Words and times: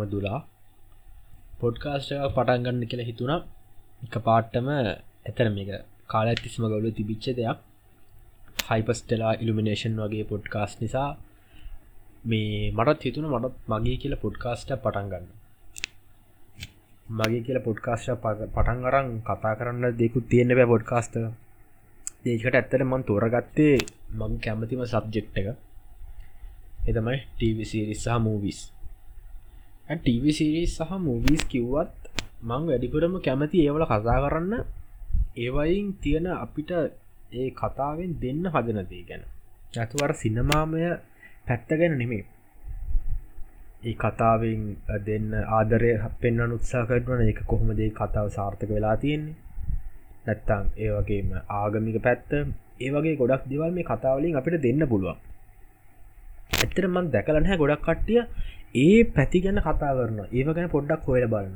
මම 0.00 0.10
දුලා. 0.12 0.40
පොඩ්කාස්ට 1.60 2.12
එකක් 2.14 2.34
පටන් 2.36 2.62
ගන්න 2.64 2.90
කියලා 2.90 3.08
හිතුණා. 3.10 3.40
එක 4.04 4.14
පාට්ටම 4.26 4.68
ඇතර 4.76 5.48
මේක 5.56 5.70
කාල 6.12 6.26
ඇතිස්ම 6.28 6.64
ගවලු 6.72 6.90
තිබිච්ච 6.98 7.26
දෙයක්. 7.38 7.58
හයිපස්ටලා 8.68 9.32
ඉල්ිමිනේෂන් 9.42 10.00
වගේ 10.02 10.24
පොඩ්කාස් 10.30 10.72
නිසා 10.82 11.10
මේ 12.30 12.72
මටත් 12.76 13.02
හිතුන 13.06 13.26
මටත් 13.32 13.68
මගේ 13.70 13.96
කියල 14.02 14.14
පොඩ්කාස්ට 14.24 14.70
පටන් 14.76 15.06
ගන්න. 15.12 15.26
මගේ 17.18 17.42
කියල 17.46 17.58
පොඩ්කාස්ට 17.66 18.10
පටන් 18.24 18.80
අරං 18.88 19.08
කතා 19.28 19.54
කරන්න 19.58 19.96
දෙකුත් 20.00 20.26
තියෙන්න්න 20.30 20.56
බෑ 20.58 20.72
පොඩ්කාස්ට 20.72 21.14
දේකට 22.24 22.54
ඇත්තට 22.54 22.84
මන් 22.84 23.06
තෝරගත්තේ 23.08 23.76
මං 24.18 24.32
කැමතිම 24.44 24.82
සබ්ජෙක්් 24.86 25.28
එක. 25.40 25.48
එතමයි 26.88 27.18
ටීවිසිරිස් 27.28 28.02
සහ 28.04 28.18
මූවිස් 28.26 28.60
ටීවිසිරිස් 29.90 30.72
සහ 30.78 30.92
මූවිස් 30.98 31.42
කිව්වත් 31.44 31.94
මං 32.42 32.62
වැඩිපුරම 32.68 33.14
කැමති 33.20 33.64
ඒවල 33.66 33.84
කතා 33.84 34.18
කරන්න. 34.24 34.52
ඒවයින් 35.36 35.86
තියෙන 36.02 36.26
අපිට 36.36 36.70
ඒ 37.32 37.48
කතාවෙන් 37.52 38.12
දෙන්න 38.22 38.44
හදනදේ 38.46 39.04
ගැන. 39.08 39.22
ඇතුවර 39.74 40.12
සිනමාමය 40.14 40.82
පැත්ත 41.46 41.70
ගැන 41.72 41.94
නෙමේ 41.98 42.24
ඒ 43.82 43.94
කතාවෙන් 43.94 44.62
දෙන්න 45.06 45.28
ආදරය 45.50 45.92
පෙන්න්න 46.20 46.52
උත්සා 46.52 46.84
කරන 46.84 47.22
එක 47.24 47.40
කොහොමදේ 47.46 47.90
කතාව 47.90 48.26
සාර්ථක 48.28 48.70
වෙලා 48.70 48.96
තියෙන්නේ? 48.96 49.36
නැත්තම් 50.26 50.64
ඒ 50.76 50.90
වගේම 50.96 51.28
ආගමික 51.58 51.96
පැත්ත 52.02 52.30
ඒවගේ 52.80 53.14
ගොඩක් 53.16 53.44
දෙවල් 53.50 53.72
මේ 53.72 53.88
කතාවලින් 53.90 54.36
අපිට 54.36 54.62
දෙන්න 54.62 54.82
පුළුවන්. 54.88 55.18
ඇත්තර 56.60 56.86
මන් 56.88 57.10
දැකලනහැ 57.14 57.60
ගොඩක් 57.62 57.82
කට්ටිය. 57.86 58.20
ඒ 58.76 58.98
පැති 59.14 59.38
ගැන 59.44 59.58
කතා 59.66 59.92
කරන 59.98 60.20
ඒව 60.28 60.48
ගැන 60.56 60.68
පොඩ්ඩක් 60.74 61.06
හොයල 61.08 61.26
බලන්න. 61.32 61.54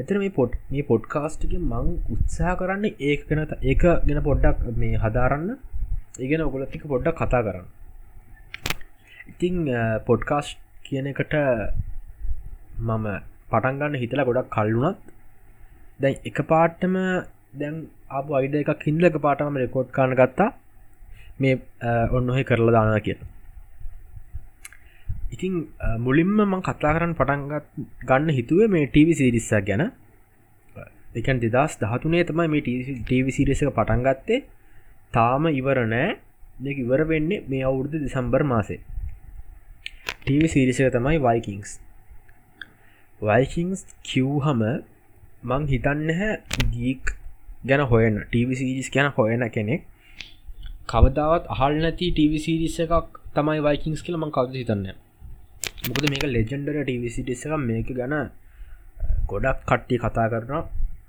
එතර 0.00 0.16
මේ 0.22 0.32
පොට් 0.38 0.52
මේ 0.72 0.84
පොඩ්කාස්ට්ක 0.90 1.52
මං 1.60 1.88
උත්සාහ 2.14 2.54
කරන්න 2.60 2.84
ඒ 3.06 3.14
ගැන 3.22 3.40
ඒක 3.62 3.82
ගැන 4.06 4.20
පොඩ්ඩක් 4.28 4.60
මේ 4.82 5.00
හදාරන්න. 5.04 5.48
ඒගෙන 6.18 6.44
ඔගොලතික 6.48 6.84
පොඩ්ඩක් 6.92 7.18
කතා 7.20 7.42
කරන්න. 7.46 7.66
ඉතිං 9.32 9.56
පොඩ්කාස්ට් 10.08 10.58
කියන 10.86 11.10
එකට 11.12 11.34
මම 12.88 13.06
පටන්ගන්න 13.50 14.00
හිතලා 14.02 14.28
ගොඩක් 14.30 14.54
කල්ලුනත් 14.56 15.12
දැන් 16.00 16.16
එක 16.30 16.38
පාට්ටම 16.52 16.96
දැන් 17.60 17.76
අප 18.18 18.32
අයිඩ 18.38 18.56
එකක් 18.62 18.88
හින්දලක 18.88 19.20
පාටම 19.26 19.60
රෙකෝඩ් 19.64 19.94
කාන 19.98 20.18
ගත්තා. 20.20 20.50
මේ 21.40 21.54
ඔන්න 22.16 22.32
ඔහෙ 22.32 22.48
කරලා 22.48 22.76
දානා 22.78 23.04
කියලා. 23.06 23.31
ඉතිං 25.32 25.52
මුලින්ම 25.98 26.36
මං 26.42 26.62
කතා 26.62 26.92
කරන්න 26.94 27.14
පටන්ගත් 27.18 27.66
ගන්න 28.02 28.32
හිතුවේ 28.38 28.68
මේ 28.68 28.86
ටීවි 28.86 29.14
සිරිස්සක් 29.14 29.64
ගැන. 29.66 29.84
එකන් 31.14 31.38
දෙදස් 31.44 31.78
දහතුනේ 31.80 32.24
තමයි 32.24 32.48
මේ 32.48 32.62
ටීවි 33.00 33.32
සිරිසක 33.32 33.70
පටන්ගත්තේ 33.70 34.44
තාම 35.12 35.46
ඉවර 35.50 35.78
නෑ. 35.86 36.16
දෙක 36.58 36.76
ඉවර 36.78 37.00
වෙන්නේ 37.04 37.44
මේ 37.48 37.62
අවුරුදු 37.64 37.96
දෙසම්බර් 37.98 38.42
මාසේ. 38.44 38.80
ටීවි 40.22 40.48
සිරිසක 40.48 40.92
තමයි 40.96 41.18
වයිකින්ස් 41.20 41.70
වයිකින්ස් 43.20 43.80
කිව්හම 44.02 44.62
මං 45.44 45.62
හිතන්න 45.68 46.08
හැ 46.18 46.32
ගීක් 46.74 47.14
ගැන 47.64 47.82
හොයන 47.90 48.20
ටීවි 48.22 48.54
සිරිස් 48.54 48.90
ගැන 48.90 49.08
හොයන 49.16 49.44
කෙනෙක්. 49.50 49.82
කවදාවත් 50.86 51.48
අහල් 51.48 51.80
නැති 51.84 52.10
ටීවි 52.10 52.38
සිරිස 52.46 52.76
එකක් 52.80 53.22
තමයි 53.34 53.60
වයිකින්ස් 53.68 54.04
කියල 54.04 54.16
මං 54.18 54.34
කවද 54.36 54.62
හිතන්න? 54.62 55.01
මොකද 55.88 56.04
මේක 56.12 56.24
ලෙජෙන්ඩර 56.34 56.76
ටවිසිටිස 56.82 57.42
එක 57.46 57.54
මේක 57.70 57.88
ගැන 57.98 58.14
ගොඩක් 59.30 59.60
කට්ටි 59.70 60.00
කතා 60.04 60.26
කරනවා. 60.32 60.62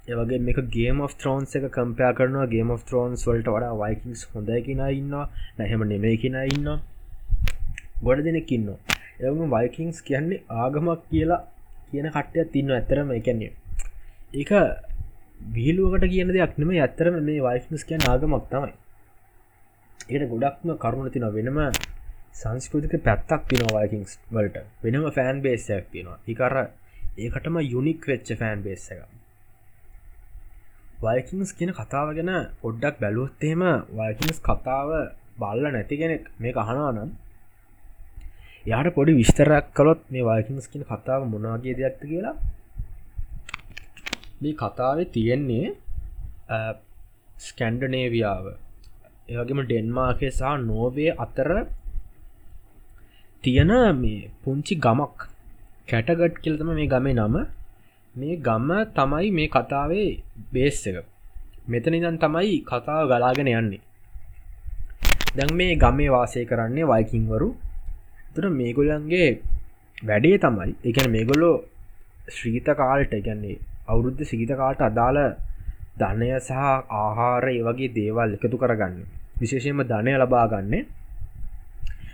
ඒවගේ 0.09 0.39
මේක 0.47 0.59
ගේම 0.75 1.01
of 1.05 1.13
ත්‍රෝන්ස් 1.21 1.55
එක 1.57 1.65
කම්පයා 1.77 2.11
කරනවා. 2.19 2.47
ගේම 2.53 2.69
of 2.75 2.83
ත්‍රෝන්ස් 2.89 3.25
වලට 3.27 3.49
වඩා 3.55 3.73
වයිකින්ස් 3.83 4.21
හොඳයි 4.33 4.61
කියෙන 4.67 4.83
ඉන්නවා. 4.99 5.25
නැහෙම 5.57 5.81
නෙමේ 5.91 6.15
කියෙන 6.21 6.37
ඉන්න 6.53 6.69
ගොඩ 8.05 8.23
දෙනෙක් 8.27 8.51
ඉන්න 8.57 8.69
එම 9.27 9.43
වයිකින්ස් 9.55 9.97
කියන්නේ 10.07 10.43
ආගමක් 10.61 11.03
කියලා 11.11 11.41
කියන 11.91 12.07
කට්ටයක් 12.15 12.51
තින්න 12.55 12.73
ඇතරම 12.77 13.11
එකන්නේ 13.19 13.51
ඒක 14.33 14.51
බිහිලුවකට 15.53 16.05
කියන 16.11 16.29
දෙයක් 16.35 16.53
නෙම 16.59 16.69
ඇත්තරම 16.75 17.15
මේ 17.27 17.41
වයිෆිස් 17.47 17.83
කියන 17.89 18.01
ආගමක් 18.11 18.45
තමයි. 18.51 18.71
ඒට 20.11 20.23
ගොඩක්ම 20.31 20.69
කරුණ 20.83 21.11
තින 21.13 21.25
වෙනම 21.35 21.59
සංස්කෘතික 22.33 22.93
පැත්තක් 23.01 23.41
තිනවාකින්ස් 23.49 24.11
වලට. 24.29 24.57
වෙනම 24.83 25.05
ෆෑන් 25.11 25.37
බේසයක් 25.41 25.85
තියෙනවා. 25.91 26.19
එකර 26.27 26.53
ඒකටම 27.17 27.55
යුනික් 27.65 28.01
වෙච්ච 28.03 28.27
ෆෑන් 28.39 28.59
බේස් 28.61 28.85
එක 28.91 29.01
වයිකින්ස් 30.99 31.49
කියන 31.53 31.71
කතාව 31.71 32.07
ගැන 32.17 32.31
පොඩ්ඩක් 32.61 32.95
බැලුවොත්තේම 32.99 33.61
වයිකින්ස් 33.91 34.37
කතාව 34.41 34.89
බල්ල 35.37 35.65
නැති 35.67 35.95
කෙනෙක් 35.97 36.23
මේ 36.39 36.53
අහනවා 36.55 36.91
නම් 36.91 37.11
යාට 38.65 38.89
පොඩි 38.95 39.13
විස්තරක් 39.13 39.65
කළොත් 39.73 40.01
මේ 40.09 40.23
වයිකින්ස් 40.23 40.65
කියන 40.67 40.83
කතාව 40.85 41.21
මොනාගේ 41.27 41.75
දෙයක්ද 41.75 42.01
කියලා. 42.03 42.35
මේ 44.41 44.55
කතාවේ 44.55 45.07
තියෙන්නේ 45.07 45.67
ස්කැන්ඩනේවියාව 47.39 48.45
ඒවගේම 49.29 49.61
ඩෙන්මාර්කය 49.63 50.27
සහ 50.31 50.53
නෝවේ 50.61 51.11
අතර 51.17 51.49
තියෙන 53.43 53.71
මේ 53.95 54.29
පුංචි 54.41 54.75
ගමක්. 54.77 55.15
කැටගට් 55.87 56.35
කියලතම 56.43 56.69
මේ 56.71 56.87
ගමේ 56.87 57.13
නම. 57.13 57.35
මේ 58.15 58.35
ගම්ම 58.37 58.71
තමයි 58.95 59.31
මේ 59.31 59.49
කතාවේ 59.49 60.09
බේස් 60.53 60.79
එක. 60.89 60.97
මෙතන 61.65 61.93
ඉදන් 61.93 62.17
තමයි 62.17 62.55
කතාව 62.63 63.03
ගලාගෙන 63.07 63.49
යන්නේ. 63.49 63.81
දැන් 65.35 65.51
මේ 65.53 65.75
ගමේ 65.75 66.09
වාසය 66.09 66.45
කරන්නේ 66.45 66.85
වයිකින්වරු. 66.85 67.49
තුර 68.33 68.45
මේගොල්ලන්ගේ 68.51 69.29
වැඩේ 70.03 70.37
තමයි 70.37 70.71
එකන 70.83 71.07
මේගොල්ලෝ 71.11 71.55
ශ්‍රීත 72.29 72.67
කාල්ට 72.73 73.13
ගැන්නේ 73.19 73.61
අවුරුද්ධ 73.87 74.23
සිගිත 74.23 74.51
කාල්ට 74.53 74.81
අදාළ 74.81 75.19
ධනය 75.99 76.29
සහ 76.39 76.51
ආහාර 76.95 77.45
ඒ 77.49 77.61
වගේ 77.61 77.93
දේවල් 77.93 78.29
එකතු 78.35 78.57
කරගන්න. 78.57 78.95
විශේෂයම 79.39 79.79
ධනය 79.83 80.11
ලබා 80.15 80.47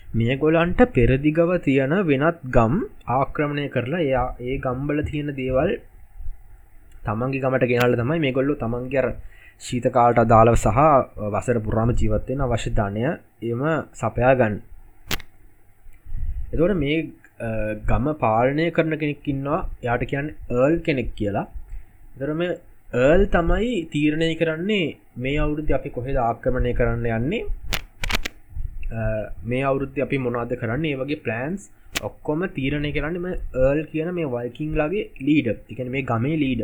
ගන්නේ 0.09 0.27
මේ 0.27 0.37
ගොලන්ට 0.37 0.81
පෙරදිගව 0.87 1.61
තියෙන 1.63 1.91
වෙනත් 2.03 2.38
ගම් 2.45 2.73
ආක්‍රමණය 3.07 3.69
කරලා 3.69 4.00
එයා 4.00 4.35
ඒ 4.39 4.57
ගම්බල 4.57 5.03
තියෙන 5.03 5.35
දේවල් 5.35 5.71
තමන්ගේ 7.03 7.41
ගමට 7.41 7.67
ගෙනල 7.67 7.95
තමයි 7.95 8.19
මේ 8.19 8.31
ගොල්ලු 8.31 8.56
තමන්ගර 8.56 9.13
ශීතකාලට 9.61 10.19
අදාළව 10.19 10.56
සහ 10.56 10.79
වසර 11.33 11.59
පුරාම 11.59 11.94
ජීවත්වෙන 11.94 12.41
අවශ්‍ය 12.41 12.71
ධනය 12.71 13.03
එම 13.44 13.61
සපයා 13.94 14.33
ගන්න. 14.35 14.56
එතවට 16.53 16.75
මේ 16.75 16.97
ගම 17.85 18.07
පාලනය 18.15 18.71
කරන 18.71 18.97
කෙනෙක් 18.97 19.27
ඉන්නවා. 19.27 19.67
යාට 19.83 20.03
කියන්න 20.05 20.33
ඒල් 20.51 20.79
කෙනෙක් 20.79 21.13
කියලා. 21.15 21.47
දරම 22.17 22.41
ඒල් 22.41 23.21
තමයි 23.27 23.73
තීරණය 23.94 24.33
කරන්නේ 24.35 24.97
මේ 25.17 25.38
අවුරුද්ධ 25.38 25.73
අපි 25.73 25.89
කොහෙද 25.91 26.17
ආක්‍රමණය 26.17 26.73
කරන්න 26.73 27.05
යන්නේ? 27.17 27.69
මේ 29.45 29.63
අවුරුද්ධ 29.63 30.03
අපි 30.06 30.18
මොනාද 30.18 30.51
කරන්න? 30.62 30.86
ඒ 30.86 31.00
වගේ 31.01 31.24
ප්ලන්ස් 31.25 31.69
ඔක්කොම 32.03 32.45
තීරණය 32.57 32.91
කරන්නම 32.95 33.25
ඒල් 33.30 33.80
කියන 33.91 34.13
මේ 34.18 34.31
වල්කින් 34.36 34.77
ලගේ 34.81 35.09
ලීඩ 35.25 35.47
එකන 35.71 35.91
මේ 35.95 36.07
ගමේ 36.12 36.38
ලීඩ 36.44 36.63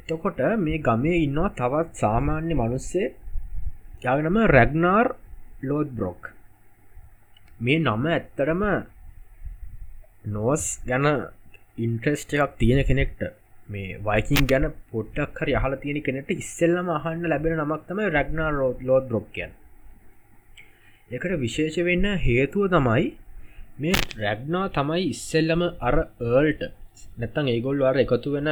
එතකොට 0.00 0.38
මේ 0.58 0.78
ගමේ 0.80 1.22
ඉන්නවා 1.24 1.54
තවත් 1.58 1.88
සාමාන්‍ය 2.02 2.54
මනුස්සේ. 2.54 3.08
යනම 4.20 4.38
රැග්නාර් 4.46 5.08
ලෝද් 5.62 5.88
බ්‍රොක් 5.90 6.30
මේ 7.60 7.78
නම 7.78 8.04
ඇත්තටම 8.06 8.62
නෝස් 10.34 10.64
ගැන 10.86 11.06
ඉන්ට්‍රස්ට 11.78 12.32
එකක් 12.34 12.54
තියෙන 12.58 12.80
කෙනෙක්ට. 12.84 13.20
මේ 13.68 13.98
වයිකින් 14.00 14.46
ගැන 14.46 14.66
පොට්ටක් 14.90 15.40
හරි 15.40 15.52
යහල 15.54 15.74
තියෙන 15.76 15.98
කෙනෙට 16.02 16.30
ඉස්සෙල්ලම 16.34 16.88
අහන්න 16.90 17.24
ලැබෙන 17.24 17.56
නමක්තම 17.58 17.98
රැග්නා 18.08 18.50
රෝත් 18.50 18.78
ලෝත් 18.82 19.04
බ්‍රොක්්කයන් 19.10 19.50
එකට 21.10 21.34
විශේෂ 21.38 21.76
වෙන්න 21.86 22.06
හේතුව 22.18 22.64
තමයි 22.68 23.04
මේ 23.78 23.98
රැග්නා 24.18 24.64
තමයි 24.70 25.02
ඉස්සෙල්ලම 25.08 25.62
අර 25.80 25.96
ඒල්ට 26.30 26.62
නැත්තං 27.18 27.52
ඒගොල්ල 27.54 27.84
අර 27.90 27.96
එකතු 27.96 28.34
වෙන 28.34 28.50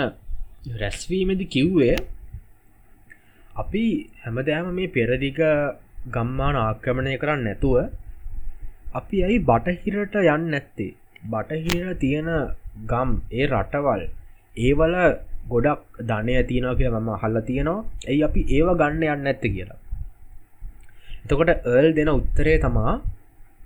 රැස්වීමදි 0.75 1.47
කිව්වේ 1.47 1.97
අපි 3.57 3.85
හැමදෑම 4.23 4.69
මේ 4.75 4.93
පෙරදිග 4.95 5.41
ගම්මාන 6.13 6.57
ආක්‍රමණය 6.59 7.17
කරන්න 7.17 7.43
නැතුව 7.45 7.77
අපි 8.95 9.17
ඇයි 9.23 9.39
බටහිරට 9.49 10.15
යන්න 10.25 10.47
නැත්තේ? 10.53 10.93
බටහිර 11.25 11.89
තියෙන 11.97 12.31
ගම් 12.87 13.11
ඒ 13.33 13.47
රටවල් 13.47 14.03
ඒවල 14.56 14.94
ගොඩක් 15.49 15.82
ධනය 16.03 16.32
තියනවා 16.49 16.79
කියලා 16.79 17.00
මම 17.00 17.12
හල්ල 17.23 17.37
තියෙනවා. 17.49 17.85
ඇයි 18.08 18.23
අපි 18.29 18.41
ඒව 18.50 18.69
ගන්න 18.81 19.03
යන්න 19.06 19.26
ඇත්ත 19.26 19.44
කියලා? 19.47 19.79
එතකොට 21.23 21.50
ඒල් 21.67 21.88
දෙන 21.97 22.11
උත්තරේ 22.11 22.58
තමා 22.58 22.93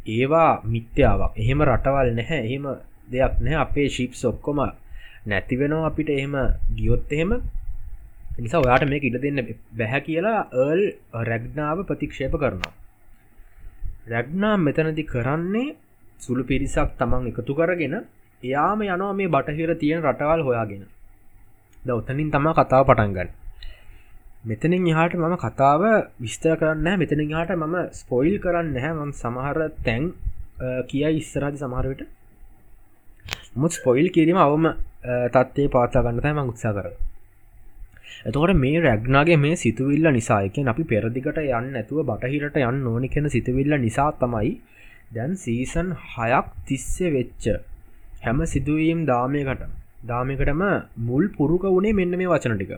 ඒවා 0.08 0.52
මිත්‍යාවක්. 0.64 1.32
එහෙම 1.36 1.60
රටවල් 1.62 2.10
නැහැ. 2.14 2.40
එහෙම 2.46 2.64
දෙයක් 3.12 3.34
නෑ 3.40 3.56
අපේ 3.64 3.88
ශිප්ස් 3.88 4.22
ඔක්කොම 4.24 4.60
නැතිවෙනවා 5.26 5.86
අපිට. 5.86 6.10
එහෙම 6.10 6.34
ගියොත් 6.76 7.12
එහෙම. 7.12 7.32
නිසා 8.38 8.60
ඔයාට 8.60 8.88
මේ 8.88 9.00
ඉඩ 9.02 9.18
දෙන්න 9.24 9.40
බැහැ 9.78 10.00
කියලා 10.06 10.38
ඒල් 10.64 10.82
රැග්නාව 11.28 11.78
ප්‍රතික්ෂේප 11.88 12.34
කරනවා. 12.34 12.72
රැග්නා 14.06 14.54
මෙතනදි 14.58 15.04
කරන්නේ 15.04 15.76
සුළු 16.20 16.42
පිරිසක් 16.44 16.90
තමන් 16.98 17.28
එකතු 17.30 17.52
කරගෙන 17.54 17.96
එයාම 18.42 18.82
යනවා 18.84 19.12
මේ 19.14 19.28
බටහිර 19.28 19.76
තියෙන 19.76 20.02
රටවල් 20.02 20.42
හොයාගෙන. 20.42 20.82
ද 21.82 21.88
ඔතනින් 21.90 22.30
තම 22.30 22.46
කතාව 22.54 22.82
පටන්ගන්න 22.86 23.30
මෙතනින් 24.42 24.86
එහාට 24.86 25.14
මම 25.14 25.34
කතාව 25.38 25.82
විස්තර 26.18 26.56
කරන්න 26.56 26.98
මෙතන 26.98 27.20
හාට 27.30 27.52
මම 27.54 27.76
ස්පොයිල් 27.92 28.34
කරන්න 28.38 28.76
හැ 28.76 28.92
මම 28.94 29.12
සමහර 29.14 29.58
තැන් 29.80 30.04
කියයි 30.86 31.12
ඉස්සරහදි 31.16 31.58
සමහරවිට 31.58 32.02
මුත් 33.56 33.72
ස්පොයිල් 33.72 34.08
කිරීම 34.10 34.38
අවම 34.38 34.66
තත්වේ 35.30 35.68
පාතා 35.68 36.02
ගන්නතයි 36.02 36.32
මං 36.32 36.52
උත්සා 36.52 36.72
කර 36.72 36.88
එතකොට 38.22 38.54
මේ 38.56 38.80
රැග්නාගේ 38.80 39.38
මේ 39.38 39.56
සිතුවිල්ල 39.56 40.10
නිසායකෙන් 40.10 40.68
අපි 40.68 40.84
පෙරදිකට 40.86 41.40
යන්න 41.42 41.76
ඇතුව 41.76 42.04
බටහිරට 42.06 42.60
යන්න 42.62 42.86
ඕනි 42.86 43.08
කෙන 43.08 43.28
සිතුවිල්ල 43.30 43.76
නිසා 43.78 44.10
තමයි 44.18 44.52
දැන් 45.12 45.36
සීසන් 45.38 45.96
හයක් 46.08 46.52
තිස්සේ 46.66 47.12
වෙච්ච 47.12 47.52
හැම 48.20 48.40
සිදුවීම් 48.46 49.00
දාමයකට 49.06 49.62
දාමයකටම 50.04 50.62
මුල් 51.00 51.24
පුරුක 51.30 51.64
වුණේ 51.66 51.92
මෙන්න 51.92 52.16
මේ 52.16 52.26
වචන 52.26 52.56
ටික. 52.56 52.72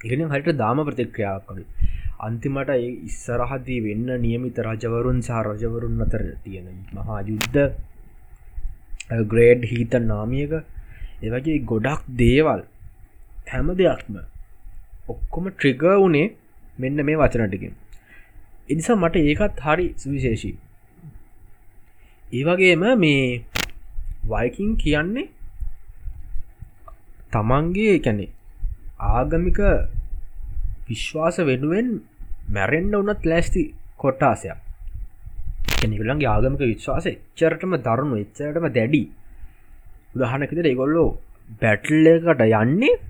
ඉගෙන 0.00 0.28
හට 0.28 0.56
දාම 0.56 0.78
ප්‍රතික්‍රියාවකගේ 0.88 1.66
අන්තිමට 2.20 2.70
ඒ 2.70 2.88
ඉස්සරහදී 3.08 3.80
වෙන්න 3.80 4.08
නියමිත 4.24 4.58
රජවරුන් 4.64 5.18
සහ 5.20 5.40
රජවරුන් 5.46 6.04
අතර 6.06 6.22
තියෙන 6.44 6.68
මහා 6.94 7.20
යුද්ධ 7.22 7.60
ග්‍රේඩ් 9.32 9.62
හීත 9.64 9.94
නාමියක 10.02 10.52
එවගේ 11.22 11.58
ගොඩක් 11.70 12.02
දේවල් 12.16 12.62
හැම 13.46 13.68
දෙයක්ම 13.80 14.18
ඔක්කොම 15.08 15.46
ට්‍රිග 15.50 15.82
වනේ 16.00 16.26
මෙන්න 16.78 17.06
මේ 17.08 17.16
වචනටිකින් 17.16 17.74
එනිසා 18.68 18.96
මට 18.96 19.16
ඒකත් 19.22 19.58
හරි 19.60 19.86
සුවිශේෂී. 19.96 20.56
ඒවගේම 22.32 22.84
මේ 22.96 23.24
වයිකින් 24.24 24.70
කියන්නේ 24.76 25.28
තමන්ගේ 27.32 27.96
කැනෙ 27.98 28.26
ආගමික 29.12 29.60
විශ්වාස 30.88 31.36
වෙනුවෙන් 31.42 31.88
මැරෙන්ඩ 32.48 32.94
වනත් 32.98 33.22
ලෑස්ති 33.26 33.62
කොට්ටාසයක් 33.98 34.58
කෙනෙකුලන්ගේ 35.80 36.28
ආගමික 36.28 36.62
විශ්වාස 36.64 37.06
එච්චරටම 37.06 37.74
දරුණු 37.86 38.16
එච්චරටම 38.24 38.66
දැඩි. 38.76 39.02
උදහනකෙද 40.14 40.66
ඒගොල්ලෝ 40.70 41.08
බැටල්ලකට 41.62 42.42
යන්නේ 42.62 43.00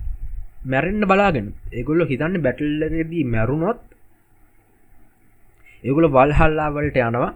මැරෙන්න්න 0.64 1.04
බලාගෙන. 1.04 1.48
ඒගොල්ලො 1.72 2.04
හිතන්න 2.06 2.42
බැටල්ලදී 2.46 3.24
මැරුණොත් 3.26 3.80
ඒගොල 5.84 6.06
වල්හල්ලාවලට 6.08 6.98
යනවා. 7.00 7.30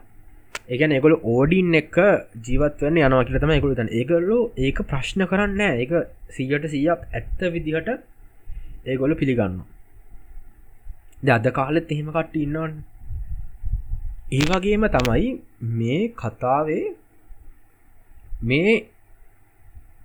ඒකන 0.69 0.97
ඒගොල 0.97 1.17
ඕඩින් 1.35 1.79
එක 1.83 1.97
ජීවත්වන්න 2.47 3.01
යනවා 3.03 3.25
කියලතම 3.29 3.55
ඒකුල 3.55 3.79
තන 3.79 3.95
ඒගොල්ලෝ 4.01 4.43
ඒක 4.59 4.85
ප්‍රශ්න 4.91 5.29
කරන්න 5.31 5.65
ඒක 5.69 5.97
සීයට 6.33 6.69
සීයක් 6.75 7.09
ඇත්ත 7.13 7.49
විදිහට 7.55 7.97
ඒගොල 8.87 9.15
පිළිගන්න 9.15 9.65
ද 11.19 11.29
අද 11.31 11.47
කාලෙත් 11.51 11.93
එහෙම 11.93 12.09
කට්ට 12.09 12.37
ඉන්නවන්. 12.39 12.73
ඒවගේම 14.31 14.85
තමයි 14.89 15.29
මේ 15.73 16.01
කතාවේ 16.13 16.85
මේ 18.43 18.75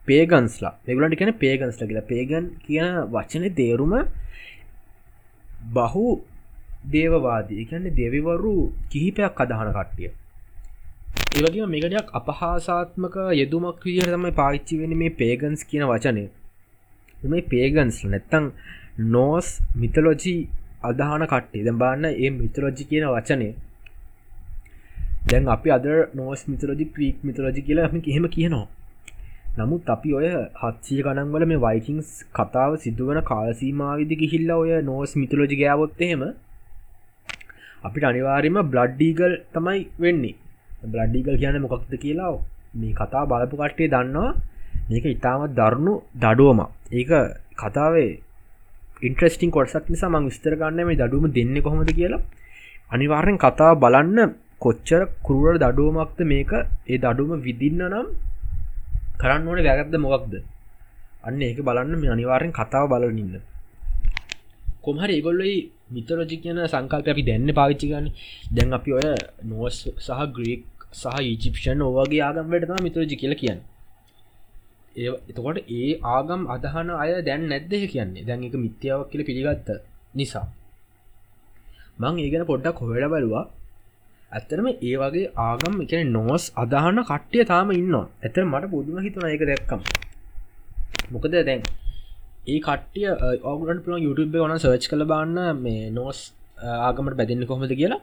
පේගන්ස්ලා 0.07 0.73
එගලට 0.87 1.17
කියන 1.19 1.33
පේගන්ස්ල 1.35 1.83
කියලා. 1.83 2.07
පේගන් 2.07 2.45
කියන 2.63 2.87
වචන 3.13 3.45
තේරුම 3.53 3.93
බහු 5.75 6.05
දේවවාදී. 6.87 7.61
එකන්නේ 7.63 7.93
දෙවිවරු 7.93 8.55
කිහිපයක් 8.89 9.41
අදහන 9.43 9.75
කට්ටිය. 9.77 10.11
ඒවගේ 11.31 11.67
මේකටයක් 11.67 12.07
අපහාසාත්මක 12.13 13.15
යෙදුමක් 13.33 13.83
විදිහට 13.85 14.13
තමයි 14.13 14.31
පාච්චි 14.35 14.79
වෙන 14.79 14.93
මේ 14.97 15.11
පේගන්ස් 15.15 15.61
කියන 15.69 15.83
වචනය. 15.89 16.23
මේ 17.25 17.43
පේගන්ස් 17.51 17.97
නැත්තං 18.05 18.45
නෝස් 19.07 19.47
මිතලෝජී 19.75 20.39
අදහන 20.83 21.23
කට්ටේ 21.25 21.63
දැ 21.65 21.75
බාන්න 21.75 22.05
ඒ 22.07 22.29
මිතලෝජි 22.31 22.83
කියන 22.89 23.05
වචනය. 23.07 23.47
දැන් 25.27 25.49
අපි 25.55 25.73
අද 25.77 25.87
නෝස් 26.13 26.45
මිතලෝජි 26.47 26.85
ක්‍රීක් 26.95 27.17
මිතලෝජි 27.23 27.61
කියලා 27.61 27.87
හම 27.87 28.03
එහෙම 28.05 28.27
කියනවා. 28.27 28.67
නමුත් 29.57 29.89
අපි 29.95 30.13
ඔය 30.19 30.27
හත්සිය 30.61 31.01
ගණන්වල 31.05 31.45
මේ 31.45 31.63
වයිකින්ස් 31.65 32.11
කතාව 32.33 32.77
සිදුවන 32.83 33.21
කාලසීමාවිදි 33.23 34.19
ගිහිල්ල 34.21 34.51
ඔය 34.53 34.71
නෝස් 34.83 35.15
මිතලෝජි 35.15 35.61
ගෑවොත් 35.61 36.05
එහෙම 36.05 36.23
අපිට 37.83 38.05
අනිවාර්යම 38.09 38.57
බ්ලඩ්ඩීගල් 38.65 39.33
තමයි 39.53 39.81
වෙන්නේ. 39.99 40.35
බ්ලඩ්ඩිකල් 40.83 41.37
කියන 41.37 41.57
මොකක්ද 41.61 41.93
කියලා? 41.95 42.33
මේ 42.73 42.93
කතා 42.93 43.23
බලපු 43.25 43.55
කට්ටේ 43.57 43.89
දන්නවා. 43.89 44.29
මේක 44.89 45.05
ඉතාමත් 45.07 45.53
දරුණු 45.53 45.93
දඩුවම 46.15 46.59
ඒක 46.91 47.11
කතාවේ 47.55 48.19
ඉන්ට්‍රස්ටිං 49.01 49.51
කොටසක් 49.51 49.85
නිසා 49.89 50.09
මං 50.09 50.27
විස්තර 50.29 50.53
ගන්න 50.55 50.87
මේ 50.87 50.97
දඩුවම 50.97 51.25
දෙන්න 51.29 51.55
කොහොමද 51.61 51.91
කියලා. 51.91 52.21
අනිවාර්යෙන් 52.91 53.37
කතා 53.37 53.71
බලන්න 53.75 54.19
කොච්චර 54.59 55.01
කුරුවර 55.25 55.55
දඩුවමක්ද 55.57 56.19
මේක? 56.25 56.51
ඒ 56.87 56.97
දඩුවම 56.97 57.39
විදින්න 57.39 57.81
නම් 57.83 58.07
කරන්න 59.17 59.47
ඕන 59.47 59.59
වැගත්ද 59.67 59.95
මොකක්ද? 59.97 60.33
අන්න 61.21 61.41
ඒක 61.41 61.59
බලන්න 61.61 61.99
මේ 62.01 62.09
අනිවාරෙන් 62.09 62.51
කතාව 62.51 62.85
බලනින්න 62.89 63.33
කොමහරි 64.81 65.13
ඒගොල්ලයි 65.13 65.57
මිතරෝජි 65.93 66.37
කියන 66.43 66.59
සංකල්ප 66.65 67.07
අපි 67.07 67.23
දැන්න 67.23 67.49
පාවිච්චි 67.53 67.89
ගන්න 67.91 68.07
දැන් 68.51 68.73
අපි 68.73 68.91
ඔය 68.91 69.09
නෝස් 69.43 69.77
සහ 69.97 70.21
ග්‍රීක් 70.35 70.61
සහ 70.91 71.19
ඊජිප්ෂන් 71.21 71.81
ඕවගේ 71.81 72.21
ආගම්වට 72.27 72.65
තම 72.69 72.83
මිතරජි 72.87 73.15
කියල 73.21 73.33
කියන්න. 73.41 73.59
ඒ 74.95 75.11
එතකොට 75.29 75.57
ඒ 75.71 75.89
ආගම් 76.15 76.41
අදහන 76.55 76.89
අය 77.03 77.11
දැන් 77.27 77.47
නැද්දහ 77.51 77.85
කියන්නේ? 77.93 78.25
දැන් 78.27 78.43
එක 78.47 78.55
මිත්‍යාවක් 78.65 79.07
කියල 79.11 79.23
පිළිගත්ත 79.29 79.69
නිසා. 80.15 80.45
මං 82.01 82.19
ඒගෙන 82.25 82.43
පොඩ්ඩක් 82.51 82.81
හොඩ 82.81 83.07
බලවා. 83.13 83.45
ඇත්තරම 84.31 84.67
ඒ 84.71 84.95
වගේ 85.01 85.31
ආගම් 85.45 85.73
එක 85.85 85.93
නෝස් 86.17 86.43
අදහන 86.63 86.99
කට්ටිය 87.09 87.43
තාම 87.51 87.71
ඉන්න 87.79 87.95
ඇතර 87.97 88.43
මට 88.45 88.71
පුදුම 88.73 88.99
හිතුන 89.05 89.29
එක 89.35 89.43
දැක්කම්. 89.49 89.81
මොකද 91.13 91.33
දැන් 91.49 91.61
ඒ 92.47 92.59
කට්ටිය 92.67 93.09
ඔගලට 93.51 93.81
පුළ 93.85 94.03
YouTube 94.05 94.37
වන 94.43 94.59
සර්ච් 94.59 94.85
කළ 94.91 95.09
බන්න 95.11 95.63
මේ 95.65 95.89
නෝස් 95.97 96.19
ආගමට 96.87 97.17
බැදින්න 97.19 97.49
කොහොමද 97.49 97.73
කියලා. 97.81 98.01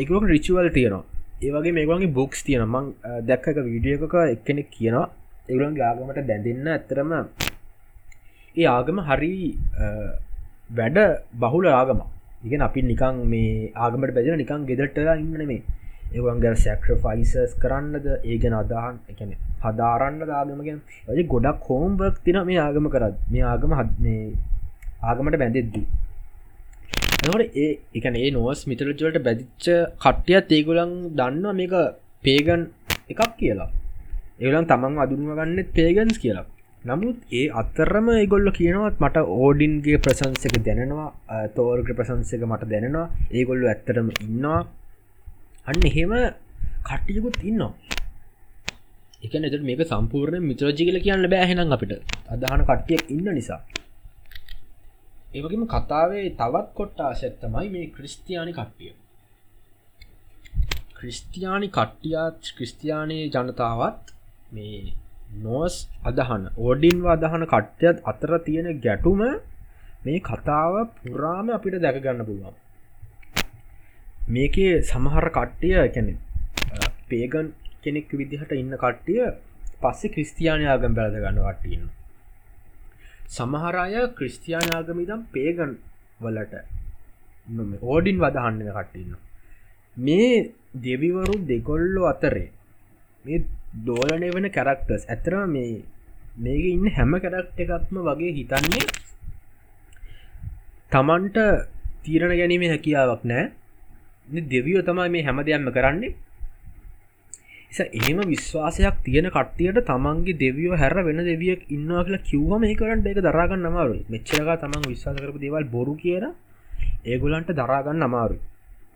එකක 0.00 0.10
රිචුවල් 0.34 0.70
තියෙනවා. 0.78 1.21
ඒවගේ 1.46 1.74
මේගලගේ 1.78 2.14
බුක්ස් 2.18 2.40
තියෙන 2.46 2.64
මං 2.68 2.86
දැක්ක 3.28 3.46
වීඩිය 3.68 3.94
එකක 3.98 4.14
එක්කෙනෙක් 4.34 4.68
කියනවා. 4.76 5.06
ඒගලන්ගේ 5.50 5.86
ආගමට 5.90 6.18
බැඳන්න 6.30 6.68
ඇත්තරම 6.74 7.12
ඒ 8.56 8.66
ආගම 8.76 8.98
හරි 9.08 9.32
වැඩ 10.78 10.98
බහුල 11.42 11.66
ආගම 11.72 12.02
ඉගෙන 12.46 12.66
අපි 12.66 12.80
නිකං 12.90 13.16
මේ 13.32 13.70
ආගමට 13.84 14.14
බැදින 14.16 14.40
නිකං 14.42 14.66
ගෙදටලා 14.70 15.16
ඉන්න 15.22 15.46
මේ 15.50 15.62
ඒවන්ගේ 16.16 16.54
සැක්‍රෆයිසස් 16.64 17.56
කරන්නද 17.62 18.06
ඒගෙන 18.32 18.54
අදහන් 18.60 18.96
එකන 19.12 19.34
හදාරන්න 19.64 20.22
ආගමගෙන් 20.40 20.78
ඇ 21.08 21.24
ගොඩක් 21.34 21.60
කෝම්බක් 21.68 22.16
තින 22.26 22.38
මේ 22.48 22.60
ආගම 22.66 22.88
කරත් 22.94 23.18
මේ 23.32 23.44
ආගම 23.52 23.74
හත් 23.80 23.92
මේ 24.06 24.22
ආගමට 25.10 25.38
බැඳෙද්දී. 25.42 25.86
එකට 27.22 27.56
ඒ 27.56 27.68
එකන 27.94 28.16
ඒ 28.16 28.30
නොවස් 28.30 28.60
මිතරජලට 28.66 29.18
බැදිච්ච 29.26 29.66
කට්ටියත් 30.02 30.48
ඒගොලන් 30.50 30.92
දන්න 31.18 31.56
මේක 31.58 31.74
පේගන් 32.24 32.62
එකක් 33.08 33.20
කියලා. 33.40 33.70
ඒලන් 34.40 34.66
තමන් 34.66 34.98
අදුරුම 35.04 35.30
ගන්නෙත් 35.38 35.68
පේගන්ස් 35.76 36.18
කියලා. 36.18 36.46
නමුත් 36.82 37.18
ඒ 37.32 37.44
අත්තරම 37.60 38.06
ඒගොල්ල 38.12 38.48
කියනවත් 38.58 38.96
මට 38.98 39.24
ඕඩින්ගේ 39.38 40.02
ප්‍රසංසක 40.04 40.56
දැනෙනවා 40.66 41.08
තෝර්ග 41.56 41.88
ප්‍රසංසක 41.98 42.42
මට 42.42 42.70
දැනෙනවා. 42.72 43.06
ඒගොල්ලු 43.30 43.66
ඇත්තරම 43.66 44.08
ඉන්නවා. 44.18 44.60
අන්න 45.66 45.86
එහෙම 45.90 46.12
කට්ටියකුත් 46.88 47.38
ඉන්නවා. 47.42 47.72
එක 49.24 49.34
නැට 49.36 49.64
මේක 49.68 49.84
සම්පූර්ණ 49.86 50.48
මිත්‍රෝජි 50.48 50.88
කියල 50.88 50.98
කියන්න 51.06 51.30
බෑහෙනම් 51.34 51.76
අපිට. 51.76 51.94
අදහන 52.28 52.66
කට්ටියක් 52.70 53.14
ඉන්න 53.14 53.30
නිසා. 53.38 53.60
ඒවගේම 55.34 55.64
කතාවේ 55.66 56.24
තවත් 56.32 56.68
කොට්ටා 56.74 57.12
සැත්තමයි 57.14 57.68
මේ 57.70 57.86
ක්‍රිස්තියානි 57.88 58.52
කට්ටිය. 58.52 58.92
ක්‍රිස්තියානි 60.96 61.68
කට්ටියාත් 61.68 62.50
ක්‍රිස්තියානයේ 62.56 63.24
ජනතාවත් 63.28 64.12
මේ 64.52 64.80
නෝස් 65.38 65.76
අදහන 66.04 66.44
ඕඩින්ව 66.58 67.06
අදහන 67.14 67.44
කට්ටයත් 67.46 68.04
අතර 68.04 68.32
තියෙන 68.40 68.68
ගැටුම 68.80 69.22
මේ 70.04 70.18
කතාව 70.22 70.74
පුරාම 70.98 71.46
අපිට 71.50 71.78
දැකගන්න 71.78 72.26
පුළුවන්. 72.28 72.54
මේකේ 74.28 74.74
සමහර 74.82 75.26
කට්ටිය 75.30 75.80
කැන 75.88 76.08
පේගන් 77.08 77.48
කෙනෙක් 77.82 78.12
විදිහට 78.12 78.52
ඉන්න 78.54 78.74
කට්ටිය 78.76 79.24
පස්සේ 79.82 80.12
ක්‍රිස්තියානයාගම් 80.14 80.94
බැලද 80.94 81.16
ගන්න 81.16 81.42
වටන්න 81.42 82.01
සමහරය 83.32 84.02
ක්‍රිස්තියානාගමිදම් 84.16 85.22
පේගන් 85.34 85.72
වලට 86.20 86.54
ඕඩින් 87.84 88.18
වදහන්න 88.18 88.60
කට්ටන්න 88.68 89.14
මේ 89.96 90.32
දෙවිවරු 90.82 91.36
දෙගොල්ලෝ 91.44 92.10
අතරේ 92.12 92.48
මේ 93.24 93.40
දෝලනය 93.86 94.28
වෙන 94.36 94.48
කැරක්ටර්ස් 94.50 95.08
ඇතර 95.08 95.34
මේ 95.48 95.72
මේක 96.38 96.64
ඉන්න 96.66 96.86
හැම 96.90 97.12
කැරක්ට 97.24 97.64
එකක්ම 97.64 97.96
වගේ 98.08 98.36
හිතන්නේ 98.38 98.84
තමන්ට 100.92 101.38
තීරණ 102.04 102.38
ගැනීම 102.38 102.64
හැකියාවක් 102.66 103.24
නෑ 103.24 103.46
දෙවියෝ 104.46 104.82
තමයි 104.82 105.10
මේ 105.10 105.24
හැම 105.24 105.38
දෙයක්ම 105.40 105.68
කරන්නේ. 105.70 106.14
එහෙම 107.80 108.18
විශ්වාසයක් 108.24 108.96
තියෙන 109.04 109.26
කට්ටියට 109.30 109.78
තමන්ගේ 109.86 110.38
දෙවියෝ 110.38 110.76
හැර 110.76 110.94
වෙන 111.08 111.20
දෙවියක් 111.24 111.60
ඉන්නවා 111.70 112.02
කියලා 112.06 112.26
කිව්ව 112.30 112.50
මේ 112.62 112.74
කරට 112.74 113.06
එක 113.06 113.20
දරාගන්න 113.26 113.68
අමාරු 113.70 113.94
මෙච්චරක 114.08 114.50
තමන් 114.62 114.88
විශ්වාස 114.88 115.16
කරපු 115.16 115.38
දේවල් 115.38 115.64
බොරු 115.74 115.94
කියන 115.96 116.26
ඒගොලන්ට 117.04 117.52
දරාගන්න 117.52 118.06
අමාරු 118.08 118.36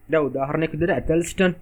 ද 0.09 0.15
උදාහරණයක් 0.19 0.73
විදිර 0.75 0.91
ඇතල්ස්ටන්. 0.93 1.53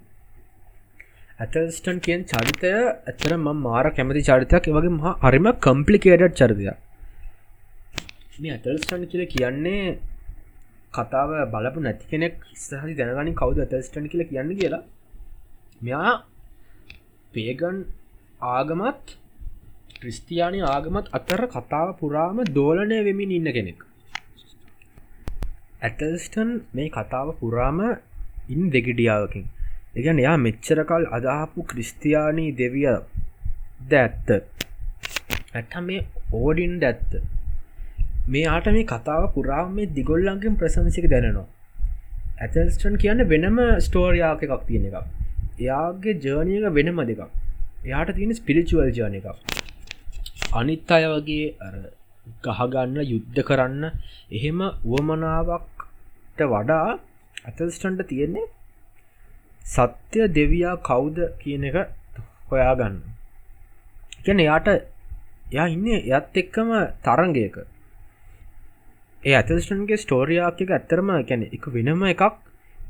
ඇතල්ස්ටන් 1.40 1.98
කියෙන් 2.00 2.24
චරිතය 2.24 2.72
ඇතර 3.10 3.32
ම 3.36 3.48
මාර 3.58 3.86
කැමති 3.90 4.22
චරිතයක්. 4.22 4.64
වගේ 4.68 4.96
මහා 4.98 5.14
හරිම 5.22 5.46
කම්පලිකේඩට් 5.62 6.36
චරිතය 6.40 6.64
මේ 8.40 8.52
ඇතල්ස්ටන් 8.52 9.02
කියල 9.10 9.24
කියන්නේ 9.28 9.98
කතාව 10.92 11.30
බලපු 11.52 11.78
නැති 11.80 12.04
කෙනෙක් 12.10 12.34
ස්හහි 12.58 12.92
දැනගනින් 12.98 13.34
කවුද 13.34 13.58
ඇතල්ස්ටන් 13.60 14.06
කියල 14.10 14.22
කියන්න 14.26 14.50
කියලා. 14.60 14.82
මෙයා 15.80 16.12
පේගන් 17.34 17.78
ආගමත් 18.50 19.16
ක්‍රිස්තියානි 19.96 20.60
ආගමත් 20.66 21.06
අතර 21.12 21.42
කතාව 21.48 21.88
පුරාම 21.98 22.38
දෝලනය 22.50 22.98
වෙමින් 23.06 23.30
ඉන්න 23.30 23.50
කෙනෙක්. 23.56 23.80
ඇතල්ස්ටන් 25.82 26.50
මේ 26.72 26.88
කතාව 26.90 27.28
පුරාම 27.40 27.78
ඉන් 28.48 28.62
දෙගිඩියාවකින්. 28.70 29.46
එකන 29.96 30.20
එයා 30.22 30.36
මෙච්චරකල් 30.38 31.04
අදහපු 31.18 31.66
ක්‍රිස්තියානී 31.70 32.50
දෙවිය 32.60 32.92
දැත්ත. 33.90 34.28
ඇට 35.54 35.74
මේ 35.82 36.06
ඕඩින් 36.32 36.76
දැත්ත. 36.80 37.10
මේ 38.28 38.46
ආට 38.46 38.72
මේ 38.76 38.86
කතාව 38.86 39.24
පුරාම 39.34 39.74
මේ 39.74 39.92
දිගොල්ලන්ගෙන් 39.96 40.56
ප්‍රසංසික 40.56 41.06
දැනනවා. 41.10 41.48
ඇතල්ස්ටන් 42.38 42.96
කියන්න 42.96 43.28
වෙනම 43.28 43.58
ස්ටෝරයාක 43.80 44.42
එකක් 44.46 44.64
තියෙන 44.68 44.88
එකක්. 44.90 45.23
එයාගේ 45.56 46.14
ජර්නයක 46.16 46.66
වෙනම 46.76 46.98
දෙකක්. 47.10 47.22
එයාට 47.84 48.14
තියෙන 48.16 48.32
ස්පිරිචුවල් 48.32 48.90
ජාන 48.92 49.14
එකක්. 49.14 49.28
අනිත් 50.52 50.90
අය 50.90 51.04
වගේ 51.12 51.46
ගහගන්න 52.44 52.96
යුද්ධ 53.04 53.40
කරන්න 53.48 53.84
එහෙම 54.30 54.60
වුවමනාවක්ට 54.84 56.40
වඩා 56.52 56.88
ඇතල්ස්ටන්ට 57.44 58.08
තියෙන්නේ 58.10 58.46
සත්‍ය 59.64 60.20
දෙවයා 60.30 60.74
කවුද 60.80 61.18
කියන 61.40 61.64
එක 61.64 61.76
හොයාගන්න. 62.48 62.96
ගැන 64.24 64.40
එයාට 64.40 64.68
යා 65.52 65.66
ඉන්න 65.68 65.86
යත් 65.90 66.40
එක්කම 66.42 66.70
තරංගයක 67.04 67.56
ඒ 69.22 69.34
ඇතස්ටන්ගේ 69.34 69.96
ස්ටෝරියාක 69.96 70.58
එක 70.60 70.70
ඇත්තරම 70.70 71.08
ගැන 71.28 71.42
එක 71.48 71.64
වෙනම 71.74 72.02
එකක්. 72.04 72.22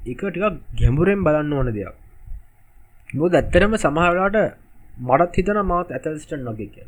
එක 0.05 0.21
ටික 0.21 0.45
ගැඹුරෙන් 0.79 1.21
බලන්න 1.27 1.53
ඕන 1.53 1.69
දෙයක්. 1.73 2.04
බො 3.11 3.27
ඇත්තරම 3.31 3.75
සමහරලාට 3.77 4.39
මටත් 5.03 5.37
හිතන 5.39 5.61
මාත් 5.65 5.91
ඇතල්ස්ටන් 5.91 6.43
නොගේ 6.45 6.69
කිය 6.69 6.87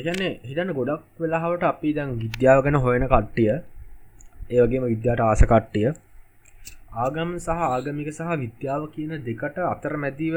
එගන්නේ 0.00 0.32
හිතන්න 0.44 0.72
ගොඩක් 0.72 1.04
වෙලාහවට 1.20 1.64
අපි 1.68 1.92
දැන් 1.94 2.10
විද්‍යාව 2.18 2.58
ගැන 2.64 2.78
හොයන 2.84 3.06
කට්ටිය 3.08 3.50
ඒවගේම 4.50 4.84
විද්‍යාට 4.86 5.22
ආස 5.22 5.44
කට්ටිය 5.44 5.88
ආගම් 6.96 7.30
සහ 7.38 7.64
ආගමික 7.66 8.10
සහ 8.10 8.36
විද්‍යාව 8.38 8.84
කියන 8.94 9.12
දෙකට 9.24 9.58
අතර 9.66 9.96
මැතිව 9.98 10.36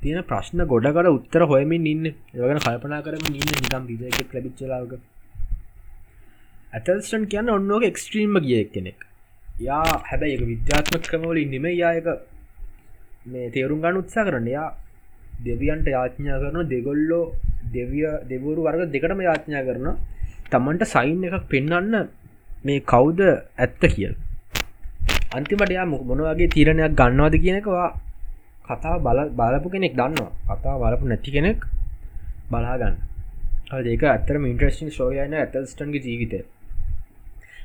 තියෙන 0.00 0.24
ප්‍රශ්න 0.24 0.60
ගොඩකට 0.66 1.08
උත්තර 1.10 1.42
හොයමින් 1.46 1.86
ඉන්න. 1.86 2.06
යගෙන 2.36 2.60
කල්පනා 2.60 3.02
කරම 3.02 3.24
ඉන්න 3.30 3.54
නිකම් 3.54 3.84
විදයකෙක් 3.90 4.34
ලැබිච්චලාග 4.34 4.92
ඇතල්ස්ටන් 6.72 7.24
කියන්න 7.30 7.52
ඔන්නෝක 7.52 7.84
එක්ස්ට්‍රීම්ම 7.84 8.36
ගිය 8.42 8.64
කෙනෙක් 8.70 9.00
යා 9.62 9.86
හැබැයි 10.04 10.36
එක 10.36 10.44
විද්‍යාත්මක 10.48 11.04
ක්‍රමවලින් 11.06 11.50
නෙම 11.54 11.66
යායක 11.74 12.08
මේ 13.26 13.50
තේරුම් 13.50 13.80
ගන්න 13.80 13.96
උත්සා 13.96 14.24
කරන්න. 14.24 14.48
යා 14.48 14.68
දෙවියන්ට 15.44 15.86
යාඥා 15.86 16.38
කරන 16.38 16.68
දෙගොල්ලෝ 16.68 17.24
දෙවිය 17.72 18.06
දෙවරු 18.30 18.60
වර්ග 18.62 18.90
දෙකටම 18.94 19.20
යාඥා 19.20 19.62
කරන 19.66 19.86
තමන්ට 20.50 20.82
සයින් 20.86 21.24
එකක් 21.24 21.46
පෙන්වන්න 21.48 22.08
මේ 22.64 22.80
කවුද 22.82 23.20
ඇත්ත 23.22 23.82
කියල්. 23.94 24.14
අන්තිමට 25.32 25.70
යා 25.70 25.86
මොනවගේ 25.86 26.48
තීරණයක් 26.48 26.98
ගන්නවාද 27.00 27.34
කියනකවා 27.44 27.88
කතා 28.66 28.96
බල 28.98 29.18
බලපු 29.38 29.68
කෙනෙක් 29.70 29.94
දන්නවා. 29.94 30.32
කතා 30.50 30.74
බලපු 30.82 31.04
නැති 31.08 31.30
කෙනෙක් 31.36 31.60
බලාගන්න 32.50 32.96
ඒක 33.86 34.02
ඇතරම 34.04 34.44
ඉන්ට්‍රස්ටිං 34.46 34.90
ශෝයන 34.90 35.34
ඇතල්ස්ටන්ගේ 35.34 36.04
ජීවිතය. 36.06 36.40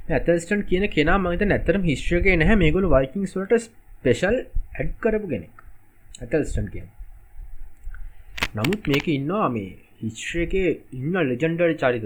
ඇතල්ස්ටන් 0.09 0.61
කියන 0.69 0.85
කෙනා 0.89 1.17
මත 1.17 1.41
නැතරම 1.43 1.83
හිස්්‍රගේ 1.83 2.35
නැහැ. 2.35 2.55
මේගුණු 2.55 2.89
වයිකින් 2.89 3.25
සට 3.25 3.59
ස්පෙශල් 3.63 4.37
ඇඩ් 4.77 4.93
කරපු 5.03 5.27
කෙනෙක්. 5.33 5.55
ඇතල්ස්ටන් 6.21 6.69
කිය 6.73 6.85
නමුත් 8.55 8.87
මේක 8.91 9.07
ඉන්නවා 9.17 9.49
මේ 9.55 9.71
හිස්්‍ර 10.01 10.43
එක 10.45 10.53
ඉන්න 10.97 11.15
ලෙජන්ඩර් 11.29 11.73
චරිත. 11.81 12.05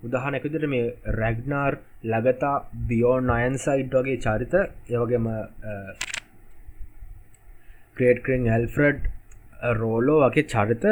උදහනැකදට 0.00 0.64
මේ 0.74 0.94
රැග්නාර් 1.18 1.74
ලගතා 2.12 2.54
බියෝන් 2.88 3.32
අයන්සයිඩ් 3.36 3.96
වගේ 3.98 4.22
චරිත. 4.26 4.54
ඒවගේම 4.92 5.26
ක්‍රේට්ක්‍රෙන් 7.96 8.48
ඇල්ෆ්‍රඩ් 8.54 9.02
රෝලෝ 9.80 10.20
වගේ 10.24 10.48
චරිත 10.54 10.86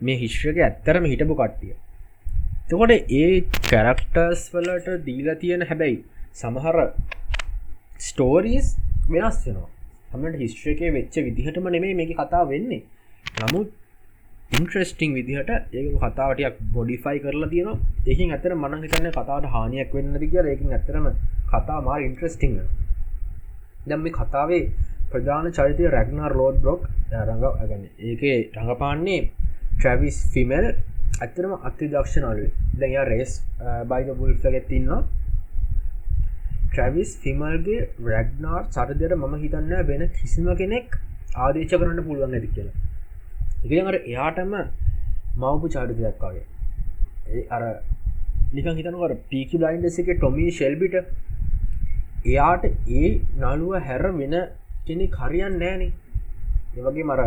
මේ 0.00 0.20
හිශ්‍රක 0.22 0.58
ඇත්තරම 0.68 1.10
හිටපු 1.12 1.36
කට්ටිය. 1.40 1.74
තකොට 2.70 3.12
ඒ 3.20 3.30
කැරක්ටර්ස් 3.70 4.42
වලට 4.54 4.98
දීලා 5.06 5.40
තියෙන 5.42 5.68
හැබැයි 5.70 5.98
සමහර 6.40 6.76
ස්ටෝරීස් 8.08 8.68
වෙනස් 9.08 9.38
වෙනවා. 9.46 9.70
හමට 10.12 10.40
හිස්ට්‍රකේ 10.40 10.90
වෙච්ච 10.92 11.14
විදිහටම 11.20 11.66
නෙමේ 11.68 11.94
මේක 11.94 12.12
කතා 12.14 12.42
වෙන්නේ. 12.46 12.82
නමුත් 13.40 13.68
ඉන්ට්‍රස්ටිං 14.52 15.14
විදිහට 15.14 15.50
ඒ 15.50 15.82
කතාවටයක් 15.98 16.56
බොඩිෆයි 16.72 17.20
කරලා 17.20 17.48
තියෙන 17.48 17.78
ඒකින් 18.06 18.32
ඇතර 18.32 18.54
මනන් 18.54 18.82
හිතන්න 18.82 19.10
කතාවට 19.12 19.46
හානියක් 19.48 19.94
වෙන්න 19.94 20.18
දිග 20.18 20.34
ඒකින් 20.44 20.74
ඇතරම 20.74 21.06
කතා 21.50 21.78
මාර 21.82 22.00
ඉන්ට්‍රස්ටිං 22.02 22.58
දැම් 23.86 24.02
මේ 24.02 24.12
කතාවේ 24.14 24.62
ප්‍රධාන 25.10 25.48
චරිතය 25.50 25.88
රැග්නාර් 25.88 26.34
ලෝඩ් 26.34 26.60
බ්ලොක් 26.60 26.84
රඟ 27.20 27.44
ඇගන්න 27.46 27.88
ඒකේ 28.02 28.36
රඟපාන්නේ 28.56 29.22
ට්‍රවිස් 29.72 30.18
ෆිමල් 30.32 30.68
ඇතරම 31.20 31.52
අති 31.62 31.88
දක්ෂණලු 31.88 32.46
දැය 32.76 32.94
රේස් 33.06 33.32
බයිද 33.88 34.14
බුල්ෆගෙත්තින්නවා 34.20 35.00
ට්‍රවිස් 36.72 37.10
ෆිමල්ගේ 37.22 37.80
රැග්නාර් 38.06 38.62
සරදයට 38.68 39.14
මම 39.16 39.34
හිතන්න 39.38 39.74
වෙන 39.86 40.04
කිසිම 40.14 40.48
කෙනෙක් 40.56 40.96
ආදේශ 41.38 41.72
කරන්න 41.72 42.04
පුළුවන් 42.04 42.34
ඇති 42.34 42.50
කියලා. 42.50 42.76
එකකට 43.64 44.06
එයාටම 44.06 44.54
මවපු 45.36 45.72
චාරිතයක් 45.74 46.24
වගේ. 46.24 46.44
ඒ 47.30 47.44
අර 47.50 47.62
නිකන් 48.52 48.78
හිතනකට 48.78 49.28
පීකි 49.28 49.60
බ්ලයින්ඩස 49.60 50.00
එක 50.00 50.10
ටොමී 50.14 50.50
ශෙල්බිට 50.52 50.96
එයාට 52.24 52.64
ඒ 52.64 53.08
නළුව 53.36 53.78
හැර 53.84 54.02
වෙන 54.14 54.36
කෙනෙ 54.86 55.06
කරියන් 55.10 55.56
නෑනේ 55.58 55.92
ඒවගේ 56.76 57.06
මර 57.06 57.22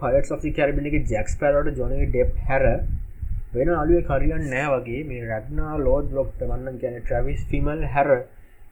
පලට 0.00 0.42
සි 0.42 0.52
කැරබින 0.52 0.90
එක 0.90 0.96
ජැක්ස් 1.08 1.38
පෑරට 1.40 1.78
ජොන 1.78 1.94
ඩෙප් 2.06 2.34
හැර 2.48 2.64
වෙන 3.52 3.68
අලුව 3.72 4.00
කරියන් 4.04 4.44
නෑ 4.50 4.68
වගේ 4.74 5.02
මේ 5.04 5.24
රැක්නා 5.24 5.72
ලෝඩ් 5.78 6.08
ලොක්ට 6.12 6.40
වන්න 6.42 6.78
ගැන 6.82 6.96
ට්‍රවිස් 7.00 7.42
ෆිමල් 7.50 7.82
හැර 7.94 8.08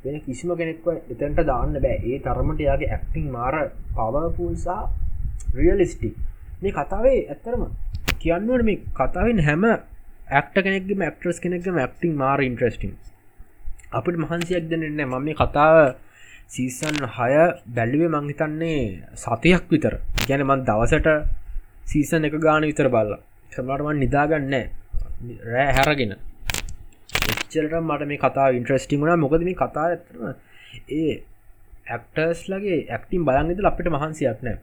වෙන 0.05 0.17
කිසිම 0.21 0.51
කෙනෙක්ව 0.57 0.87
එතැන්ට 1.13 1.41
දාන්න 1.45 1.77
බෑ. 1.77 1.97
ඒ 2.03 2.19
තරමට 2.21 2.61
යාගේ 2.67 2.91
ඇක්ටිං 2.91 3.27
මාර 3.31 3.55
පවපූසා 3.95 4.83
රියලිස්ටික් 5.55 6.17
මේ 6.63 6.73
කතාවේ 6.73 7.21
ඇත්තරම 7.27 7.63
කියන්නුවට 8.21 8.65
මේ 8.65 8.81
කතාවෙන් 8.97 9.45
හැම 9.47 9.65
ඇක්ට 9.69 10.57
කෙනෙක්ගම 10.61 11.01
ඇක්ට්‍රස් 11.03 11.39
කෙනෙක්ගම 11.41 11.77
ඇක්ටිං 11.79 12.13
මාර 12.17 12.41
ඉන්ට්‍රස්ටිං 12.43 12.93
අපිට 13.93 14.17
මහන්සියක් 14.19 14.65
දෙන්නන්න 14.71 15.03
මම 15.03 15.17
මේ 15.21 15.37
කතාව 15.37 15.77
සීසන් 16.49 16.97
හය 17.17 17.33
බැල්ලිවේ 17.71 18.11
මංහිතන්නේ 18.11 18.83
සතියක් 19.17 19.65
විතර. 19.71 19.95
ගැන 20.23 20.43
මන් 20.43 20.63
දවසට 20.65 21.09
සීසන් 21.87 22.25
එක 22.25 22.35
ගාන 22.41 22.65
විතර 22.65 22.89
බල්ල. 22.89 23.13
සමටමන් 23.53 23.99
නිදාගන්න 23.99 24.55
රෑ 25.47 25.73
හැරගෙන. 25.77 26.15
එච්චලට 27.31 27.75
මට 27.81 28.09
මේ 28.11 28.19
කතා 28.19 28.49
ඉන්ට්‍රස්ටිං 28.53 29.01
වුණ. 29.01 29.21
මොකද 29.21 29.43
මේ 29.43 29.57
කතා 29.57 29.87
ඇතරම 29.89 30.25
ඒ 30.91 31.13
ඇක්ටර්ස් 31.89 32.43
ලගේ 32.49 32.81
ඇක්ටිම් 32.89 33.25
බලන්ගෙද 33.25 33.65
අපිට 33.67 33.89
මහන්සියක් 33.89 34.43
නෑ 34.43 34.59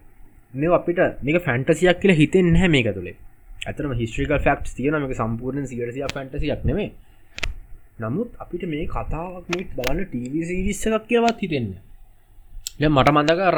මේ 0.55 0.75
අපිට 0.75 1.01
මේක 1.21 1.41
ෆැන්ටසියක් 1.43 1.99
කියල 2.01 2.13
හිතෙන් 2.13 2.53
හැ 2.55 2.69
මේක 2.69 2.87
තුළේ 2.93 3.17
ඇතරම 3.65 3.93
හිස්ට්‍රික 3.95 4.31
ෆක්් 4.37 4.77
තියන 4.77 4.97
මේක 4.97 5.15
සම්පූර්ණ 5.15 5.67
සිරසිය 5.67 6.05
ෆැන්ටසියක් 6.13 6.63
නෙමේ 6.65 6.89
නමුත් 7.99 8.39
අපිට 8.39 8.63
මේ 8.67 8.87
කතාවක් 8.87 9.51
මේත් 9.53 9.75
බලන්න 9.77 10.07
ටීවිසිරිස්ස 10.07 10.87
එකක් 10.89 11.05
කියවත් 11.09 11.43
හිතෙන්න 11.43 11.69
ය 12.77 12.87
මට 12.87 13.11
මඳකර 13.11 13.57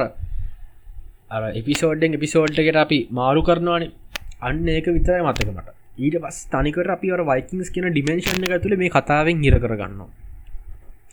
අර 1.30 1.44
එපිසෝඩ්ඩෙන් 1.54 2.18
එපිසෝඩ්ට 2.18 2.60
එකට 2.62 2.78
අපි 2.78 3.00
මාරු 3.12 3.42
කරනවානේ. 3.44 3.92
අන්න 4.40 4.68
ඒක 4.70 4.86
විතරයි 4.88 5.22
මතක 5.22 5.50
මට. 5.50 5.70
ඊට 5.98 6.16
පස් 6.24 6.38
තනිකට 6.52 6.90
අපි 6.92 7.08
වයිකින්ස් 7.30 7.70
කියන 7.76 7.88
ඩිමේශන් 7.90 8.46
එක 8.48 8.54
තුළ 8.64 8.76
මේ 8.82 8.92
කතාවෙන් 8.92 9.42
හිර 9.46 9.56
කරගන්න 9.60 10.02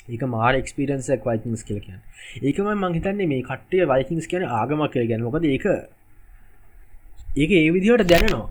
ඒක 0.09 0.23
මාර 0.29 0.53
එක්ස්පිරන්සක් 0.55 1.25
වයිකින්ස් 1.25 1.65
කියල 1.65 1.81
කියන්න. 1.81 2.01
ඒකම 2.43 2.69
මංහිතන්නේ 2.83 3.27
මේ 3.27 3.43
කට්ටේ 3.43 3.89
වයිකින්ස් 3.93 4.29
කියන 4.31 4.45
ආගමක් 4.51 4.93
කියල 4.93 5.09
ගැන 5.11 5.25
මොකද 5.27 5.47
ඒක 5.47 5.67
ඒක 7.37 7.51
ඒ 7.53 7.71
විදිහට 7.77 8.07
දැනනවා. 8.13 8.49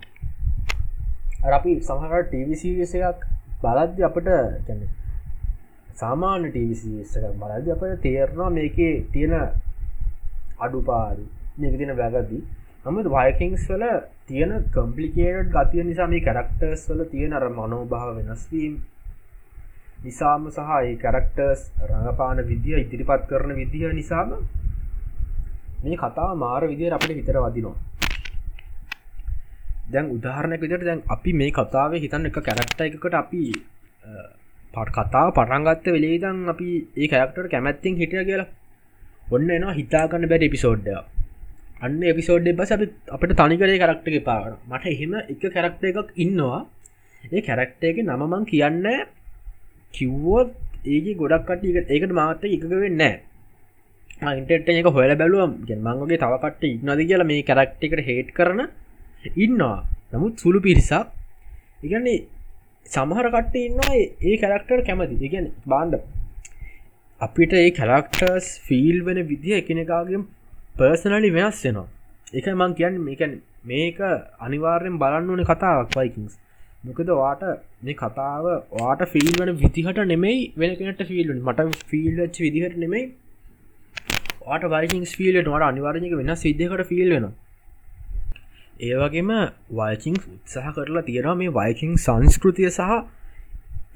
අපි 1.51 1.71
සමහර 1.81 2.25
ටීවිසිස 2.25 2.95
එකක් 3.01 3.23
බලද්‍ය 3.63 4.03
අපට 4.09 4.27
කැන 4.67 4.81
සාමාන්‍ය 5.95 6.49
ටීවිසිස 6.49 7.15
එකක් 7.17 7.37
බලද්‍ය 7.43 7.75
අපට 7.75 7.95
තේරවා 8.03 8.49
මේකේ 8.57 8.91
තියෙන 9.13 9.37
අඩුපාඩු 10.59 11.23
මේක 11.59 11.79
තින 11.79 11.95
වැගදී 12.01 12.41
නමුත් 12.85 13.09
වයකින්ස් 13.15 13.63
වල 13.71 13.85
තියෙන 14.27 14.51
කම්පලිකේට් 14.69 15.49
ගතිය 15.51 15.83
නිසා 15.83 16.07
මේ 16.07 16.21
කැරක්ටර්ස් 16.21 16.83
වල 16.89 17.01
තියෙන 17.05 17.33
අර 17.33 17.45
මනෝභාව 17.51 18.15
වෙනස්වීම් 18.17 18.73
නිසාම 20.01 20.47
සහ 20.49 20.71
ඒ 20.77 20.95
කැරක්ටර්ස් 20.97 21.61
රඟපාන 21.87 22.41
විදිහ 22.43 22.77
ඉදිරිපත් 22.77 23.27
කරන 23.29 23.53
විදිහ 23.55 23.91
නිසාම 23.93 24.33
මේ 25.83 25.97
කතා 25.97 26.31
මාර 26.35 26.63
විදියට 26.63 26.97
අපට 26.97 27.11
හිතර 27.11 27.37
වදිනවා. 27.39 27.77
දැන් 29.87 30.11
උදාහරණයක් 30.11 30.61
විදිට 30.61 30.83
දැන් 30.83 31.01
අපි 31.09 31.31
මේ 31.35 31.51
කතාවේ 31.53 31.99
හිතන්න 31.99 32.25
එක 32.25 32.39
කැරක්ට 32.41 32.79
එකකට 32.81 33.15
අපි 33.15 33.43
පට 34.73 34.95
කතාව 34.99 35.29
පටන්ගත්ත 35.33 35.85
වෙලේදන් 35.89 36.39
අපි 36.49 36.69
ඒ 36.95 37.07
කැරක්ටර් 37.07 37.45
කැමැත්තිෙන් 37.47 37.95
හිටිය 37.95 38.23
කියලා 38.23 38.49
ඔන්න 39.31 39.51
එනවා 39.51 39.75
හිතාගන්න 39.75 40.29
බැට 40.31 40.47
එපිසෝඩ්ඩයක් 40.47 41.14
අන්න 41.77 42.01
එපිසෝඩ් 42.03 42.47
බස් 42.55 42.71
අපි 42.71 42.87
අපට 43.09 43.31
තනිකරේ 43.33 43.79
කරක්ටක 43.79 44.23
පාන 44.23 44.53
මට 44.69 44.85
එහෙම 44.87 45.13
එක 45.23 45.43
කැරක්ට 45.49 45.83
එකක් 45.83 46.11
ඉන්නවා. 46.17 46.59
ඒ 47.27 47.41
කැරක්ට 47.41 47.83
එක 47.83 47.97
නමමං 48.01 48.43
කියන්න 48.45 48.85
කිව්වෝත් 49.93 50.51
ඒක 50.85 51.17
ගොඩක් 51.17 51.49
කට 51.49 51.89
ඒකට 51.89 52.13
මාත 52.13 52.43
එකක 52.47 52.65
වෙන්න 52.73 53.03
ඉන්ටට 54.31 54.69
එක 54.71 54.87
හොල 54.87 55.11
බැලුවම් 55.15 55.53
ගෙන් 55.67 55.81
මංගගේ 55.81 56.21
තවකට 56.23 56.63
ඉන්නද 56.65 57.01
කියලා 57.01 57.29
මේ 57.31 57.43
කැරක්ටිකට 57.43 58.07
හේට් 58.07 58.31
කරන 58.33 58.61
ඉන්නවා. 59.35 59.83
නමුත් 60.13 60.39
සුළු 60.39 60.59
පිරිසක්. 60.61 61.11
ඉගන්නේ 61.83 62.25
සමහර 62.85 63.27
කට්ට 63.27 63.55
ඉන්නවා 63.67 63.93
ඒ 64.21 64.35
කැරක්ටර් 64.37 64.79
කැමති. 64.87 65.15
ඉගැන 65.19 65.51
බාන්ඩ 65.67 65.99
අපිට 67.21 67.53
ඒ 67.55 67.69
කැරක්ටර්ස් 67.71 68.47
ෆිල් 68.65 68.97
වෙන 69.03 69.19
විදිහ 69.27 69.59
එකනකාගේ 69.59 70.23
පර්සනලි 70.75 71.29
වෙනස් 71.31 71.59
වෙනවා. 71.61 71.87
එක 72.33 72.47
මං 72.51 72.73
කියන්න 72.75 72.97
මේකැන 73.01 73.35
මේක 73.65 73.99
අනිවාර්යෙන් 74.41 74.97
බලන්න 74.97 75.29
ඕන 75.31 75.43
කතාවක් 75.45 75.95
වයිකින්ස් 75.95 76.33
මොකද 76.83 77.11
වාට 77.13 77.45
මේ 77.81 77.95
කතාව 77.95 78.49
වාට 78.73 79.05
ෆිල් 79.09 79.29
වන 79.35 79.53
විදිහට 79.57 80.01
නෙමෙයි 80.05 80.41
වෙනකට 80.57 81.05
ෆිල් 81.05 81.31
මට 81.37 81.79
ෆිල්ච්ච 81.85 82.41
විදිහට 82.41 82.77
නෙමෙයි 82.77 83.07
වාට 84.41 84.67
වයිකින් 84.67 85.07
ෆිල්ට 85.13 85.41
වට 85.45 85.63
අනිවාර්යක 85.63 86.13
වෙන 86.13 86.35
සිද්ධකට 86.37 86.85
ෆිල් 86.89 87.15
වෙන 87.15 87.31
ඒවගේම 88.81 89.33
වයිකින් 89.73 90.21
උත්සාහ 90.27 90.75
කරලා 90.75 91.05
තියෙනවා 91.05 91.35
මේ 91.37 91.53
වයිකින් 91.53 91.97
සංස්කෘතිය 91.99 92.69
සහ 92.69 92.93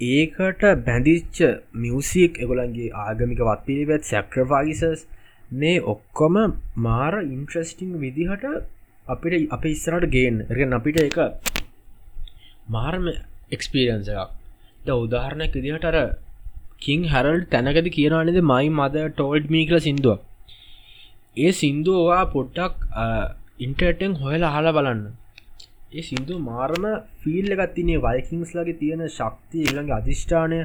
ඒකට 0.10 0.68
බැඳිච්ච 0.84 1.46
මියසික් 1.78 2.40
එගොලන්ගේ 2.40 2.92
ආගමික 3.04 3.42
වත් 3.44 3.66
පිළිවෙත් 3.66 4.12
සැක්‍රෆයිසස් 4.12 5.08
මේ 5.52 5.82
ඔක්කොම 5.84 6.36
මාර 6.78 7.14
ඉන්ට්‍රස්ටිං 7.26 7.94
විදිහට 8.00 8.46
අපිට 9.08 9.52
අප 9.52 9.64
ඉස්සරට 9.66 10.06
ගේන් 10.12 10.46
රගෙන 10.48 10.74
අපිට 10.74 11.00
එක 11.00 11.18
මාර්ම 12.70 13.06
එක්ස්පිරන්ස 13.52 14.10
එකක්. 14.10 14.30
ද 14.86 14.90
උදාහරණයක් 15.04 15.54
විදිහට 15.58 15.86
අර 15.86 15.98
කින් 16.80 17.08
හැරල් 17.14 17.40
තැනකද 17.54 17.90
කියනනද 17.96 18.42
මයි 18.52 18.70
මද 18.70 18.96
ටෝල්ඩ් 19.08 19.50
මීකල 19.50 19.80
සිින්දුව. 19.80 20.20
ඒ 21.38 21.52
සින්දුවවා 21.52 22.24
පොට්ටක් 22.34 22.76
ඉන්ටර්ටෙන් 23.60 24.14
හොයල 24.22 24.44
අහලා 24.44 24.76
බලන්න. 24.78 25.04
ඒ 25.98 26.04
සිින්දු 26.08 26.38
මාර්ම 26.40 26.84
ෆිල් 27.22 27.48
එකත්තිනේ 27.56 28.04
වයිකින්ස් 28.06 28.52
ලගේ 28.58 28.80
තියෙන 28.82 29.02
ශක්තිය 29.10 29.66
එළඟ 29.70 29.96
අධිෂ්ඨානය. 29.98 30.60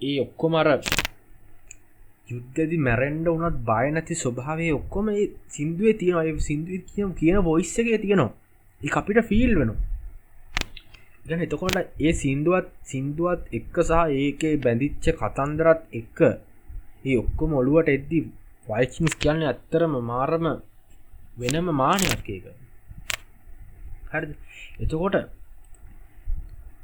ඒ 0.00 0.16
ඔක්කොමර 0.24 0.68
යුද්ධදි 2.32 2.76
මැරෙන්ඩ 2.80 3.26
වනත් 3.30 3.56
බය 3.68 3.86
නැති 3.90 4.14
ස්වභාවය 4.16 4.68
ඔක්කොම 4.72 5.08
සිින්දුවේ 5.48 5.94
තියෙන 6.00 6.40
සිින්දුව 6.40 6.84
කියම් 6.90 7.10
කියන 7.14 7.38
බොයිස්සගේ 7.42 7.98
තියෙනවා. 7.98 8.30
ඒ 8.80 8.92
අපිට 8.92 9.20
ෆිල් 9.30 9.52
වෙන 9.60 9.72
ගැන 11.26 11.42
එතකොට 11.42 11.76
ඒ 11.78 12.12
සිින්දුවත් 12.20 12.70
සිින්දුවත් 12.84 13.42
එක්ක 13.52 13.76
සහ 13.80 14.00
ඒකේ 14.16 14.54
බැඳිච්ච 14.58 15.04
කතන්දරත් 15.20 15.82
එක්ක 15.94 16.18
ඒ 17.04 17.16
ඔක්කොම 17.16 17.50
ඔළුවට 17.54 17.92
එද්දි 17.92 18.18
වයිචින්ස් 18.66 19.14
කියන්න 19.16 19.44
ඇත්තරම 19.44 19.94
මාරම 20.04 20.46
වෙනම 21.38 21.68
මානයක් 21.74 22.26
ඒක. 22.28 22.46
හරි 24.10 24.26
එතකොට 24.80 25.16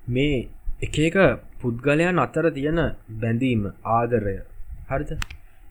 මේ 0.09 0.39
එක 0.81 0.97
එක 1.01 1.17
පුද්ගලයන් 1.61 2.19
අතර 2.19 2.47
තියෙන 2.51 2.81
බැඳීම 3.21 3.63
ආදරය. 3.91 4.37
හරිත 4.89 5.11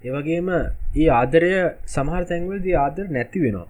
ඒවගේම 0.08 0.50
ඒ 0.54 1.08
ආදරය 1.14 1.52
සමහර 1.88 2.24
තැන්වලදී 2.26 2.78
ආදර 2.78 3.06
නැති 3.10 3.40
වෙනවා. 3.40 3.68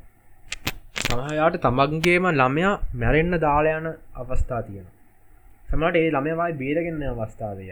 සමහයාට 1.04 1.58
තමන්ගේම 1.64 2.26
ළමයා 2.34 2.74
මැරෙන්න්න 2.96 3.40
දාලයන 3.40 3.88
අවස්ථා 4.16 4.62
තියෙන 4.64 4.88
සමට 5.70 5.96
ඒ 5.98 6.10
ළමයවායි 6.10 6.60
බේරගන්න 6.62 7.04
අවස්ථාවය 7.14 7.68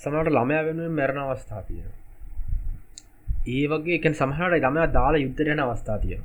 සමට 0.00 0.28
ළමයා 0.30 0.66
වෙනුවෙන් 0.66 0.94
මැරණ 0.94 1.22
අවස්ථා 1.24 1.62
තියෙන 1.62 1.92
ඒ 3.48 3.64
වගේ 3.70 3.98
එක 3.98 4.08
සමහට 4.12 4.54
ළමයා 4.56 4.88
දාලා 4.96 5.24
යුද්ධරයන 5.24 5.64
අවස්ථා 5.64 5.98
තියෙන 5.98 6.24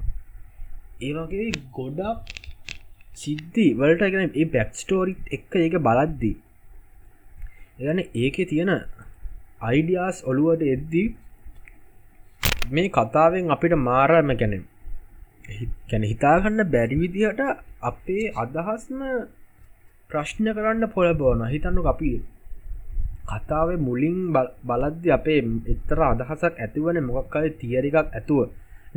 ඒ 1.01 1.11
වගේ 1.15 1.49
ගොඩක් 1.73 2.33
සිද්ධි 3.15 3.67
වලට 3.75 4.11
ගෙන 4.13 4.31
ඒ 4.33 4.45
බැක් 4.47 4.69
ස්ටෝරික් 4.75 5.19
එක්ක 5.31 5.55
ඒක 5.57 5.75
බලද්දී. 5.87 6.37
එගන 7.81 7.99
ඒක 8.15 8.37
තියෙන 8.49 8.71
අයිඩියස් 9.61 10.17
ඔළුවට 10.25 10.63
එද්දී 10.67 11.07
මේ 12.73 12.89
කතාවෙන් 12.89 13.51
අපිට 13.51 13.73
මාරම 13.79 14.29
ගැන 14.33 14.53
ගැන 15.89 16.03
හිතාගන්න 16.03 16.61
බැරි 16.67 16.95
විදිහට 16.97 17.41
අපේ 17.83 18.25
අදහස්ම 18.35 18.99
ප්‍රශ්න 20.09 20.47
කරන්න 20.55 20.85
පොළ 20.89 21.11
බෝන 21.15 21.43
හිතන්නු 21.47 21.81
අපි 21.85 22.11
කතාවේ 23.31 23.79
මුලින් 23.79 24.17
බලද්දි 24.63 25.09
අපේ 25.11 25.39
එත්තර 25.67 25.99
අදහසක් 26.03 26.53
ඇතිවන 26.57 26.97
මොකක්කයි 27.03 27.49
තියරිකක් 27.59 27.97
ඇතුව. 27.99 28.39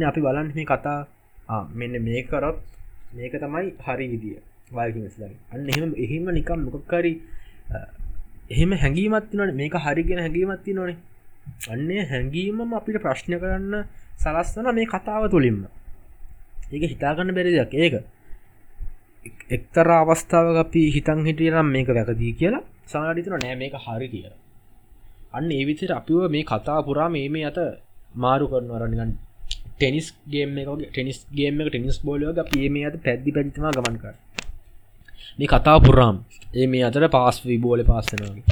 අපි 0.03 0.21
බලන්න 0.21 0.49
මේ 0.55 0.67
කතා 0.67 1.01
මෙන්න 1.75 1.95
මේ 2.03 2.23
කරොත් 2.25 2.59
මේක 3.13 3.35
තමයි 3.35 3.67
හරි 3.85 4.07
විදිිය. 4.13 4.39
වල්කිස්ලයි 4.69 5.37
අන්න 5.49 5.69
එහෙම 5.69 5.91
එහෙම 5.97 6.25
නිකම් 6.31 6.61
මොකක්කරි 6.67 7.13
එහෙම 8.51 8.71
හැඟීමත් 8.75 9.29
නොන 9.33 9.51
මේක 9.55 9.75
හරිගෙන 9.77 10.19
හැඟීමත්ති 10.19 10.73
නොනේ 10.73 10.99
අන්නේ 11.69 12.03
හැඟීමම 12.05 12.75
අපිට 12.75 12.99
ප්‍රශ්න 12.99 13.33
කරන්න 13.37 13.75
සලස්වන 14.17 14.69
මේ 14.75 14.87
කතාව 14.87 15.23
තුළින්ම. 15.31 15.61
ඒක 16.73 16.85
හිතාගන්න 16.93 17.35
බැරිදයක් 17.35 17.73
ඒක 17.77 17.95
එක්තර 19.51 19.89
අවස්ථාව 19.93 20.57
අපි 20.57 20.83
හිතන් 20.91 21.21
හිටියනම් 21.27 21.69
මේක 21.69 21.89
වැකදී 21.91 22.33
කියලා 22.35 22.65
සාටිතන 22.87 23.37
නෑ 23.37 23.57
මේක 23.57 23.75
හරි 23.85 24.09
කියලා. 24.09 24.37
අන්න 25.33 25.51
ඒ 25.51 25.65
විතර 25.65 25.91
අපිව 25.93 26.21
මේ 26.31 26.45
කතා 26.45 26.81
පුරා 26.83 27.09
මේ 27.09 27.29
මේ 27.29 27.47
අත 27.47 27.59
මාරු 28.17 28.45
කරනවරනිගන් 28.49 29.13
tennis 29.73 30.07
game 30.27 30.51
tennis 30.85 31.19
game 31.31 31.59
tennis 31.63 31.99
බෝලෝග 32.01 32.39
පිය 32.49 32.69
මේ 32.69 32.87
අත 32.89 32.97
පැද්දි 33.05 33.35
පැදිතම 33.37 33.67
ගමන් 33.69 33.97
කර 34.03 34.15
මේ 35.39 35.49
කතා 35.49 35.79
පුරාම් 35.81 36.17
ඒ 36.55 36.67
මේ 36.67 36.85
අතර 36.85 37.05
පාස් 37.09 37.37
විබෝල 37.45 37.81
පාස්සනගේ 37.85 38.45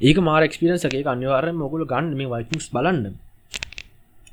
ඒක 0.00 0.18
මාර 0.20 0.42
එක්ස්පිරන්ස 0.42 0.84
එක 0.86 1.06
අනිවාර 1.06 1.46
මොකුල 1.54 1.84
ගන්න. 1.84 2.14
මේ 2.14 2.28
වයිකිස් 2.28 2.70
බලන්න. 2.70 3.14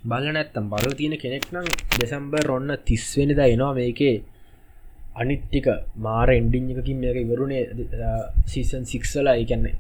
බල 0.03 0.25
නැත්තම් 0.29 0.65
බල 0.69 0.89
තියෙන 0.93 1.15
කෙනෙක් 1.17 1.45
නම් 1.51 1.67
දෙසම්බර් 1.95 2.45
ඔන්න 2.49 2.69
තිස්වෙනිද 2.85 3.39
එනවා 3.45 3.73
මේකේ. 3.73 4.15
අනිත්ටික 5.15 5.67
මාර 5.97 6.29
එන්ඩිං 6.31 6.69
එකකින් 6.71 6.97
මේක 6.97 7.17
ඉවරුණේ 7.17 7.63
සීසන් 8.45 8.83
සික්සලා 8.85 9.35
ඒකන්නේ 9.35 9.75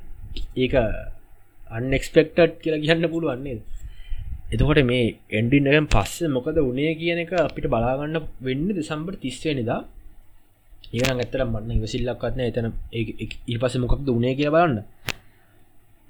ඒක 0.55 0.73
අන්නෙක්ස්පෙක්ටඩ් 1.69 2.57
කියලා 2.61 2.81
කියන්න 2.81 3.09
පුළුවන්නේ 3.09 3.57
එතකොට 4.49 4.81
මේ 4.83 5.05
එන්ඩින්නගෙන් 5.31 5.87
පස්ස 5.87 6.29
මොකද 6.29 6.57
උනේ 6.61 6.95
කියන 6.95 7.19
එක 7.19 7.33
අපිට 7.39 7.67
බලාගන්න 7.67 8.17
වෙන්න 8.41 8.67
දෙසම්බර් 8.71 9.15
තිස්වනිදා 9.17 9.81
ඒන 10.93 11.09
ඇත්තර 11.15 11.43
මන්න 11.45 11.77
ඉවසිල්ලක්වත්න 11.77 12.41
එතන 12.41 12.67
ඉ 13.47 13.57
පස 13.57 13.75
මොකක්ද 13.77 14.09
උනේ 14.09 14.35
කිය 14.35 14.49
බලන්න. 14.49 14.77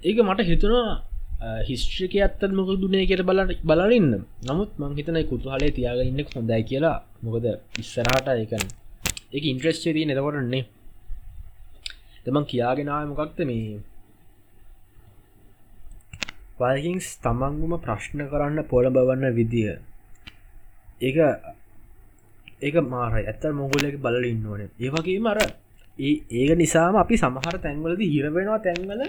ඒක 0.00 0.18
මට 0.20 0.40
හිතුනවා 0.42 1.02
හිස්ට්‍රික 1.62 2.12
ඇත්තත් 2.16 2.42
මොක 2.52 2.70
දුනේ 2.76 3.04
කියට 3.04 3.22
බල 3.22 3.40
බලන්න 3.64 4.12
නමුත් 4.44 4.70
මං 4.78 4.92
හිතනයි 4.94 5.24
කුතුහලේ 5.24 5.70
තියාග 5.70 6.00
ඉන්න 6.02 6.22
හොඳයි 6.28 6.62
කියලා. 6.62 6.98
මොකද 7.22 7.46
ඉස්සරහට 7.78 8.28
එකන 8.34 8.64
එක 9.32 9.44
ඉන්ට්‍රස්්චේදී 9.44 10.06
නතකොටන්නේ 10.06 10.64
තමන් 12.24 12.44
කියාගෙනාව 12.44 13.04
මොකක්ද 13.08 13.38
මේ? 13.44 13.78
වයිහිංස් 16.58 17.06
තමන්ගුම 17.18 17.72
ප්‍රශ්න 17.80 18.20
කරන්න 18.30 18.58
පොළඹවන්න 18.64 19.34
විදිහ 19.34 19.68
ඒ 21.00 21.28
ඒක 22.60 22.76
මාරයි. 22.86 23.24
ඇත්ත 23.24 23.44
මොගුලක 23.52 23.96
බල 23.98 24.24
ඉන්න 24.24 24.46
ඕන. 24.46 24.60
ඒවගේ 24.78 25.20
මර 25.20 25.38
ඒ 25.98 26.14
ඒක 26.32 26.50
නිසාම 26.56 26.94
අපි 26.96 27.14
සමහර 27.16 27.56
තැන්වලද 27.58 28.00
හිරවෙනවා 28.06 28.60
තැන්වල 28.60 29.02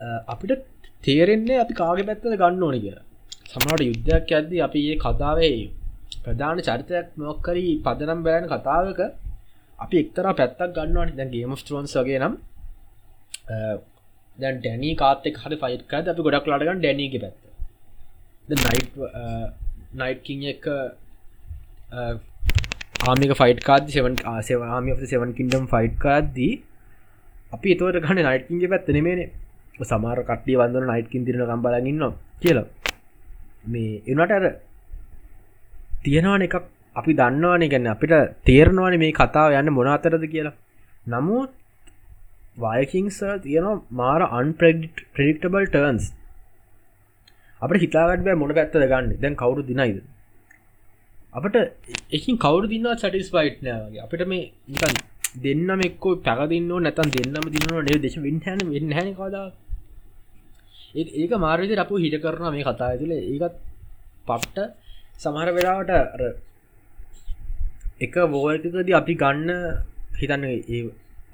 අපිට 0.00 0.64
තේරෙන්නේ 1.02 1.58
අපි 1.58 1.74
කාග 1.74 1.98
පැත්තද 2.04 2.26
ගන්න 2.34 2.62
ඕනි 2.62 2.80
කිය 2.80 2.96
සමහට 3.46 3.82
යුද්ධයක් 3.82 4.32
ඇද්ද 4.32 4.52
අපි 4.62 4.80
ඒ 4.86 4.96
කතාවේ 4.98 5.56
ප්‍රධාන 6.24 6.60
චරිතයක් 6.60 7.08
මොක්කරී 7.18 7.72
පදනම් 7.82 8.20
බෑන 8.22 8.48
කතාවක 8.48 9.00
අපි 9.78 9.96
එක්තර 9.98 10.26
පැත්තක් 10.34 10.76
ගන්නවානි 10.76 11.12
දැන් 11.14 11.30
ගේම 11.30 11.56
ස්ටරෝන්ස් 11.56 11.96
වගේ 11.96 12.20
නම් 12.20 12.34
දැන් 14.38 14.54
ඩැනී 14.58 14.94
කාතෙක් 14.96 15.34
හට 15.38 15.60
ෆයිට් 15.62 15.84
කාද 15.88 16.04
අපි 16.08 16.26
ගොඩක් 16.26 16.46
ලාටගන් 16.46 16.80
ඩැනීගේ 16.80 17.20
පැත්ත. 17.20 17.38
නයිට් 18.48 18.92
නයිට්කින් 19.94 20.42
එක 20.46 20.64
ආමික 23.04 23.32
ෆයිට් 23.34 23.60
කාද 23.62 23.90
සෙවන් 23.90 24.14
ආසව 24.26 24.60
ආමි 24.68 25.00
සෙවන් 25.06 25.34
කින්ඩම් 25.34 25.64
ෆයිට් 25.68 25.98
කාද්දී 26.00 26.52
අපි 27.52 27.74
එතවට 27.74 28.02
ගන්න 28.04 28.24
නයිට්කින්ගේ 28.24 28.72
පැත්ත 28.72 28.94
නෙමේනේ 28.96 29.28
සමාර 29.80 30.18
කට්ටිය 30.20 30.56
වන්දන 30.56 30.88
නයිට්කින් 30.90 31.26
තිරන 31.26 31.42
කම්බලගන්න 31.42 32.14
කියලා. 32.42 32.66
මේ 33.66 34.02
එනට 34.06 34.32
අර 34.32 34.44
තියෙනවාන 36.04 36.42
එකක් 36.42 36.56
අපි 36.96 37.12
දන්නවාන 37.14 37.68
ගැන්න 37.68 37.86
අපිට 37.86 38.14
තේරනවාන 38.44 38.98
මේ 38.98 39.12
කතාව 39.12 39.56
යන්න 39.60 39.76
මොනාතරද 39.78 40.24
කියලා. 40.34 40.54
නමුත් 41.06 41.50
වයකින්ස 42.58 43.18
තියෙනවා 43.44 43.82
මාර 43.92 44.20
අන්ප්‍රඩික්ටබල් 44.32 45.66
ටර්න්ස් 45.66 46.06
අපට 47.62 47.82
හිතාගට 47.84 48.24
බෑ 48.26 48.40
මොන 48.42 48.54
පැත්තද 48.54 48.78
ගන්න. 48.84 49.12
දැන් 49.22 49.34
කවුරු 49.34 49.62
දිනයිද? 49.62 49.98
අපට 51.32 51.56
එකින් 52.12 52.36
කවුරු 52.38 52.66
දින්නවා 52.66 52.96
සටිස් 52.96 53.28
පයිට් 53.30 53.60
නෑගේ 53.62 54.02
අපිට 54.06 54.24
මේ 54.26 54.44
නිකන් 54.68 54.96
දෙන්නම 55.44 55.80
එක්කෝ 55.80 56.14
පැකදින්න 56.26 56.72
නැතන් 56.80 57.08
දෙන්නම 57.16 57.46
දිනවා 57.54 57.86
නේ 57.88 57.98
දේශ 57.98 58.18
වෙන්හන 58.18 58.60
වෙන්නහන 58.72 59.10
කදා 59.14 59.46
ඒක 60.96 61.32
මාර්විද 61.38 61.78
අප 61.78 61.90
හිට 62.04 62.16
කරන 62.22 62.44
මේ 62.52 62.64
කතා 62.64 62.92
තුළ 63.00 63.14
ඒකත් 63.14 63.56
පට්ට 64.28 64.58
සමහර 65.18 65.48
වෙලාවට 65.56 65.90
එක 68.00 68.14
වෝල්කද 68.32 68.94
අපි 69.00 69.14
ගන්න 69.22 69.50
හිතන්න 70.20 70.44
ඒ 70.48 70.80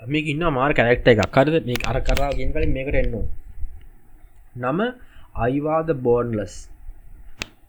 මේක 0.09 0.27
ඉන්න 0.27 0.45
මාර් 0.53 0.73
කැරෙක්ට 0.73 1.09
එකක්. 1.09 1.25
කරද 1.29 1.67
මේ 1.67 1.85
අර 1.85 1.99
කරා 2.01 2.31
ගෙන් 2.39 2.53
කලින් 2.55 2.73
මේකට 2.77 3.01
එන්නවා 3.03 3.25
නම 4.63 4.81
අයිවාද 5.37 5.89
බෝන්ලස්. 6.07 6.55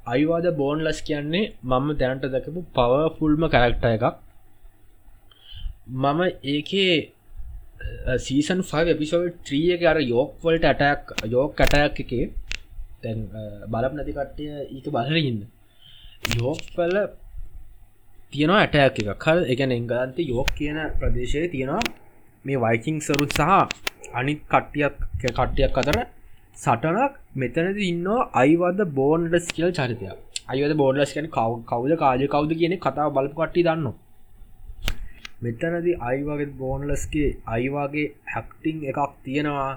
අයිවාද 0.07 0.45
බෝන්ලස් 0.57 0.99
කියන්නේ 1.01 1.51
මම 1.63 1.87
දැනට 1.99 2.25
දකපු 2.27 2.59
පවෆුල්ම 2.75 3.43
කැරක්ට 3.49 3.85
එකක්. 3.87 4.05
මම 5.87 6.19
ඒකේ 6.45 6.95
සීසන් 8.19 8.61
5 8.63 8.93
එපිසෝඩ් 8.93 9.35
ත්‍රිය 9.47 9.67
එක 9.75 9.83
අර 9.91 9.97
යෝක්වලට 10.03 10.69
ඇටක් 10.71 11.13
යෝක් 11.27 11.55
කටයක් 11.59 12.01
එකේ 12.03 12.25
තැන් 13.03 13.19
බලප 13.67 13.93
නැති 13.93 14.15
කට්ටය 14.17 14.45
ඒක 14.69 14.87
බලරඉන්න 14.89 15.39
යෝක්වල 16.33 16.95
තියෙනවා 18.33 18.61
ඇටයක් 18.61 19.01
එක 19.03 19.21
කල් 19.25 19.45
එකන 19.53 19.77
එංගලන්ත 19.77 20.17
යෝක් 20.25 20.51
කියන 20.57 20.81
ප්‍රදේශය 20.99 21.45
තියෙනවා 21.49 21.83
මේ 22.45 22.63
වයිකින් 22.65 22.99
සරුත් 23.01 23.31
සහ 23.33 23.51
අනිත් 24.13 24.43
කට්ටියක් 24.47 24.95
කට්ටියක් 25.21 25.81
අතර 25.81 25.97
සටනක් 26.57 27.13
මෙතනද 27.35 27.79
ඉන්න 27.83 28.07
අයිවද 28.35 28.79
බෝන්ඩස් 28.91 29.47
කියල් 29.55 29.71
චරිතයක්. 29.73 30.17
අයද 30.45 30.73
බෝඩලස් 30.77 31.11
කියන 31.15 31.27
කව 31.29 31.51
කවුද 31.65 31.93
කාජ 31.97 32.23
කවුද 32.27 32.51
කියන 32.59 32.73
කතාව 32.77 33.13
බලපු 33.15 33.35
කට්ටි 33.37 33.63
දන්නවා 33.63 34.02
මෙතනද 35.43 35.87
අයිවගේ 36.09 36.49
බෝන්ලස්ගේ 36.59 37.29
අයිවාගේ 37.47 38.07
හැක්ටිං 38.33 38.77
එකක් 38.89 38.99
තියෙනවා. 39.23 39.71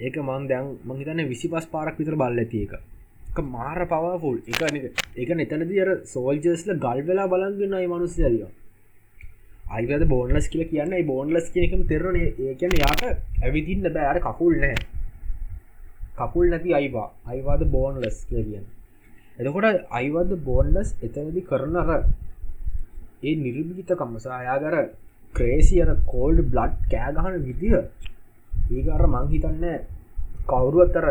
ඒක 0.00 0.16
මං 0.22 0.44
දැන් 0.50 0.66
මහිතන්න 0.88 1.28
විසි 1.32 1.48
පස් 1.52 1.66
පාරක් 1.74 1.98
විතර 2.00 2.16
බල්ල 2.22 2.42
ඇති 2.42 2.62
එක 2.66 3.42
මාර 3.46 3.80
පවෆුල් 3.86 4.38
එක 4.50 4.60
එක 5.22 5.30
නතනද 5.34 5.72
අර 5.84 5.90
සෝල්ජස්ල 6.12 6.70
ගල් 6.84 7.00
වෙලා 7.08 7.28
බලන්ගන්න 7.32 7.76
අයි 7.78 7.88
මනුස්ස 7.92 8.16
දිය 8.18 8.46
අයිවද 9.68 10.04
බෝන්ලස් 10.08 10.46
කියල 10.48 10.62
කියන්න? 10.70 10.92
බෝන්ලස් 11.06 11.46
කියනකම 11.54 11.82
තෙරන 11.90 12.16
ඒකන 12.16 12.76
යාට 12.82 13.02
ඇවිදින්න 13.42 13.88
බෑර 13.96 14.18
කකුල් 14.26 14.54
නෑ 14.62 14.76
කකුල් 16.18 16.46
නැති 16.52 16.76
අයිවා 16.80 17.08
අයිවාද 17.26 17.62
බෝන්ලස් 17.74 18.18
කිය 18.28 18.44
කියන්න. 18.44 18.66
එතකොට 19.38 19.82
අයිවද 19.90 20.32
බෝන්ලස් 20.48 20.94
එතනදි 21.02 21.42
කරන 21.50 21.76
අර 21.82 21.90
ඒ 23.22 23.34
නිර්මිත 23.36 23.90
කම්මසායාගර 23.92 24.76
ක්‍රේසියන 25.34 25.90
කෝල්ඩ් 26.06 26.50
බ්ලඩ් 26.50 26.74
කෑගහන 26.90 27.36
විදිහ. 27.44 27.74
ඒකර 28.70 29.02
මංහිතන්න 29.08 29.64
කවුරුවත්තර 30.48 31.06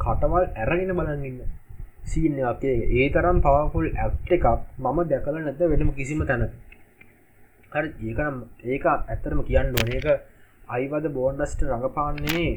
කටවල් 0.00 0.44
ඇරගෙන 0.56 0.92
බලන්නන්න 0.96 1.40
සීනගේ 2.04 2.74
ඒ 2.96 3.06
තරම් 3.10 3.38
පවෆුල් 3.40 3.88
ඇක්් 3.96 4.34
එකක් 4.36 4.46
මම 4.78 4.98
දැකල 5.10 5.36
නැත 5.38 5.62
වෙනම 5.72 5.90
කිසිම 5.92 6.20
තැන 6.26 6.42
හරි 7.72 7.88
ඒකනම් 8.02 8.36
ඒක 8.66 8.84
ඇත්තරම 8.86 9.40
කියන්න 9.48 9.68
ඕන. 9.72 9.88
ඒක 9.90 10.06
අයිවද 10.68 11.06
බෝන්ඩස්ට 11.12 11.60
රඟපාන්නේ 11.64 12.52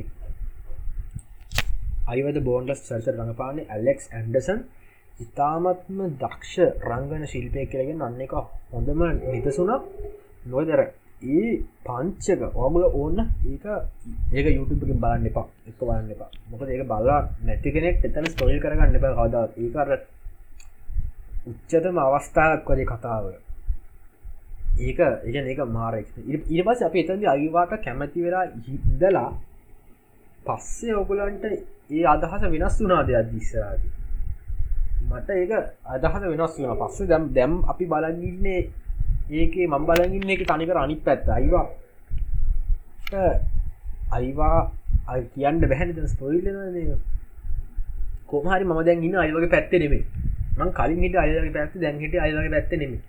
අයිවද 2.08 2.38
බෝන්ඩස් 2.44 2.82
සර්ත 2.88 3.08
රඟපාන්නේ 3.12 3.70
ඇලෙක්ස් 3.70 4.06
ඇන්ඩසන් 4.12 4.60
ඉතාමත්ම 5.20 6.00
දක්ෂ 6.18 6.56
රංගන 6.84 7.24
ශිල්පය 7.28 7.64
කරගෙන 7.68 8.02
අන්න 8.02 8.20
එක 8.20 8.34
හොඳම 8.72 9.02
නිතසුනක් 9.24 9.84
නොදර 10.46 10.80
ඒ 11.28 11.52
පංචක 11.84 12.42
ඔගුල 12.58 12.86
ඕන්න 12.92 13.20
ඒක 13.46 13.66
ඒක 14.34 14.48
යුටපින් 14.50 15.00
බලන්න 15.00 15.28
එපා. 15.28 15.48
එක 15.68 15.78
බලන්න 15.80 16.10
එපා. 16.10 16.30
මොක 16.50 16.62
ඒක 16.66 16.84
බල්ලා 16.86 17.22
නැති 17.44 17.70
කෙනෙක් 17.72 17.96
එතන 18.02 18.26
ස්ටොල් 18.26 18.58
කරගන්න 18.60 18.96
එප 18.96 19.06
හදා 19.14 19.46
ඒකර 19.58 19.90
උච්චතම 21.46 21.98
අවස්ථාවක් 22.00 22.68
වගේ 22.68 22.88
කතාව. 22.88 23.26
ඒක 24.80 25.00
ඒ 25.00 25.42
ඒක 25.44 25.60
මාරක්. 25.70 26.08
ඉට 26.28 26.66
පස් 26.66 26.80
අප 26.82 26.96
එතන්දි 26.96 27.26
අයිවාට 27.28 27.74
කැමැති 27.80 28.20
වෙලා 28.22 28.46
හිදලා 28.66 29.30
පස්සේ 30.46 30.96
ඔගුලන්ට 30.96 31.46
ඒ 31.92 32.06
අදහස 32.08 32.42
වෙනස් 32.54 32.76
වුනා 32.80 33.04
දෙයක් 33.04 33.28
දිස්සරාදී 33.32 34.03
මට 35.04 35.30
ඒක 35.32 35.52
අදහස 35.88 36.14
වෙනස් 36.24 36.56
වෙන 36.58 36.78
පස්ස 36.80 37.08
දැම් 37.08 37.24
දැම් 37.34 37.54
අපි 37.66 37.86
බලගන්නේ 37.88 38.62
ඒකේ 39.32 39.68
මම් 39.68 39.84
බලගන්න 39.86 40.30
එක 40.30 40.46
තනිකර 40.46 40.78
අනිත් 40.78 41.02
පැත්ත. 41.02 41.28
අයිවා. 41.30 41.68
අයිවා 44.12 44.60
කියන්න 45.34 45.60
බැහැන 45.62 46.08
ස්පොයිල් 46.08 46.46
කොමහරි 48.28 48.66
ම 48.66 48.74
දැන් 48.82 49.04
ඉන්න 49.04 49.18
අයවගේ 49.18 49.50
පැත්ත 49.50 49.74
නෙමේ 49.76 50.04
මං 50.58 50.72
කලින් 50.72 51.02
හිට 51.02 51.18
අයගේ 51.18 51.52
පැත්ත 51.52 51.76
දැන්හිට 51.78 52.16
අයගේ 52.18 52.50
පැත්ත 52.50 52.72
නෙමේ 52.74 53.02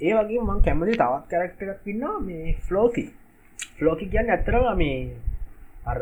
ඒ 0.00 0.12
වගේ 0.16 0.40
මං 0.40 0.60
කැමති 0.60 0.94
තවත් 0.94 1.24
කැරක්ට 1.30 1.62
එකක් 1.64 1.82
පින්නා 1.84 2.16
මේ 2.20 2.54
ෆ්ලෝකි 2.60 3.04
ෆ්ලෝකි 3.76 4.06
කියන්න 4.08 4.30
ඇත්තරම 4.30 4.66
මේ 4.76 4.96
අර 5.86 5.98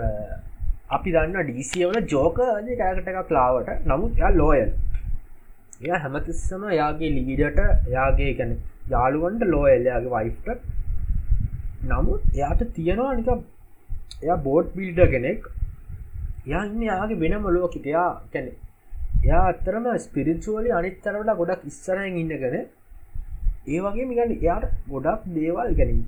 අපි 0.91 1.15
දන්න 1.15 1.49
ඩීසිය 1.49 1.87
වල 1.87 2.09
ජෝක 2.09 2.41
කෑකට 2.41 3.11
එකක් 3.13 3.33
ලාවට 3.33 3.87
නමුත් 3.87 4.19
යා 4.23 4.33
ලෝයල් 4.33 4.71
එය 5.83 5.95
හැමතිස්සම 5.99 6.67
යාගේ 6.73 7.15
ලිවිඩට 7.17 7.89
යාගේ 7.91 8.33
ගැන 8.39 8.53
යාළුවන්ට 8.91 9.47
ලෝයල්යාගේ 9.47 10.13
වයිෆ්ට 10.17 10.69
නමුත් 11.85 12.23
එයාට 12.35 12.63
තියෙනවා 12.75 13.15
නික 13.15 13.29
එයා 14.19 14.39
බෝඩ් 14.39 14.75
බිල්ඩ 14.75 15.01
කෙනෙක්. 15.13 15.47
යා 16.47 16.65
ඉන්න 16.67 16.83
යාගේ 16.83 17.21
වෙනම 17.23 17.47
ලෝකිට. 17.49 17.87
යා 17.89 18.11
කැනෙ 18.33 18.53
එයා 19.25 19.43
අත්තරම 19.49 19.87
ස්පිරිචුවලි 19.99 20.71
අනිත්තරට 20.73 21.35
ගොඩක් 21.39 21.67
ඉස්සරහෙන් 21.71 22.21
ඉන්නගෙන 22.23 22.57
ඒ 22.57 23.81
වගේ 23.81 24.09
මිගන්න 24.11 24.37
එයාට 24.37 24.71
ගොඩක් 24.89 25.23
දේවල් 25.35 25.75
ගැනින් 25.75 26.01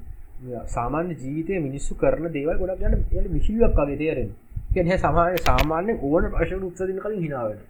සාමාන්‍ය 0.68 1.14
ජීවිතය 1.16 1.60
මිනිස්සු 1.60 1.92
කරන 1.96 2.32
දේවල් 2.32 2.56
ගොඩක් 2.62 2.80
ගන්න 2.82 3.04
යට 3.12 3.34
මිසිල්ලක් 3.36 3.78
වගේ 3.80 4.00
තේරෙන 4.02 4.30
ගැහ 4.74 4.98
සමාය 4.98 5.36
සාමාන්‍ය 5.40 5.92
ඕන 6.02 6.30
ප්‍රශන 6.30 6.62
උත්සදින 6.62 6.98
කලින් 6.98 7.22
හිනාවෙන 7.22 7.60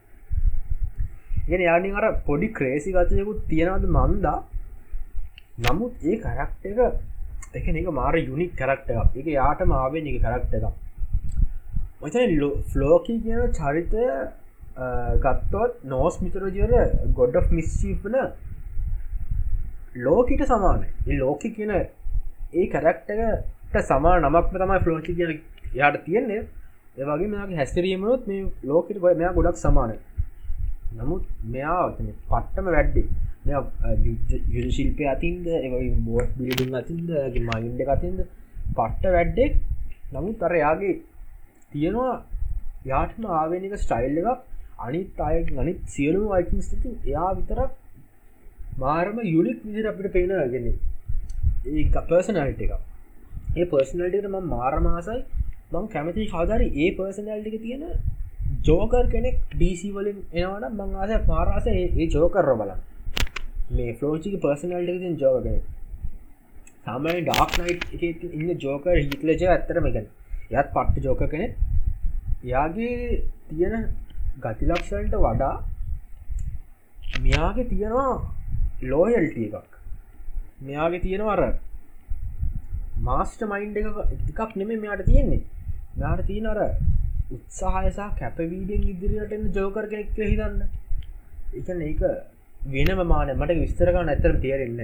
ගෙන 1.47 1.61
යානි 1.61 1.91
අර 1.93 2.05
පොඩි 2.27 2.49
ක්‍රේසි 2.51 2.93
ගතයකුත් 2.93 3.41
තියෙනවද 3.49 3.87
මන්දා? 3.91 4.39
නමුත් 5.61 5.93
ඒ 6.03 6.17
කරක්ට 6.19 6.65
එක 6.67 6.79
එක 7.55 7.67
එක 7.73 7.89
මාර 7.93 8.15
යුනික් 8.21 8.53
කරක්ට 8.57 8.89
එකක්. 8.93 9.17
එක 9.17 9.27
යාට 9.29 9.61
මාවෙන් 9.67 10.07
එක 10.07 10.23
කරක්ට 10.23 10.55
එකක්. 10.55 10.67
මත 12.03 12.15
ෆ්ලෝකී 12.71 13.19
කියන 13.21 13.43
චරිතය 13.53 14.07
ගත්තොත් 15.19 15.85
නෝස් 15.85 16.15
මිතරජර 16.23 16.73
ගොඩ් 17.13 17.37
මිස්චීපන 17.51 18.17
ලෝකට 19.97 20.43
සමාන 20.47 20.87
ලෝක 21.15 21.43
කියන 21.51 21.73
ඒ 21.73 22.67
කරක්ටකට 22.69 23.77
සමා 23.85 24.19
නමක් 24.21 24.47
තමයි 24.55 24.79
ෆලෝචි 24.81 25.15
කියන 25.15 25.41
යාට 25.75 26.05
තියෙන්නේ. 26.05 26.43
ඒවගේ 26.97 27.29
මෙයාගේ 27.29 27.57
හැස්තරීමනොත් 27.57 28.27
මේ 28.27 28.41
ලෝකට 28.65 28.99
ගොය 28.99 29.15
මෙයා 29.15 29.33
ගොඩක් 29.33 29.59
සමාන 29.59 29.93
නමුත් 30.95 31.25
මෙයා 31.47 31.83
පට්ටම 31.99 32.67
වැඩ්ඩේ. 32.69 33.07
යුද 34.51 34.69
ශිල්පය 34.71 35.05
අතින්ද 35.07 35.47
ඒ 35.49 35.91
බෝට් 36.07 36.31
බිලිඩුම් 36.39 36.75
අතින්ද 36.75 37.09
මයින්ඩ 37.47 37.81
අතින්ද 37.89 38.21
පට්ට 38.71 39.05
වැඩ්ඩෙක් 39.11 39.53
නමුත් 40.13 40.43
අර 40.43 40.55
යාගේ 40.57 40.95
තියෙනවා 41.73 42.15
යාටම 42.87 43.25
ආවෙනික 43.33 43.77
ස්ටයිල් 43.79 44.19
එකක්. 44.23 44.41
අනිත් 44.79 45.21
අය 45.21 45.37
අනිත් 45.57 45.79
සියලුම 45.89 46.25
වයිකින් 46.29 46.63
ස්ති 46.63 46.89
එයා 47.07 47.31
විතරක් 47.33 47.71
මාරම 48.79 49.17
යුනික් 49.27 49.59
විදිර 49.65 49.87
අපිට 49.87 50.13
පේන 50.13 50.33
ගෙන 50.51 50.67
ඒ 50.69 51.85
පර්සනල්ට 52.03 52.61
එක 52.61 52.73
ඒ 53.57 53.67
පර්සනල්ට 53.67 54.27
ම 54.27 54.37
මාරමාසයි 54.49 55.21
මං 55.73 55.89
කැමති 55.89 56.29
හාදරි 56.29 56.67
ඒ 56.77 56.89
පර්සනල්ටික 56.93 57.57
තියෙන 57.61 57.85
ජෝකර් 58.63 59.05
කෙනෙක් 59.09 59.37
ඩීසි 59.53 59.91
වලින් 59.91 60.19
එනවන 60.35 60.67
මං 60.73 60.97
ආස 60.97 61.13
පාරාස 61.27 61.69
ඒ 61.69 62.09
ජෝකර්ර 62.09 62.55
බල 62.55 62.73
මේ 63.73 63.95
ෆලෝචික 63.95 64.39
පර්සනල්ට 64.41 65.21
ජෝග 65.21 65.51
සාමයි 66.87 67.21
ඩක් 67.23 67.53
නයි් 67.61 68.13
ඉන්න 68.33 68.55
ජෝකර් 68.61 68.97
හිටලජ 69.01 69.45
ඇත්තරම 69.49 69.91
ගැන 69.91 70.09
යත් 70.53 70.73
පට්ට 70.75 71.05
ජෝක 71.05 71.27
කෙනෙ 71.31 71.49
යාගේ 72.45 73.23
තියෙන 73.49 73.85
ගතිලක්ෂන්ට 74.41 75.15
වඩා 75.21 75.55
මෙයාගේ 77.21 77.65
තියෙනවා 77.67 78.15
ලෝයල්ට 78.85 79.37
එකක්. 79.39 79.73
මෙයාගේ 80.63 81.01
තියෙනවර 81.01 81.43
මාස්ට 83.01 83.43
මයින්් 83.45 83.77
එකක් 83.77 84.57
නෙම 84.57 84.71
මෙයාට 84.75 85.05
තියෙන්නේ. 85.07 85.43
නාට 85.95 86.27
තියෙන 86.27 86.47
අර 86.47 86.59
උත්සාහයසා 87.31 88.11
කැපවීඩෙන් 88.19 88.83
ඉදිරියට 88.93 89.33
එන්න 89.33 89.53
ජෝකර 89.53 89.85
කෙනෙක් 89.87 90.09
හිතන්න. 90.23 90.57
එකන 91.55 91.83
ඒක 91.83 92.03
වෙනම 92.67 93.01
මාන 93.07 93.29
මට 93.35 93.61
විස්තරගන්න 93.61 94.09
ඇතරම් 94.09 94.39
තේරෙන්න 94.41 94.81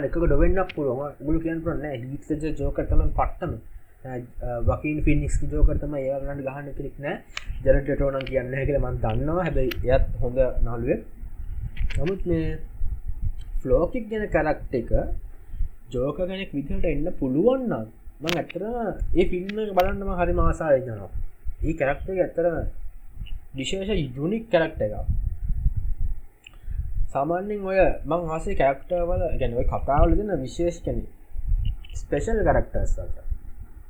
එක 0.00 0.14
ඩොවෙන්න්නක් 0.14 0.70
පුළුවන්. 0.74 1.12
ගුල 1.20 1.38
කියන් 1.44 1.62
පරන්න 1.64 1.84
හිත 2.04 2.58
ජෝකරතම 2.60 3.02
පට්ටම. 3.18 3.52
වකින් 4.68 4.98
ෆිනික්ස් 5.06 5.36
ජෝකරතම 5.52 5.94
ඒගන්නට 5.96 6.44
ගහන්න 6.46 6.68
කෙනෙක් 6.78 6.96
නෑ. 6.98 7.16
ජනටටෝනම් 7.64 8.24
කියන්න 8.30 8.54
හැකල 8.58 8.78
මන් 8.78 8.96
දන්නවා. 9.04 9.44
හැබයි 9.46 9.70
එයත් 9.86 10.06
හොඳ 10.20 10.38
නළුව 10.64 11.00
නමුත් 11.96 12.22
මේ 12.26 12.58
ෆලෝකික් 13.62 14.04
ගැන 14.10 14.24
කරක්ට 14.28 14.74
එක 14.74 14.90
ජෝක 15.94 16.16
කෙනෙක් 16.22 16.50
විදිහට 16.56 16.86
එන්න 16.86 17.06
පුළුවන්න 17.20 17.72
මං 18.22 18.34
ඇත්තර 18.34 18.62
ඒ 19.14 19.24
ෆිල්ම් 19.26 19.56
බලන්නම 19.72 20.12
හරි 20.14 20.34
මාසාය 20.34 20.78
යනවා 20.80 21.10
ඒ 21.62 21.74
කරක්ට 21.74 22.08
ඇත්තර 22.16 22.46
විශේෂ 23.54 23.90
යුනික් 24.16 24.44
කරක්ට 24.50 24.80
එක 24.82 24.94
සාමාන්‍යෙන් 27.10 27.64
ඔය 27.64 27.80
මං 28.06 28.30
හසේ 28.30 28.56
කැක්ටවල 28.56 29.26
ගැනව 29.36 29.60
කතාවල 29.68 30.16
දෙන්න 30.18 30.32
විශේෂ 30.40 30.80
කැන 30.80 31.02
ස්පේෂල් 31.94 32.40
කරක්ටර්ස්ට 32.42 32.98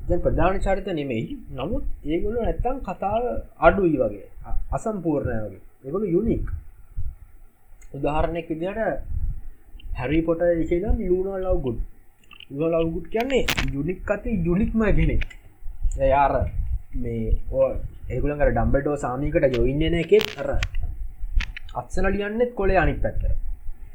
දැන් 0.03 0.21
ප්‍රධාන 0.21 0.59
චරිත 0.61 0.89
නෙමෙයි 0.93 1.39
නමුත් 1.53 1.85
ඒගොලු 2.07 2.39
නැත්තම් 2.41 2.79
කතාව 2.83 3.23
අඩුයි 3.61 3.97
වගේ 3.99 4.27
අසම්පූර්ණය 4.71 5.37
වගේ. 5.45 5.63
එගොලු 5.85 6.07
යුනික් 6.09 6.45
උදාහරණයක් 7.95 8.49
විදිහට 8.51 8.81
හැරි 9.95 10.21
පොට 10.23 10.43
කියලා 10.65 10.95
ලූන 11.01 11.27
ලව්ගුඩ් 12.53 12.69
ලව්ගුඩ් 12.75 13.07
කියන්නේ 13.09 13.45
යුනික් 13.73 14.11
අති 14.11 14.31
යුනික්ම 14.45 14.81
කෙනෙක්. 14.93 15.25
එයාර 16.01 16.33
මේ 16.97 17.33
ඕ 17.51 17.69
ඒගුලන්කට 18.09 18.49
ඩම්බටෝ 18.49 18.97
සාමීකට 18.99 19.57
යොයින්නන 19.57 19.97
එකෙත් 19.97 20.27
අර 20.39 20.51
අත්සන 21.75 22.07
ලියන්නෙත් 22.09 22.55
කොලේ 22.55 22.79
අනිත් 22.79 22.99
පැත්ත. 23.01 23.23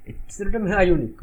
එච්සට 0.07 0.55
මෙහා 0.59 0.83
යුනික්. 0.83 1.19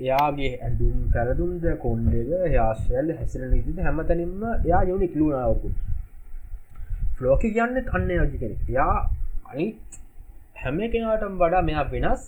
එයාගේ 0.00 0.50
ඇඩුම් 0.58 0.98
කරදුම්ද 1.12 1.64
කොන්්ඩෙද 1.78 2.30
යාශයල් 2.52 3.08
හැසිරන 3.12 3.54
ඉතිද 3.54 3.78
හැමතනින්ම 3.80 4.42
එයා 4.48 4.82
යුනික් 4.84 5.14
ලුණාවකු 5.14 5.70
ෆලෝක 7.16 7.42
කියන්නෙත් 7.48 7.88
අන්න 7.90 8.10
යජි 8.10 8.38
කෙන 8.38 8.54
යා 8.70 8.96
අනිත් 9.46 9.98
හැම 10.56 10.78
කෙනාටම් 10.92 11.34
වඩා 11.36 11.62
මෙයා 11.62 11.86
වෙනස්. 11.90 12.22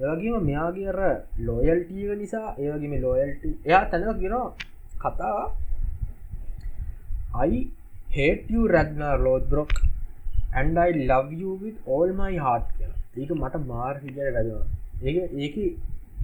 ඒවගේම 0.00 0.46
මෙයාගේර 0.48 0.98
ලෝයල්ටිය 1.46 2.14
නිසා 2.22 2.48
ඒවගේම 2.64 2.94
ලෝයල්ට 3.04 3.42
එයා 3.68 3.82
තැනක 3.92 4.20
ගෙන 4.22 4.36
කතා 5.02 5.42
I 7.42 7.58
hate you 8.16 8.60
Ragnar 8.74 9.14
Lothbrok 9.52 9.72
and I 10.60 11.06
love with 11.10 11.76
all 11.94 12.10
my 12.20 12.36
heart 12.46 12.66
කියලා. 12.76 12.98
ඒක 13.20 13.30
මට 13.40 13.62
මාර් 13.70 13.94
හිජර 14.04 14.28
වැදවා 14.36 14.64
ඒ 15.06 15.12
ඒක 15.44 15.56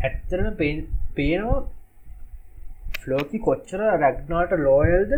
ඇත්තරම 0.07 0.49
පේනවා 1.17 1.61
ෆලෝකි 3.03 3.39
කොච්චර 3.47 3.81
රැග්නාට 4.05 4.53
ලෝයල්ද 4.67 5.13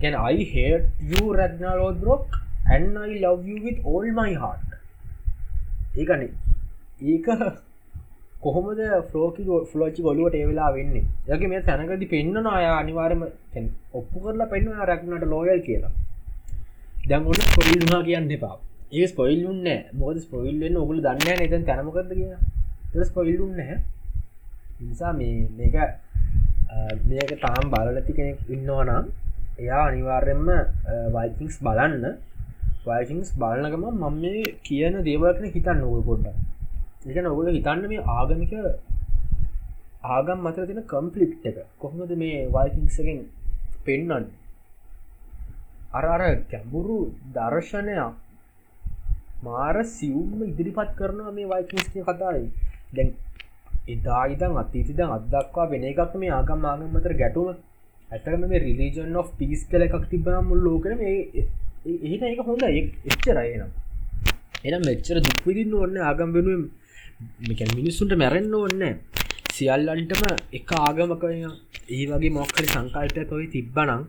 ගැන 0.00 0.16
I 0.26 0.48
hate 0.52 1.12
you 1.12 1.36
Ragnar 1.40 1.74
Lothbrok 2.04 2.40
and 2.74 2.84
I 3.06 3.10
love 3.24 3.42
you 3.50 3.56
with 3.66 3.78
all 3.92 4.06
my 4.20 4.32
heart. 4.42 4.68
ඒකන 6.02 6.22
ඒක 7.12 7.26
කොහොමද 8.44 8.80
ෆලෝකි 9.10 9.42
ෆලෝචි 9.70 10.00
ගොලුවට 10.06 10.36
ඒවෙලා 10.40 10.70
වෙන්න? 10.76 10.96
යක 11.34 11.42
මේ 11.52 11.62
තැනකති 11.68 12.06
පෙන්න්න 12.12 12.46
අය 12.52 12.66
අනිවාරම 12.80 13.22
ඔප්පු 13.98 14.16
කරලා 14.24 14.50
පෙන්න්න 14.52 14.84
රැක්නට 14.90 15.26
ලෝයල් 15.32 15.60
කියලා. 15.68 15.92
දැන් 17.08 17.26
ඔන්න 17.30 17.40
ස්පොයිල්වා 17.48 18.02
කියන්න 18.08 18.30
එපා. 18.36 18.56
ඒ 18.98 19.06
ස්පොයිල්ලුන්න 19.12 19.68
මොද 20.00 20.16
ස්පොයිල්ලන්න 20.26 20.76
ඔගුල 20.82 21.00
දන්න 21.06 21.42
නතන් 21.46 21.64
තැනමකද 21.70 22.14
කියලා. 22.20 22.42
ස්පොයිල්ලුම් 23.10 23.50
නැහැ. 23.58 23.78
නිසා 24.80 25.12
මේ 25.20 25.48
මේක 25.58 25.76
මේක 27.08 27.30
තාම් 27.44 27.64
බලලති 27.72 28.12
කෙනෙක් 28.18 28.38
ඉන්නවා 28.54 28.84
නම් 28.88 29.04
එයා 29.62 29.82
අනිවාර්යෙන්ම 29.88 30.48
වයිකිංස් 31.16 31.56
බලන්න. 31.66 32.04
වයිකිංස් 32.88 33.30
බලනගම 33.40 33.84
මම 33.90 34.18
මේ 34.22 34.42
කියන 34.66 34.96
දේවල්කන 35.06 35.54
හිතන්න 35.54 35.86
ඔගල් 35.88 36.02
පොඩ්ඩ 36.08 36.53
එක 37.06 37.26
ඔගල 37.28 37.48
හිතන්න 37.48 37.86
මේ 37.86 38.04
ආගමික 38.10 38.52
ආගම් 40.06 40.38
මතර 40.40 40.64
තින 40.66 40.80
කම්පලික්් 40.84 41.32
එක. 41.44 41.56
කොහොමද 41.78 42.12
මේ 42.16 42.38
වයිකිංසකෙන් 42.48 43.18
පෙන්නන්න 43.84 44.24
අර 45.92 46.04
අර 46.06 46.22
කැඹුරු 46.50 46.98
දර්ශනයක් 47.34 48.14
මාර 49.42 49.76
සිවුම්ම 49.90 50.40
ඉදිරිපත් 50.44 50.90
කරනවා 50.98 51.32
මේ 51.32 51.50
වයිකිස්ක 51.52 51.94
කතායි 52.08 52.46
දැන් 52.94 53.08
එදා 53.88 54.24
ඉදන් 54.28 54.56
අතීතිද 54.56 55.00
අදක්වා 55.08 55.70
වෙන 55.70 55.84
එකක් 55.84 56.12
මේ 56.16 56.32
ආගම් 56.32 56.60
ආගම්මතර 56.64 57.14
ගැටුම. 57.20 57.48
ඇතකම 58.08 58.42
මේ 58.46 58.60
රිලිජන් 58.60 59.16
of 59.16 59.28
පිස් 59.38 59.60
කල 59.70 59.82
එකක් 59.82 60.04
තිබන 60.10 60.36
මුල් 60.48 60.60
ලෝකන 60.62 60.92
මේ 60.98 61.44
එහිට 62.02 62.22
ඒක 62.24 62.40
හොඳ 62.48 62.62
එච්චරයනම් 62.70 63.70
එනම් 64.64 64.82
මෙච්චර 64.88 65.16
දුක්විදින්න 65.22 65.74
ඔන්න 65.78 65.96
ආගම් 66.02 66.30
වෙනුවම් 67.40 67.76
මිනිස්සුන්ට 67.76 68.14
මැරෙන්න්න 68.16 68.54
ඔන්න 68.56 68.82
සියල්ලන්ටම 69.50 70.24
එක 70.58 70.70
ආගමක 70.78 71.24
ඒ 71.30 72.04
වගේ 72.10 72.30
මොක්කරි 72.30 72.66
සංකල්පය 72.66 73.24
කොයි 73.30 73.46
තිබ්බනං 73.48 74.02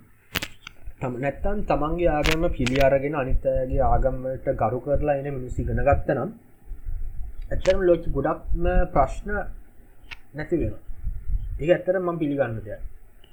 තම 0.99 1.15
නැත්තන් 1.19 1.59
තමන්ගේ 1.69 2.09
ආගම 2.11 2.43
පිළි 2.53 2.81
අරගෙන 2.81 3.15
අනිතගේ 3.15 3.83
ආගම්මට 3.87 4.47
ගරු 4.61 4.79
කරලා 4.85 5.17
එන 5.19 5.29
මිනිසි 5.33 5.65
ගෙන 5.65 5.81
ගත්ත 5.83 6.09
නම් 6.13 6.31
ඇත්තරම 7.47 7.81
ලෝච 7.81 8.05
ගොඩක්ම 8.09 8.65
ප්‍රශ්න 8.93 9.31
නැති 10.33 10.59
වෙන 10.61 10.73
ඒ 11.59 11.71
ඇත්තර 11.71 11.99
මං 11.99 12.17
පිළිගන්න 12.17 12.59
දෙයක්. 12.63 12.81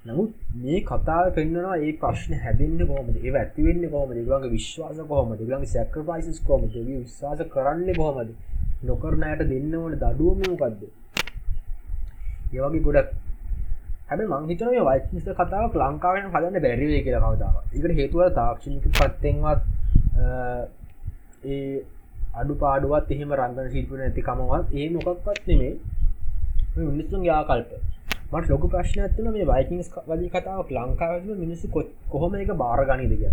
නමුත් 0.05 0.33
මේ 0.57 0.81
කතාව 0.83 1.27
පෙන්න්නවා 1.37 1.77
ඒ 1.79 1.93
ප්‍රශ්න 1.99 2.35
හැදන්න 2.43 2.81
කොමද 2.87 3.17
ඒ 3.19 3.33
ඇතිවෙන්න 3.35 3.85
කොමද 3.91 4.13
ගලගේ 4.21 4.51
විශ්වාස 4.51 4.99
කොහමද? 5.09 5.41
ගලගේ 5.41 5.73
සැක්‍රපයිසිස් 5.73 6.39
කොමද 6.49 6.75
විශ්වාස 6.89 7.41
කරන්න 7.49 7.89
කොහොමද? 7.95 8.31
නොකරනයට 8.83 9.43
දෙන්න 9.49 9.75
ඕන 9.77 9.93
දඩුවමකක්ද 9.97 10.81
ඒවගේ 12.53 12.83
ගොඩක්. 12.83 13.11
හැබ 14.09 14.21
මංහිතන 14.31 14.69
වයිස්ත 15.13 15.29
කතාව 15.37 15.77
ලංකාවෙන් 15.79 16.27
හදන්න 16.27 16.63
බැරිවේ 16.63 17.03
කියලා 17.05 17.23
කවදාව 17.27 17.55
එකට 17.77 17.95
හේතුව 17.99 18.23
තාක්ෂණික 18.35 18.87
පත්තෙන්වත් 18.91 19.61
ඒ 21.47 21.73
අඩු 22.35 22.55
පාඩුවත් 22.57 23.11
එහෙම 23.11 23.33
රංගන 23.35 23.71
ශිල්පන 23.73 24.03
ඇති 24.03 24.23
කමවත් 24.23 24.67
ඒ 24.75 24.89
මොකක්වත් 24.97 25.41
නෙමේ 25.49 25.73
මිනිස්සුන් 26.89 27.25
යාකල්ප 27.25 27.73
මට 28.33 28.47
ලොක 28.51 28.65
ප්‍රශ්න 28.67 29.01
ඇත්තුන 29.03 29.33
මේ 29.33 29.47
වයිකින්ස් 29.47 29.89
වලි 30.07 30.29
කතාවක් 30.31 30.71
ලංකාව 30.73 31.33
මිනිස්සු 31.37 31.67
කොහොම 32.09 32.37
එක 32.37 32.53
බාර 32.59 32.81
ගනිදක 32.87 33.25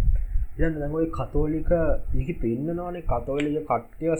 ඉොයි 0.57 1.09
කතෝලික 1.11 1.71
ඉහි 2.15 2.33
පෙන්න්නනවානේ 2.35 3.05
කතෝලික 3.05 3.59
කට්ටය 3.65 4.15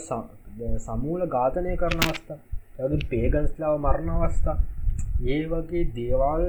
සමූල 0.78 1.22
ඝාතනය 1.34 1.72
කරන 1.76 2.00
අවස්ථා 2.06 2.38
ඇ 2.80 2.98
පේගන්ස්ලාව 3.10 3.74
මරණ 3.78 4.10
අවස්ථා 4.18 4.58
ඒ 5.26 5.40
වගේ 5.46 5.84
දේවල් 5.96 6.44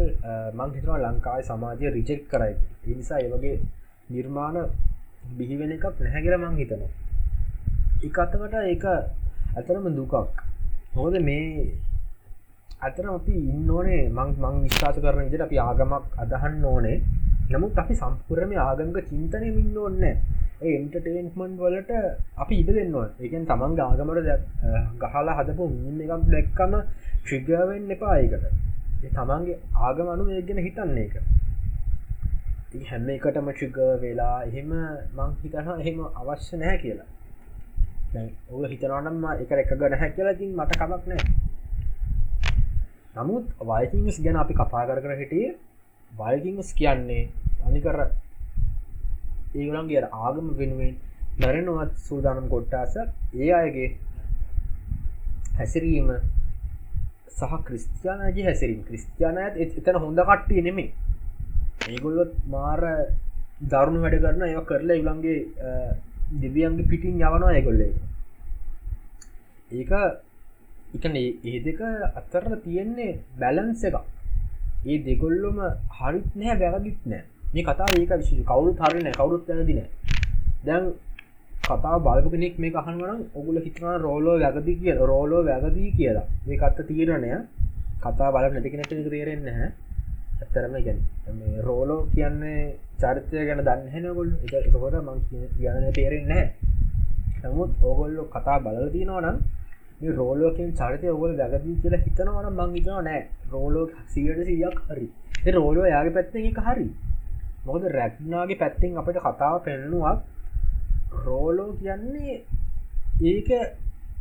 මංහිතවා 0.60 1.00
ලංකායි 1.06 1.44
සමාජය 1.44 1.94
රිචෙක් 1.96 2.22
කරයි. 2.32 2.54
එනිසා 2.88 3.20
ඒ 3.20 3.32
වගේ 3.34 3.56
නිර්මාණ 4.10 4.58
බිහිවෙන 5.38 5.72
එකක් 5.76 5.86
නැහැකිර 6.00 6.36
මං 6.38 6.60
හිතනවා. 6.62 6.92
එකත්තකට 8.04 8.56
ඒක 8.64 8.86
ඇතරම 9.56 9.86
දුකක්. 9.96 10.14
හෝද 10.96 11.16
මේ 11.28 11.72
අතර 12.82 13.06
අපි 13.10 13.36
ඉන්න 13.52 13.70
ඕනේ 13.70 14.04
මං 14.10 14.30
මං 14.44 14.56
විශ්වාස 14.66 14.98
කරන 15.04 15.26
විදිට 15.26 15.46
අපි 15.48 15.58
ආගමක් 15.60 16.06
අදහන්න 16.24 16.64
ඕනේ. 16.66 16.98
නමුත් 17.52 17.80
අපි 17.82 17.94
සම්පුරම 17.96 18.52
ආගමක 18.64 18.98
චින්තනය 19.10 19.48
ඉන්න 19.52 19.78
ඕන්න 19.78 20.04
එන්ටර්ටේන්මන්් 20.70 21.54
වලට 21.60 21.92
අපි 22.44 22.56
ඉඩ 22.62 22.70
දෙන්නවා 22.78 23.08
ඒකෙන් 23.20 23.48
තමන් 23.50 23.80
ආගමට 23.82 24.30
ගහලා 25.04 25.38
හදපු 25.40 25.70
මින් 25.76 26.02
එකක් 26.06 26.28
දැක්කම 26.34 26.74
ට්‍රිගවෙන් 27.22 27.94
එපා 27.96 28.16
ඒකට. 28.18 28.46
තමන්ගේ 29.12 29.58
ආගම 29.82 30.12
අනු 30.14 30.28
ඒගෙන 30.32 30.60
හිතන්නේ 30.66 31.06
එක 31.08 31.16
හැම 32.90 33.10
එකටම 33.10 33.50
ට්‍රිග 33.52 33.78
වෙලා 34.04 34.38
එහෙම 34.44 34.72
මං 35.18 35.32
හිතන 35.42 35.74
එහෙම 35.76 35.98
අවශ්‍ය 36.22 36.54
නැහැ 36.58 36.78
කියලා. 36.84 37.10
ඔ 38.52 38.64
හිතනවනම් 38.66 39.26
එක 39.34 39.52
එක 39.58 39.74
ගනහැ 39.80 40.10
කියලා 40.16 40.40
තින් 40.40 40.56
මට 40.56 40.80
කමක් 40.80 41.04
නෑ 41.08 41.24
නමුත් 43.16 43.46
වයිකිංස් 43.64 44.18
ගැන 44.24 44.38
අපි 44.38 44.54
කතා 44.54 44.88
කර 44.88 45.00
කර 45.04 45.14
හිටිය 45.20 45.48
වයිකිංස් 46.20 46.70
කියන්නේ 46.80 47.24
අනිකර 47.68 47.98
ඒගලන්ගේ 49.60 50.04
ආගම 50.26 50.48
වෙනුවෙන් 50.60 50.94
මැරෙනවත් 51.42 51.94
සූදානම් 52.08 52.48
කොට්ටාස 52.54 52.94
ඒ 52.98 53.52
අයගේ 53.60 53.90
හැසිරීම 55.60 56.10
සහ 57.38 57.54
ක්‍රිස්තියානගේ 57.68 58.46
හැසිරීම. 58.50 58.82
ක්‍රිස්තියානයත් 58.88 59.56
එතන 59.80 59.98
හොඳ 60.04 60.20
කට්ටිය 60.30 60.62
නෙමේ 60.68 60.90
ඒගොල්ලොත් 61.90 62.32
මාර 62.54 62.82
දරුණු 63.72 64.00
වැඩ 64.04 64.22
කරන 64.24 64.44
ඒ 64.48 64.64
කරලා 64.70 65.02
ඉලන්ගේ 65.02 65.38
දෙවියන්ගේ 66.44 66.90
පිටින් 66.92 67.22
යවනවා 67.22 67.54
ඒගොල්ලේ. 67.58 67.94
ඒක 69.80 69.92
එකන 70.98 71.16
ඒ 71.18 71.58
දෙක 71.68 71.80
අතරන 72.20 72.54
තියෙන්නේ 72.66 73.12
බැලන්ස 73.42 73.84
එක 73.90 73.96
ඒ 74.84 74.98
දෙගොල්ලොම 75.00 75.58
හරිත් 75.98 76.28
නෑ 76.36 76.58
වැරදිත් 76.62 77.00
නෑ 77.06 77.24
මේ 77.54 77.64
කතා 77.64 77.90
ඒක 77.94 78.12
විශෂ 78.14 78.44
කවුරු 78.46 78.72
හරින 78.82 79.08
කවුරුත් 79.14 79.44
වැරදින 79.50 79.82
දැන් 80.66 80.84
කතා 81.64 81.96
බලපු 82.00 82.30
කෙනෙක් 82.30 82.56
මේ 82.58 82.74
අහන්වනම් 82.76 83.20
ඔගුල 83.36 83.58
හිතනා 83.60 83.96
රෝලෝ 84.00 84.38
වැගදි 84.40 84.74
කිය 84.76 84.94
රෝලෝ 85.04 85.42
වැගදී 85.46 85.90
කියලා. 85.92 86.28
මේ 86.46 86.58
කත්ත 86.58 86.88
තීරණය. 86.88 87.32
කතා 88.02 88.34
බල 88.34 88.46
නැතිකෙනට 88.48 88.94
තේරෙන්න 89.08 89.48
හැ 89.48 89.68
ඇත්තරම 90.42 90.76
ගැන 90.78 91.00
මේ 91.38 91.62
රෝලෝ 91.62 92.00
කියන්නේ 92.14 92.62
චරිතය 93.00 93.44
ගැන 93.48 93.62
දන්නහෙනගොල් 93.62 94.30
එක 94.46 94.54
එතකොට 94.60 94.96
මං 95.00 95.20
කියන්න 95.56 95.86
තේරෙන්නේ 95.94 96.46
නමුත් 97.44 97.72
ඕගොල්ලො 97.82 98.24
කතා 98.28 98.58
බලල 98.60 98.88
තිනවනම් 98.90 99.38
මේ 99.38 99.61
රෝලෝකෙන් 100.10 100.74
චරිතය 100.74 101.08
ඔගොල 101.16 101.34
වැගදී 101.38 101.76
කියලා 101.82 102.04
හිතනවන 102.06 102.48
මංගිතන 102.60 103.04
නෑ. 103.08 103.22
රෝලෝ 103.52 103.86
සියට 104.08 104.40
සියක් 104.48 104.78
හරි. 104.90 105.08
රෝලෝ 105.56 105.86
යාගේ 105.86 106.14
පැත්තෙන් 106.18 106.46
එක 106.46 106.60
හරි. 106.68 106.88
මොකද 107.66 107.84
රැක්නාගේ 107.98 108.60
පැත්තෙන් 108.62 108.98
අපට 108.98 109.18
කතාව 109.26 109.58
පෙන්නුවක් 109.66 110.20
රෝලෝ 111.26 111.70
කියන්නේ 111.80 112.36
ඒක 113.24 113.50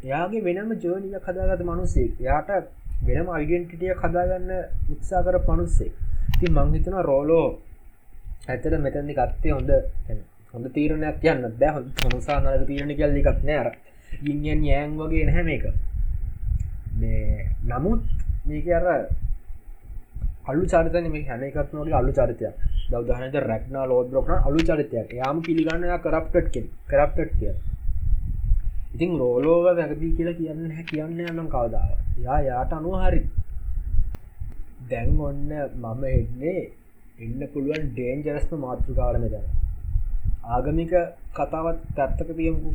එයාගේ 0.04 0.44
වෙනම 0.46 0.70
ජෝනිය 0.82 1.18
කදාගත 1.26 1.62
මනුසේ 1.62 2.08
යාට 2.20 2.50
වෙනම 3.06 3.28
අයිඩෙන්ටිටිය 3.36 3.94
කදාගන්න 4.02 4.50
උත්සා 4.92 5.22
කර 5.24 5.38
පනුස්සේ 5.46 5.92
ති 6.40 6.46
මංහිතන 6.56 6.96
රෝලෝ 7.08 7.46
ඇතර 8.48 8.72
මෙතැදි 8.78 9.14
කත්තේ 9.14 9.52
හොඳ 9.52 9.70
හොඳ 10.54 10.66
තීරණයක් 10.74 11.16
කියන්න 11.22 11.44
බෑ. 11.60 11.72
හො 12.02 12.08
හොසා 12.14 12.38
නක 12.40 12.66
තීරණ 12.68 12.92
කල්ලි 12.98 13.20
එකක් 13.22 13.40
නෑර 13.48 13.68
ඉන්යන් 14.30 14.62
යෑන් 14.70 14.90
වගේ 14.98 15.24
නැහැ 15.28 15.44
මේක. 15.50 15.64
මේ 17.00 17.46
නමුත් 17.70 18.02
මේක 18.46 18.66
අර 18.78 18.86
අලු 20.50 20.64
චරිතන 20.72 21.06
මේ 21.14 21.26
හැම 21.28 21.42
එකත්නගේ 21.48 21.98
අලු 22.00 22.12
චරිතය 22.18 22.46
දවදහනත 22.90 23.36
රැක්නා 23.48 23.84
ලෝඩ 23.90 24.08
බ්‍රෝක්න 24.10 24.46
අලු 24.48 24.60
චරිතයක්. 24.68 25.08
යාම 25.20 25.36
පිළිගන්න 25.46 25.84
කරප්ටට් 26.04 26.48
කෙන් 26.54 26.66
කරප්ටට් 26.90 27.32
කිය 27.40 27.54
ඉතින් 28.94 29.12
රෝලෝව 29.22 29.66
වැරදි 29.78 30.08
කියලා 30.16 30.38
කියන්න 30.40 30.70
හැ 30.76 30.84
කියන්න 30.90 31.20
යනම් 31.24 31.48
කවදාව 31.54 31.90
යා 32.26 32.38
යාට 32.48 32.72
අනුව 32.78 32.96
හරි. 33.02 33.20
දැන් 34.90 35.10
ඔන්න 35.28 35.50
මම 35.82 36.02
එන්නේ 36.12 36.60
එන්න 37.24 37.40
පුළුවන් 37.52 37.84
ඩේන්ජරස්ම 37.90 38.54
මාතෘකාලම 38.64 39.24
දැන 39.34 39.46
ආගමික 40.54 40.92
කතාවත් 41.36 41.78
පැත්තක 41.96 42.30
තියමුකු. 42.38 42.70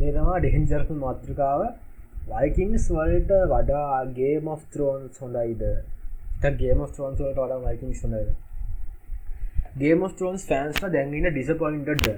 මේ 0.00 0.12
තමා 0.16 0.38
ඩෙන්ජර්ස් 0.42 0.90
මාතෘකාව. 1.04 1.62
වයිකින්ස් 2.32 2.88
වලට 2.96 3.32
වඩා 3.52 4.00
ගේ 4.18 4.34
මොෆ් 4.48 4.64
ත්‍රෝන්ස් 4.72 5.22
හොඳයිද? 5.22 5.62
ගේ 6.60 6.74
මො 6.80 6.86
ත්‍රෝන්ස් 6.96 7.20
වලට 7.20 7.38
වඩා 7.38 7.60
වයිකින් 7.66 7.94
හොඳයිද? 8.02 8.34
ගේ 9.80 9.94
මො 10.00 10.10
ත්‍රෝන්ස් 10.18 10.48
ෆෑන්ස්ල 10.50 10.90
දැන්ගන්න 10.96 11.30
ඩිසපොයින්ටඩ 11.30 12.08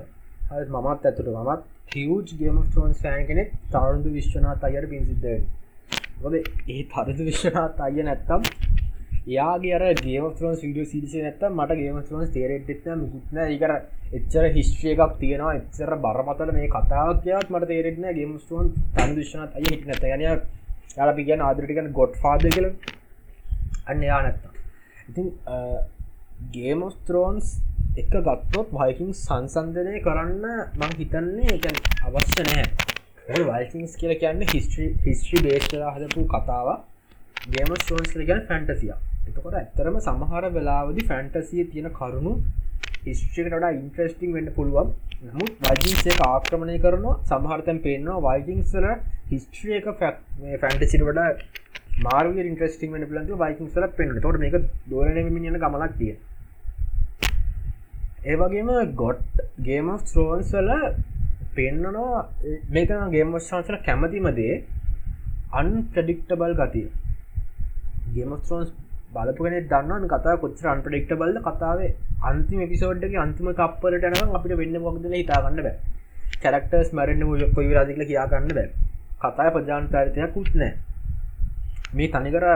මමත් 0.69 1.07
ඇතුට 1.09 1.29
මත් 1.41 1.61
හිවජ් 1.93 2.33
ගේම 2.41 2.59
ටෝන්ස් 2.67 2.99
ෆෑන් 3.05 3.25
කෙනෙක්. 3.29 3.49
තරුදු 3.73 4.11
විශ්වනාත් 4.17 4.65
අයර 4.69 4.85
පිසිිද්ද 4.93 5.25
ොද 6.27 6.35
ඒ 6.37 6.83
තරුදු 6.93 7.23
විශ්වනාත් 7.29 7.81
අය 7.87 8.03
නැත්තම් 8.09 8.43
යාගේ 9.29 9.95
ගේම 9.97 10.25
්‍රෝන් 10.35 10.57
විඩිය 10.57 10.87
සිරිස 10.87 11.15
නැත 11.17 11.43
මට 11.51 11.77
ගේම 11.77 11.99
්‍රෝන් 12.03 12.31
තේරෙට 12.33 12.87
මුකුත්න 12.97 13.39
ඒකර 13.39 13.73
එච්චර 14.13 14.47
හිස්්්‍රිය 14.51 14.93
එකක් 14.95 15.19
තියෙනවා 15.19 15.55
එච්චර 15.55 15.93
බරමතල 15.99 16.53
මේ 16.53 16.69
කතාවක් 16.69 17.23
කියවත් 17.23 17.51
මට 17.51 17.69
තේරෙටන 17.69 18.09
ගේම 18.13 18.33
ටෝන් 18.39 18.73
තන් 18.95 19.15
විශ්නත් 19.15 19.57
අය 19.57 19.65
හිට 19.67 19.87
නැත 19.87 20.07
යන 20.09 20.25
යාලපි 20.97 21.25
ගැන 21.25 21.41
ආදරටිකන 21.41 21.93
ගොඩ් 21.93 22.17
ාද 22.25 22.47
කල 22.49 22.71
අන්න 23.87 24.03
යා 24.03 24.21
නැත්තා 24.23 24.53
ඉතින් 25.09 25.29
ගේම 26.53 26.87
ස්ත්‍රෝන්ස් 26.91 27.59
එක 27.97 28.11
ගත්තොත් 28.11 28.73
වයිකින් 28.73 29.13
සංසන්ධනය 29.15 30.01
කරන්න 30.01 30.47
මං 30.79 30.97
හිතන්නේ 30.99 31.57
එක 31.57 31.67
අවශ්‍ය 32.05 32.45
නෑ. 32.45 32.65
වයිකින්ස් 33.51 33.97
කියල 33.97 34.15
කියන්න 34.19 34.47
හිස්ට්‍රී 34.47 34.91
හිස්ට්‍රී 35.05 35.43
බේස්ලා 35.43 35.95
හදපු 35.95 36.27
කතාව 36.27 36.69
ගේම 37.49 37.75
ස්ටෝන්ස් 37.77 38.15
ගැන 38.23 38.47
ෆැන්ටසියක් 38.49 39.10
එතකොට 39.21 39.55
ඇත්තරම 39.55 39.97
සමහර 40.01 40.45
වෙලාවදි 40.51 41.07
ෆැන්ටසිය 41.07 41.65
තියෙන 41.67 41.89
කරුණු 41.93 42.33
හිස්ට්‍රිකට 43.05 43.67
ඉන්ට්‍රස්ටිං 43.71 44.33
වෙන්න 44.33 44.51
පුළුවන්. 44.57 44.89
නමුත් 45.25 45.53
වජින්සේ 45.65 46.17
ආක්‍රමණය 46.27 46.79
කරනවා 46.79 47.19
සමහරතැන් 47.31 47.79
පේනවා 47.81 48.35
වයිජිංසල 48.39 48.87
හිස්ට්‍රිය 49.31 49.77
එක 49.79 49.89
ෆැන්ටසිට 50.63 51.03
වඩ 51.03 51.29
මාර්ග 52.05 52.43
ඉන්ට්‍රස්ටිං 52.45 52.93
වන 52.95 53.07
ලන්තු 53.15 53.41
වයිකින්සල 53.41 53.87
පෙන්න්න 53.97 54.21
තොට 54.21 54.43
මේක 54.43 54.59
දෝරනමින් 54.91 55.49
යන 55.51 55.63
ගමලක් 55.63 55.95
තිය 56.01 56.17
ඒවගේම 58.25 58.71
ගොට් 58.97 59.41
ගේම 59.61 59.87
ස්ට්‍රෝන්ස් 59.99 60.51
වල 60.55 60.71
පෙන්න්නනවා 61.55 62.21
මේක 62.71 62.91
ගේමස්ාන්සල 63.11 63.77
කැමතිමදේ 63.87 64.55
අන් 65.53 65.71
ප්‍රඩික්ටබල් 65.93 66.53
ගතිය. 66.55 66.89
ගේමස්ට්‍රෝන්ස් 68.15 68.71
බලපුගෙන 69.11 69.57
දන්නවන් 69.67 70.05
කතා 70.09 70.37
කොච්චර 70.39 70.67
අන්පඩෙක්ට 70.73 71.13
බල්ල 71.17 71.39
කතාවේ 71.45 71.91
අන්තිම 72.25 72.61
පිසෝඩ්ගේ 72.69 73.19
අන්තිම 73.19 73.49
කප්පලට 73.55 74.07
නම් 74.09 74.37
අපිට 74.37 74.55
වෙන්න 74.57 74.77
මොකදල 74.81 75.15
හිතාගන්න 75.15 75.59
බෑ. 75.61 75.75
කැරක්ටර්ස් 76.43 76.93
මැරෙන්න්න 76.93 77.27
මුල 77.27 77.43
කොයි 77.57 77.73
රදිකල 77.77 78.05
කියාගන්න 78.07 78.53
බෑ. 78.53 78.69
කතාය 79.23 79.51
ප්‍රජාන් 79.55 79.89
චරිතයක් 79.89 80.33
කුත්නෑ 80.35 80.73
මේ 81.93 82.09
තනිකර 82.11 82.47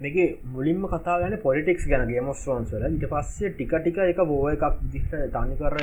මේක 0.00 0.16
මුලින්ම 0.48 0.86
කතා 0.88 1.18
ගැන 1.18 1.36
පොලිටික්ස් 1.40 1.84
ගැන 1.86 2.06
ගේමස්ට්‍රෝන්ස්වල 2.08 2.86
ඉට 2.90 3.06
පස්සේ 3.08 3.50
ටික 3.50 3.74
ටික 3.76 3.98
එක 4.04 4.22
බෝ 4.26 4.46
එකක් 4.50 4.64
දිට 4.92 5.12
තනිකර 5.34 5.74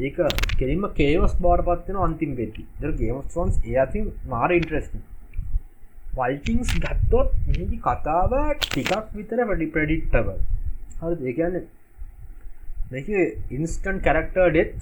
ඒක 0.00 0.18
කෙලින්ම 0.58 0.88
කේවස් 0.94 1.34
බාර 1.40 1.60
පත්වන 1.62 2.00
අන්තිම් 2.00 2.32
වෙති 2.36 2.64
ද 2.80 2.96
ගේමස්ට්‍රෝන්ස් 2.98 3.60
ඒ 3.64 3.78
අති 3.78 4.06
මාර 4.26 4.50
ඉන්ට්‍රෙස්ට 4.52 4.96
වල්ටිංස් 6.16 6.72
ගත්තොත් 6.84 7.28
මේකි 7.48 7.78
කතාව 7.84 8.32
ටිකක් 8.64 9.14
විතර 9.14 9.38
වැඩි 9.50 9.68
ප්‍රඩික්ටබ 9.74 10.26
හරි 11.02 11.30
ඒකන්න 11.30 11.56
මේක 12.90 13.08
ඉන්ස්ටන් 13.56 14.02
කැරක්ටර් 14.06 14.50
ඩෙත් 14.50 14.74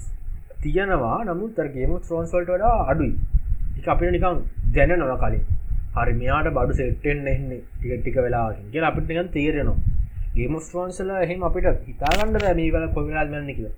තියෙනවා. 0.63 1.17
නමුත් 1.29 1.61
ගේම 1.75 1.93
ත්‍රෝන්ස්වල්ට 2.07 2.51
වඩා 2.55 2.73
අඩුයි. 2.91 3.13
එක 3.79 3.87
අපිට 3.93 4.11
නිකං 4.15 4.41
දැන 4.75 4.93
නොව 4.99 5.13
කලින්. 5.23 5.45
හරි 5.95 6.13
මෙයාට 6.19 6.51
බඩු 6.57 6.77
සෙට්ටෙන් 6.79 7.23
එන්නේ 7.33 7.61
ටික 7.69 7.93
ටික 8.01 8.17
වෙලාකින් 8.25 8.67
කිය 8.73 8.83
අපිට 8.89 9.07
නිකන් 9.11 9.31
තේරෙනවා. 9.37 9.79
ගේම 10.35 10.59
ස්ට්‍රෝන්සල 10.59 11.15
එහෙම 11.17 11.47
අපිට 11.49 11.71
හිතාගන්න 11.87 12.37
බෑ 12.37 12.53
මේ 12.59 12.69
වල 12.75 12.87
කොවිලාත් 12.97 13.31
මන්න 13.31 13.55
කියලා. 13.57 13.75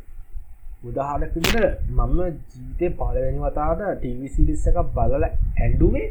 උදාහරණයක් 0.89 1.33
විදිහට 1.35 1.87
මම 1.91 2.19
ජීවිතේ 2.49 2.91
පළවෙනි 2.99 3.39
වතාවට 3.45 3.87
ටීවී 3.93 4.33
සීරීස් 4.35 4.67
එකක් 4.69 4.79
බලලා 4.95 5.33
ඇඬුවේ 5.61 6.07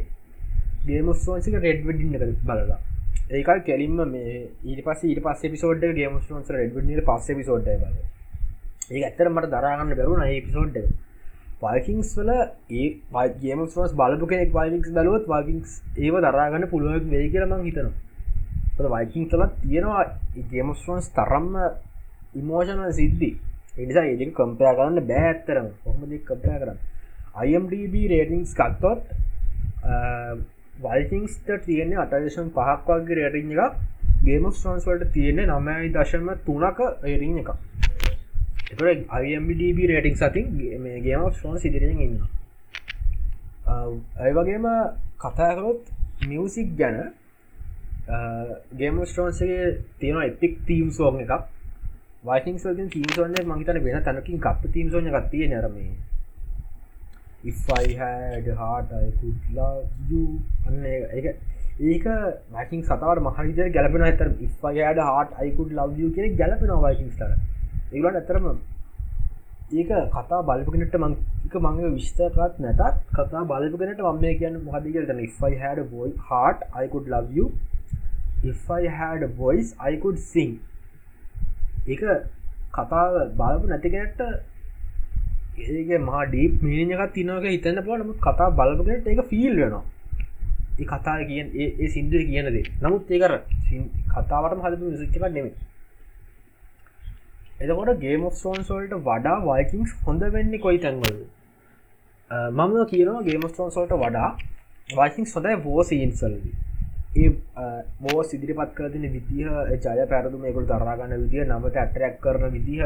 ගේම් 0.85 1.09
ඔෆ් 1.09 1.23
ත්‍රෝන්ස් 1.23 1.47
එක 1.47 1.59
රෙඩ් 1.59 1.85
වෙඩින් 1.85 2.15
එක 2.17 2.43
බලලා. 2.43 2.79
ඒකයි 3.31 3.61
කෙලින්ම 3.65 4.01
මේ 4.07 4.33
ඊට 4.63 4.83
පස්සේ 4.85 5.09
ඊට 5.09 5.23
පස්සේ 5.23 5.49
එපිසෝඩ් 5.49 5.83
එක 5.83 5.95
Game 5.95 6.19
of 6.19 6.27
Thrones 6.27 6.49
Red 6.49 6.75
Wedding 6.75 6.99
එක 6.99 7.09
පස්සේ 7.09 7.35
එපිසෝඩ් 7.35 7.67
එක 7.67 7.79
බලලා 7.79 8.11
ඒක 8.91 9.03
ඇත්තට 9.03 9.29
මට 9.29 9.49
දරා 9.49 9.75
ගන්න 9.75 9.95
බැරුණා 9.95 10.27
මේ 10.27 10.37
එපිසෝඩ් 10.37 10.77
එක. 10.77 10.87
වයිකින්ස් 11.63 12.15
වල 12.17 12.31
ඒ 12.71 12.87
ගේම 13.41 13.59
ස් 13.65 13.93
බලපු 13.93 14.25
කෙනෙක් 14.25 14.51
වයිලික්ස් 14.51 14.89
බලුවත් 14.91 15.27
වයිකින්ස් 15.27 15.77
ඒව 15.97 16.15
දරාගන්න 16.21 16.67
පුළුවක් 16.67 17.05
වේ 17.09 17.29
කියලමං 17.29 17.63
හිතනවා. 17.63 18.89
වයිකින් 18.95 19.29
තලත් 19.29 19.53
තියෙනවා 19.61 20.03
ගේමස්ටෝන්ස් 20.51 21.09
තරම්ම 21.09 21.55
ඉමෝෂනල් 22.35 22.91
සිද්ධි. 22.91 23.29
එනිසා 23.77 24.05
ඒක 24.05 24.33
කම්පයා 24.33 24.73
කරන්න 24.73 25.07
බෑඇත්තරම 25.07 25.67
කොහමද 25.83 26.13
කම්පයා 26.21 26.59
කරන්න? 26.59 26.79
IMDB 27.43 27.95
රේටිංස් 28.09 28.53
කත්තොත් 28.53 29.01
වල්කින්ස්ට 30.83 31.49
තියෙන්නේ 31.65 31.99
අටදේශම් 31.99 32.47
පහක් 32.51 32.97
වගේ 32.99 33.17
රේටිං 33.17 33.51
එක 33.57 33.73
ගේම 34.23 34.45
ස්ටෝන්ස් 34.51 34.85
වලට 34.85 35.11
තියෙන්නේ 35.11 35.47
නමයි 35.47 35.89
දශම 35.91 36.29
තුනක 36.45 36.79
රේටිං 37.03 37.39
එකක්. 37.39 37.51
එතට 38.71 39.11
අම්ඩB 39.13 39.79
රේටිං 39.87 40.15
සතින් 40.17 40.45
මේ 40.79 41.01
ගේම 41.01 41.21
ෝන් 41.23 41.59
සිදිරෙන් 41.59 41.99
ඉන්න 41.99 42.21
ඇයි 44.17 44.33
වගේම 44.33 44.69
කතාකරොත් 45.19 45.91
මියසික් 46.25 46.69
ගැන 46.77 46.97
ගේම 48.73 49.03
ස්ටෝන්සගේ 49.05 49.65
තියෙන 49.99 50.23
එපික් 50.23 50.53
තීම් 50.67 50.91
සෝග 50.91 51.19
එකක්. 51.21 51.43
වයිතින් 52.23 52.59
සෝතින් 52.59 52.89
තීම් 52.89 53.09
සෝන්න 53.15 53.35
මහිතන 53.47 53.83
වෙන 53.83 54.03
තැනකින් 54.03 54.39
කප් 54.39 54.73
තීම් 54.73 54.91
සෝන 54.91 55.07
ගත්තිය 55.09 55.47
නරමේ 55.49 55.91
if I 57.43 57.95
had 57.95 58.45
heart 58.61 58.93
I 58.99 59.09
could 59.21 59.39
love 59.53 60.11
you. 60.11 60.23
අන්න 60.67 60.85
ඒක. 60.85 61.27
ඒක 61.81 62.05
මකින් 62.51 62.83
සතවට 62.83 63.23
මහරිතර 63.27 63.69
ගැලපෙන 63.77 64.05
ඇතර 64.09 64.27
ඉෆයි 64.47 64.85
had 64.87 64.99
heart 64.99 65.31
I 65.45 65.49
could 65.57 65.73
love 65.73 65.97
you 65.97 66.11
කියෙන 66.11 66.37
ගැලපෙන 66.41 66.71
වයිකින් 66.85 67.09
ස්ටර 67.15 67.31
ඒලට 67.93 68.19
ඇතරම 68.19 68.47
ඒක 69.73 69.91
කතා 70.15 70.41
බලපගෙනට 70.49 70.95
මංක 70.99 71.55
මගේ 71.65 71.91
විස්තකත් 71.95 72.59
නැතත් 72.65 72.81
කතා 73.17 73.43
බලපගෙනට 73.51 74.03
මම 74.03 74.25
කියන්න 74.41 74.59
මහදිකරන 74.67 75.23
if 75.27 75.43
I 75.43 75.53
had 75.63 75.81
a 75.85 75.87
boy 75.95 76.09
heart 76.29 76.63
I 76.83 76.87
could 76.87 77.07
love 77.07 77.33
you. 77.39 77.45
If 78.43 78.71
I 78.71 78.83
had 78.99 79.23
a 79.23 79.31
voice 79.43 79.69
I 79.89 79.93
could 79.97 80.19
sing. 80.31 80.53
ඒක 81.87 82.03
කතා 82.71 83.03
බලපු 83.39 83.65
නැතිගෙනට 83.67 84.21
ඒක 85.57 85.91
මා 86.01 86.23
ඩීප් 86.27 86.61
මීනියකත් 86.61 87.13
තිනවක 87.13 87.45
හිතන්න 87.47 87.83
පල 87.83 87.99
නමුත් 87.99 88.19
කතා 88.21 88.49
බලපගෙනට 88.51 89.07
ඒක 89.07 89.21
ෆිල් 89.27 89.55
වෙනවා. 89.57 89.83
ඒ 90.73 90.85
කතා 90.85 91.17
කියෙන් 91.23 91.47
ඒ 91.55 91.87
සිින්දුව 91.89 92.23
කියනදේ 92.27 92.63
නමුත් 92.81 93.11
ඒකර 93.11 93.33
කතාවට 94.13 94.63
හදපු 94.63 94.85
විසිච්චක 94.87 95.25
නෙමේ 95.27 95.53
එතකොට 97.61 97.99
ගේම 97.99 98.25
ස්ටෝන්සෝල්ට 98.31 98.93
වඩා 99.01 99.37
වයිකින්ස් 99.43 99.91
හොඳ 100.05 100.23
වෙන්නේ 100.31 100.59
කොයි 100.59 100.79
තැන්වල 100.79 101.15
මම 102.57 102.73
කියනවා 102.87 103.23
ගේම 103.23 103.45
ස්ටෝන්සෝල්ට 103.47 103.93
වඩා 103.95 104.29
වයිකින් 104.89 105.25
සොදයි 105.27 105.55
බෝ 105.59 105.83
සීන්සල් 105.83 106.35
ඒ 107.15 107.29
බෝ 108.01 108.23
සිදිරිපත් 108.23 108.71
කරදින 108.73 109.05
විදිහ 109.09 109.47
ජය 109.69 110.05
පැරදු 110.07 110.37
මේකුල් 110.39 110.65
තරාගන්න 110.67 111.13
විදිහ 111.23 111.45
නමට 111.47 111.77
ඇටරැක් 111.77 112.15
කරන 112.19 112.49
විදිහ 112.51 112.81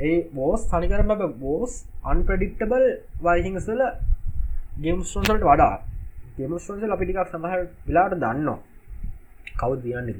ඒ 0.00 0.16
බෝස් 0.32 0.60
තනිකරම 0.66 1.12
බෝස් 1.38 1.72
අන්ප්‍රඩික්ටබල් 2.04 2.84
වයිහිංසල 3.22 3.82
ගේම්ස්ටෝන්සල්ට 4.78 5.44
වඩා 5.44 5.74
ගේමස්ටෝන්සල් 6.36 6.94
අපිටිකක් 6.96 7.20
සමහ 7.26 7.56
වෙලාට 7.86 8.14
දන්නවා. 8.16 8.58
කවු 9.56 9.74
දියන්නද 9.78 10.10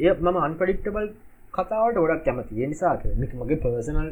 ඒ 0.00 0.12
මම 0.16 0.38
අන්පඩික්ටබල් 0.40 1.06
කතාවට 1.54 1.96
ොඩක් 1.96 2.24
කැමති 2.24 2.66
නිසාක 2.66 3.04
මික 3.16 3.32
මගේ 3.34 3.58
පර්සනල් 3.58 4.10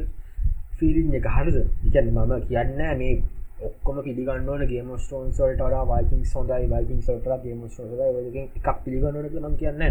ෆිරිං 0.77 1.13
එක 1.13 1.27
හරිද? 1.29 1.57
ඉගැන 1.87 2.07
මම 2.09 2.33
කියන්න 2.43 2.71
මේ 2.97 3.13
ඔක්කොම 3.61 3.97
පිළිගන්නන 4.01 4.63
ගේම 4.65 4.89
ස්ටෝන්සල්ට 4.97 5.63
වයිකින් 5.89 6.21
සොඳයි 6.25 6.67
වයිකින් 6.67 7.01
සොට 7.01 7.27
ගේම 7.43 7.59
ෝද 7.63 8.37
එකක් 8.37 8.67
පිළිගන්නට 8.85 9.35
ම 9.43 9.55
කියන්න 9.57 9.83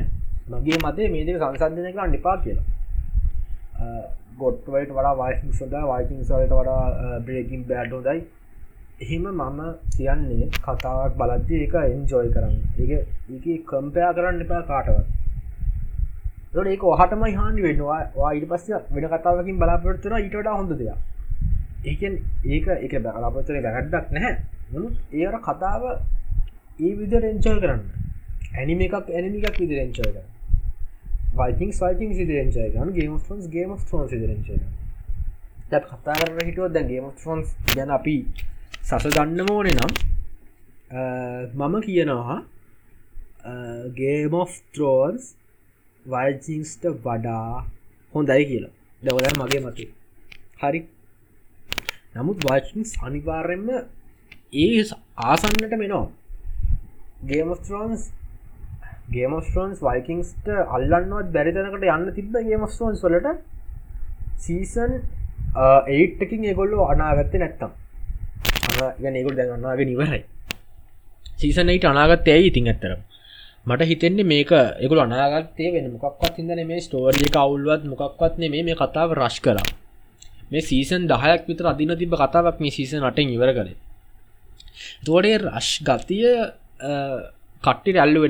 මගේ 0.50 0.78
මතේ 0.82 1.08
මේක 1.10 1.28
සංසන්ධනය 1.36 1.92
කරන්න 1.92 2.10
නිපා 2.10 2.36
කියලා. 2.38 2.66
ගොට්වලට 4.38 4.90
වඩා 4.92 5.14
වයිකින් 5.20 5.52
සොද 5.52 5.74
වයිකින් 5.90 6.24
සල්ට 6.24 6.52
වඩා 6.52 7.20
බ්‍රේකින් 7.20 7.62
බෑඩ්ඩෝදයි 7.68 8.20
එහෙම 9.00 9.26
මම 9.30 9.60
කියන්නේ 9.96 10.48
කතාවක් 10.56 11.12
බලද්දි 11.20 11.62
එක 11.66 11.74
එන්ජෝයි 11.82 12.30
කරන්න. 12.34 12.56
ඒ 12.78 12.98
ඒ 13.28 13.58
කම්පයා 13.64 14.12
කරන්න 14.12 14.42
එපා 14.44 14.62
කාටවත්. 14.64 15.06
තොට 16.52 16.66
ඒක 16.66 16.84
ඔහටම 16.84 17.22
හානි 17.36 17.62
වෙනවා. 17.62 18.00
ඊට 18.30 18.48
පස්ස 18.48 18.68
වෙන 18.90 19.06
කතාවකින් 19.14 19.60
බලාපොරත්තුන 19.60 20.18
ඊටට 20.18 20.50
හොඳ 20.50 20.72
දෙයක්. 20.74 20.98
ඒකෙන් 21.84 22.14
ඒක 22.46 22.66
එක 22.78 22.94
බලාපොත්තන 23.04 23.62
වැරැද්දක් 23.66 24.10
නැහැ. 24.10 24.34
නමුත් 24.72 24.94
ඒර 25.12 25.34
කතාව 25.42 25.82
ඒ 26.80 26.92
විදිර 26.98 27.22
එංචල් 27.24 27.60
කරන්න. 27.62 27.82
ඇනිම 28.54 28.80
එකක් 28.80 28.94
ඇනිමිකක් 29.10 29.56
විදි 29.60 29.80
රංචය 29.80 30.02
කර 31.38 31.40
වයිතිං 31.40 31.72
වයිතිං 31.80 32.14
සිදරංචය 32.18 32.68
ගන 32.74 32.92
ගේම 32.98 33.14
ෝන්ස් 33.14 33.48
ගේම 33.48 33.70
ෝන් 33.72 34.08
සිදරංචය 34.08 34.60
දැ 35.70 35.80
කතා 35.82 36.18
කර 36.20 36.44
හිටුව 36.44 36.70
දැ 36.72 36.84
ගේම 36.90 37.08
ෝන්ස් 37.08 37.56
ගැන 37.74 37.90
අපි 37.90 38.16
සස 38.82 39.08
ගන්න 39.16 39.40
ඕනෙ 39.48 39.72
නම් 39.72 39.92
මම 41.58 41.74
කියනවා 41.86 42.38
ගේම 43.94 44.34
of 44.34 44.60
ත්‍රෝන්ස් 44.74 45.34
වල්ජිංස්ට 46.06 46.84
වඩා 47.04 47.66
හොඳයි 48.14 48.44
කියලා. 48.46 48.74
දවල 49.02 49.34
මගේ 49.38 49.60
මත. 49.60 49.78
හරි. 50.60 50.80
නමුත් 52.14 52.38
වාචින්ස් 52.44 52.90
අනිවාර්යෙන්ම 53.02 53.68
ඒ 54.54 54.82
ආසන්නට 55.24 55.74
මෙනවා 55.76 56.06
ගේමස්ටරෝන්ස් 57.24 58.02
ගේමස්ටරෝන්ස් 59.08 59.80
වයිකින්ස්ට 59.82 60.48
අල්ලන්නවත් 60.68 61.30
බැරිතනකට 61.32 61.86
යන්න 61.88 62.14
තිබ 62.14 62.34
ගේමස්ටෝන්ස් 62.40 63.04
වලට 63.04 63.36
සීසන් 64.38 64.98
ඒට්ටකින් 65.88 66.40
uh, 66.40 66.48
ඒගොල්ලෝ 66.48 66.88
අනාගත්ත 66.92 67.34
නැත්තම්. 67.34 67.70
ගැනගොල් 68.98 69.36
දැන්න්නාගේ 69.36 69.86
නිවරයි 69.86 70.24
සීසනයිට 71.38 71.84
අනාගත් 71.84 72.28
ඇයි 72.28 72.50
ඉතින් 72.50 72.68
ඇත්තරම් 72.68 73.00
මට 73.66 73.88
හිතෙන්නේ 73.90 74.26
මේක 74.26 74.52
එකකු 74.52 75.00
අනාගත්තේ 75.00 75.72
වෙන 75.74 75.90
මොකක්වත් 75.94 76.38
හිදන 76.38 76.62
මේ 76.66 76.80
ස්ටෝරිය 76.80 77.30
කවුල්වත් 77.30 77.84
මොකක්වත් 77.84 78.38
මේ 78.38 78.62
මේ 78.62 78.76
කතාව 78.76 79.14
රශ් 79.14 79.40
කලා 79.40 79.66
මේ 80.50 80.62
සීසන් 80.62 81.02
දහයක් 81.06 81.48
විතර 81.48 81.66
අදින 81.66 81.96
තිබ 81.98 82.14
කතාවක් 82.14 82.60
මේ 82.60 82.70
සීසන් 82.70 83.02
අටෙන් 83.02 83.28
ඉවර 83.28 83.52
කළ. 83.52 83.70
තෝඩේ 85.04 85.38
රශ් 85.40 85.72
ගතිය 85.82 86.26
uh, 86.82 87.18
කට්ටි 87.62 87.90
රැල්ලු 87.92 88.20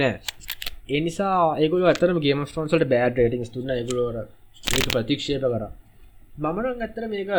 වෙන 0.88 0.94
ඒ 0.94 1.00
නිසා 1.00 1.56
ඒකල 1.56 1.84
අතරම 1.86 2.18
ගේම 2.20 2.40
ටෝන්සට 2.44 2.84
බෑඩ 2.86 3.18
රේටිං 3.18 3.44
තුන්න 3.48 3.72
ගලෝර 3.86 4.16
ඒක 4.68 4.86
ප්‍රතික්ෂේප 4.88 5.42
කර. 5.44 5.64
මමන 6.38 6.66
ඇත්තර 6.76 7.04
මේක 7.08 7.30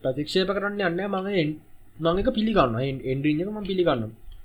ප්‍රතික්ෂේප 0.00 0.50
කරන්න 0.50 0.80
යන්න 0.82 1.00
මඟ 1.06 1.52
මඟක 1.98 2.28
පිළිගන්න 2.30 2.76
එන්ඩිියක 3.06 3.48
ම 3.48 3.58
පිළිගන්න 3.64 4.02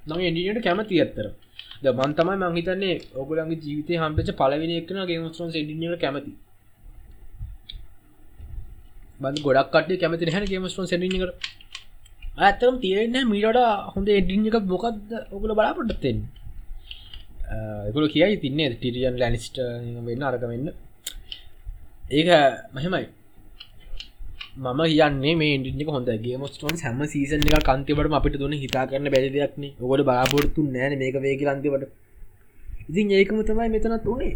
නම 0.08 0.20
එඩියට 0.22 0.62
කැමති 0.62 0.96
ඇත්තර 1.00 1.28
මන් 1.92 2.12
තමයි 2.14 2.38
මංහිතන්නේ 2.44 2.96
ඔගුලන්ගේ 3.16 3.60
ජීවිතය 3.60 3.94
හම්පච 3.96 4.30
පලවෙනි 4.34 4.76
එක්න 4.78 5.00
ගේමස්ට්‍රෝන් 5.06 5.52
ඩිය 5.52 5.98
කැමති 5.98 6.32
බඳ 9.20 9.44
ගොඩක් 9.46 9.70
කට 9.74 10.00
කැමති 10.02 10.32
හැ 10.32 10.46
ගේමස්ටන් 10.46 10.88
සැනිකට 10.88 11.52
ඇත්තම් 12.40 12.80
තියෙන 12.80 13.18
මීට 13.26 13.60
හොඳ 13.92 14.08
එඩින් 14.12 14.48
එක 14.50 14.58
මොකක්ද 14.66 15.12
ඔකුල 15.32 15.52
බලාපොටත්තෙන් 15.52 16.18
එකුල 17.90 18.06
කියයි 18.10 18.38
තින්නේ 18.38 18.70
ටිරියන් 18.72 19.18
ලැනිස්ට 19.18 19.58
වෙන්න 20.06 20.24
අරක 20.24 20.44
වෙන්න. 20.44 20.72
ඒක 22.12 22.30
මහෙමයි. 22.74 23.06
මම 24.56 24.82
කියන්නේ 24.88 25.36
මේ 25.36 25.54
ඉන්ඩික 25.56 25.90
හොඳගේ 25.90 26.38
මොස්ටන් 26.38 26.76
හැම 26.80 27.00
සීසන් 27.08 27.46
එක 27.50 27.64
කන්තිවට 27.64 28.14
අපිට 28.14 28.36
දුන්න 28.38 28.54
හිතා 28.56 28.86
කරන්න 28.86 29.10
බැරි 29.10 29.30
දෙයක්න 29.32 29.64
ඔකොට 29.82 30.04
බලාපොරත්තු 30.04 30.62
නෑන 30.68 30.94
මේක 31.00 31.16
වේක 31.20 31.42
අන්තිවට 31.48 31.90
ඉතින් 32.90 33.12
ඒකම 33.12 33.40
තමයි 33.44 33.70
මෙතනත් 33.70 34.06
වනේ 34.08 34.34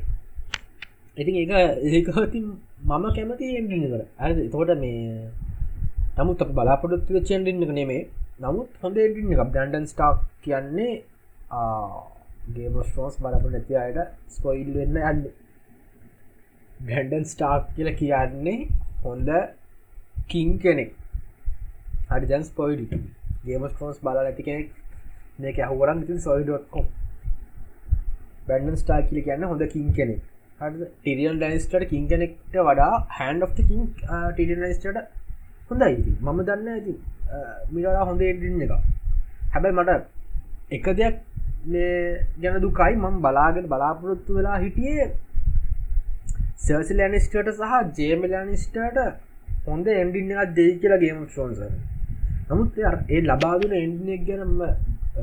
ඉතින් 1.18 1.36
ඒක 1.36 1.52
ඒකති 1.90 2.40
මම 2.42 3.06
කැමති 3.16 3.46
එන්ඩිකර 3.60 4.02
ඇ 4.20 4.50
තෝට 4.50 4.74
මේ 4.78 5.30
නමුත් 6.18 6.42
බලාපොරොත්තු 6.52 7.22
චෙන්ඩින්න 7.24 7.62
නෙමේ 7.72 8.02
නමුත් 8.40 8.70
හොඳ 8.82 8.98
එඩින්න 8.98 9.34
එක 9.36 9.42
බ්‍රන්ඩන් 9.48 9.86
ස්ටාක් 9.86 10.18
කියන්නේ 10.44 10.94
ගේමස්ටෝස් 12.56 13.16
බලපු 13.24 13.52
නැති 13.54 13.78
අයට 13.84 14.00
ස්පොයිල් 14.36 14.70
වෙන්න 14.78 14.98
යන්න. 15.12 15.22
බැන්ඩන් 16.88 17.26
ස්ටාක් 17.34 17.64
කියල 17.76 17.90
කියන්නේ 18.02 18.58
හොඳ 19.04 19.30
කින් 20.32 20.50
කෙනෙක්. 20.64 20.92
හරි 22.10 22.26
ජන් 22.32 22.44
ස්පොයිඩ 22.52 22.96
ගේමස්ටෝස් 23.48 23.98
බල 24.06 24.18
ඇති 24.24 24.48
කෙනෙක් 24.50 24.68
මේක 25.44 25.58
ඇහුවරන් 25.66 26.04
ඉතින් 26.06 26.20
සොයිඩොත්කොම් 26.28 26.88
බැන්ඩන් 28.48 28.82
ස්ටා 28.84 29.00
කියල 29.08 29.24
කියන්න 29.28 29.48
හොඳ 29.52 29.64
කින් 29.76 29.94
කෙනෙක්. 30.00 30.22
ටිරියල් 30.60 31.36
ඩනිස්ට 31.42 31.74
කින් 31.90 32.06
කෙනෙක්ට 32.12 32.56
වඩා 32.68 32.94
හැන්ඩ 33.18 33.44
of 33.46 33.52
කින් 33.58 33.82
ටිරියල් 34.02 34.62
ඩනිස්ට 34.62 34.86
හොඳයි 35.70 36.14
මම 36.26 36.40
දන්න 36.48 36.70
ඇති 36.76 36.94
මිරලා 37.74 38.06
හොඳ 38.10 38.22
ඉන්න 38.28 38.64
එක 38.66 38.72
හැබැයි 39.54 39.76
මට 39.80 40.00
එක 40.78 40.88
දෙයක් 41.00 41.20
ගැන 42.40 42.60
දුකයි. 42.62 42.94
මම 42.96 43.16
බලාගෙන 43.22 43.66
බලාපොරොත්තු 43.68 44.32
වෙලා 44.34 44.58
හිටියේ 44.58 45.08
සර්සි 46.58 46.94
ලනිස්ටට 46.96 47.50
සහ 47.54 47.74
ජේමලනිස්ටට 47.98 49.00
හොඳ 49.66 49.88
එන්ඩින්න 49.94 50.36
එකක් 50.36 50.56
දෙයි 50.56 50.74
කියලා 50.80 50.98
ගේම 50.98 51.24
ශෝන්ස 51.30 51.60
නමුත් 52.50 52.78
ඒ 52.84 53.22
ලබාදුන 53.24 53.74
එන්ඩිනෙක් 53.76 54.24
ගැනම 54.26 54.62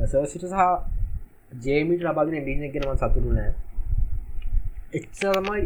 සර්සිට 0.06 0.44
සහ 0.46 0.62
ජේමිට 1.62 2.02
ලබාගෙන 2.02 2.34
එඩින්න 2.34 2.72
ගෙනම 2.72 2.96
සතුරු 2.96 3.30
නෑ 3.32 3.52
එක්සමයි 4.92 5.62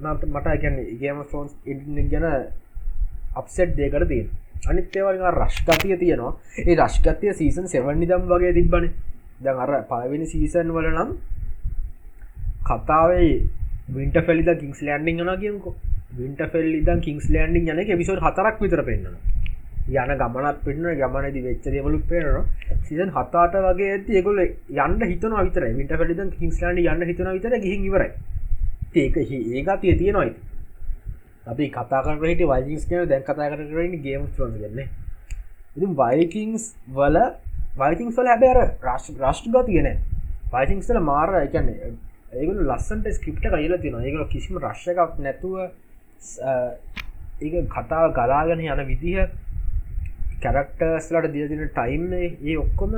මට 0.00 0.56
ගැන 0.58 0.76
ගේම 1.00 1.24
ෆෝන්ස් 1.26 1.52
ඉඩිනෙක් 1.66 2.10
ගැන 2.10 2.26
අප්සෙට් 3.34 3.74
දේකට 3.76 4.08
තිය 4.08 4.24
අනිත්‍යවල 4.66 5.20
රශ්කතිය 5.34 5.96
තියෙනවා. 5.96 6.32
ඒ 6.60 6.74
රශ්කතිය 6.76 7.32
සීසන් 7.34 7.66
සෙවන්නි 7.66 8.06
දම් 8.06 8.24
වගේ 8.26 8.52
තිබ්බන. 8.54 8.88
දැන් 9.40 9.58
අර 9.58 9.70
පලවෙනි 9.84 10.26
සීසන් 10.26 10.70
වල 10.70 10.88
නම් 10.90 11.10
කතාවේ 12.66 13.32
වින්ට 13.90 14.18
ෆෙල්ලිද 14.26 14.50
කිංස් 14.60 14.80
ලන්ඩිං 14.82 15.24
යන 15.24 15.32
කියකෝ 15.38 15.74
වින්ට 16.14 16.42
ෆෙල්ලිද 16.52 16.88
කිංස් 17.00 17.26
ලන්ඩිං 17.30 17.72
යන 17.74 17.98
පිසෝඩ් 17.98 18.24
හතරක් 18.24 18.60
විතර 18.60 18.82
පෙන්න්න 18.84 19.06
යන 19.88 20.14
ගමනත් 20.14 20.58
පෙන්න්න 20.64 20.88
ගමනද 20.94 21.38
වෙච්ච 21.44 21.68
දෙවලු 21.68 22.00
පේනවා 22.06 22.80
සිදන් 22.84 23.14
හතාට 23.14 23.54
වගේ 23.64 23.92
ඇති 23.92 24.18
ඒගොල 24.18 24.42
යන්න 24.42 25.06
හිතන 25.06 25.38
විතර 25.38 25.68
විට 25.74 25.96
ෆෙලිද 25.96 26.20
කිංස් 26.34 26.60
ලන්ඩ 26.62 26.92
යන්න 26.94 27.08
හිතන 27.10 27.32
විතර 27.32 27.58
ගිහි 27.58 27.78
ඉවරයි. 27.86 28.10
ඒක 28.96 29.16
ඒගතිය 29.18 29.96
තියෙනවායි 29.96 30.32
අපි 31.46 31.70
කතා 31.70 32.02
කරට 32.04 32.22
වයිකිස් 32.44 32.84
කියන 32.86 33.08
දැන් 33.08 33.22
කතා 33.24 33.50
කරට 33.50 34.00
ගේම් 34.02 34.24
්‍රෝන් 34.34 34.54
ගන්න 34.54 34.88
ඉතින් 35.76 35.92
වයිකින්ස් 35.96 36.64
වල 36.90 37.16
වයිකින්ස් 37.80 38.16
වල 38.18 38.30
හැබැර 38.32 38.58
රශ් 38.62 39.08
රශ්් 39.16 39.42
ග 39.46 39.64
තියෙන 39.66 39.88
වයිකින්ස්ල 40.52 41.00
මාර 41.10 41.34
එකන්නේ 41.40 41.90
ඒගල 42.34 42.62
ලස්සන්ට 42.64 43.10
ස්ක්‍රප්ට 43.16 43.50
කයිල 43.54 43.74
තින 43.82 43.98
ඒකල 44.00 44.24
කිසිම 44.32 44.58
රශ්කක් 44.60 45.18
නැතුව 45.18 45.54
ඒ 47.40 47.62
කතාව 47.74 48.08
ගලාගෙන 48.16 48.64
යන 48.66 48.82
විදිහ 48.86 49.28
කැරක්ටර්ස්ලට 50.42 51.30
දිය 51.34 51.46
තින 51.50 51.62
ටයිම් 51.68 52.08
ඒ 52.14 52.56
ඔක්කොම 52.56 52.96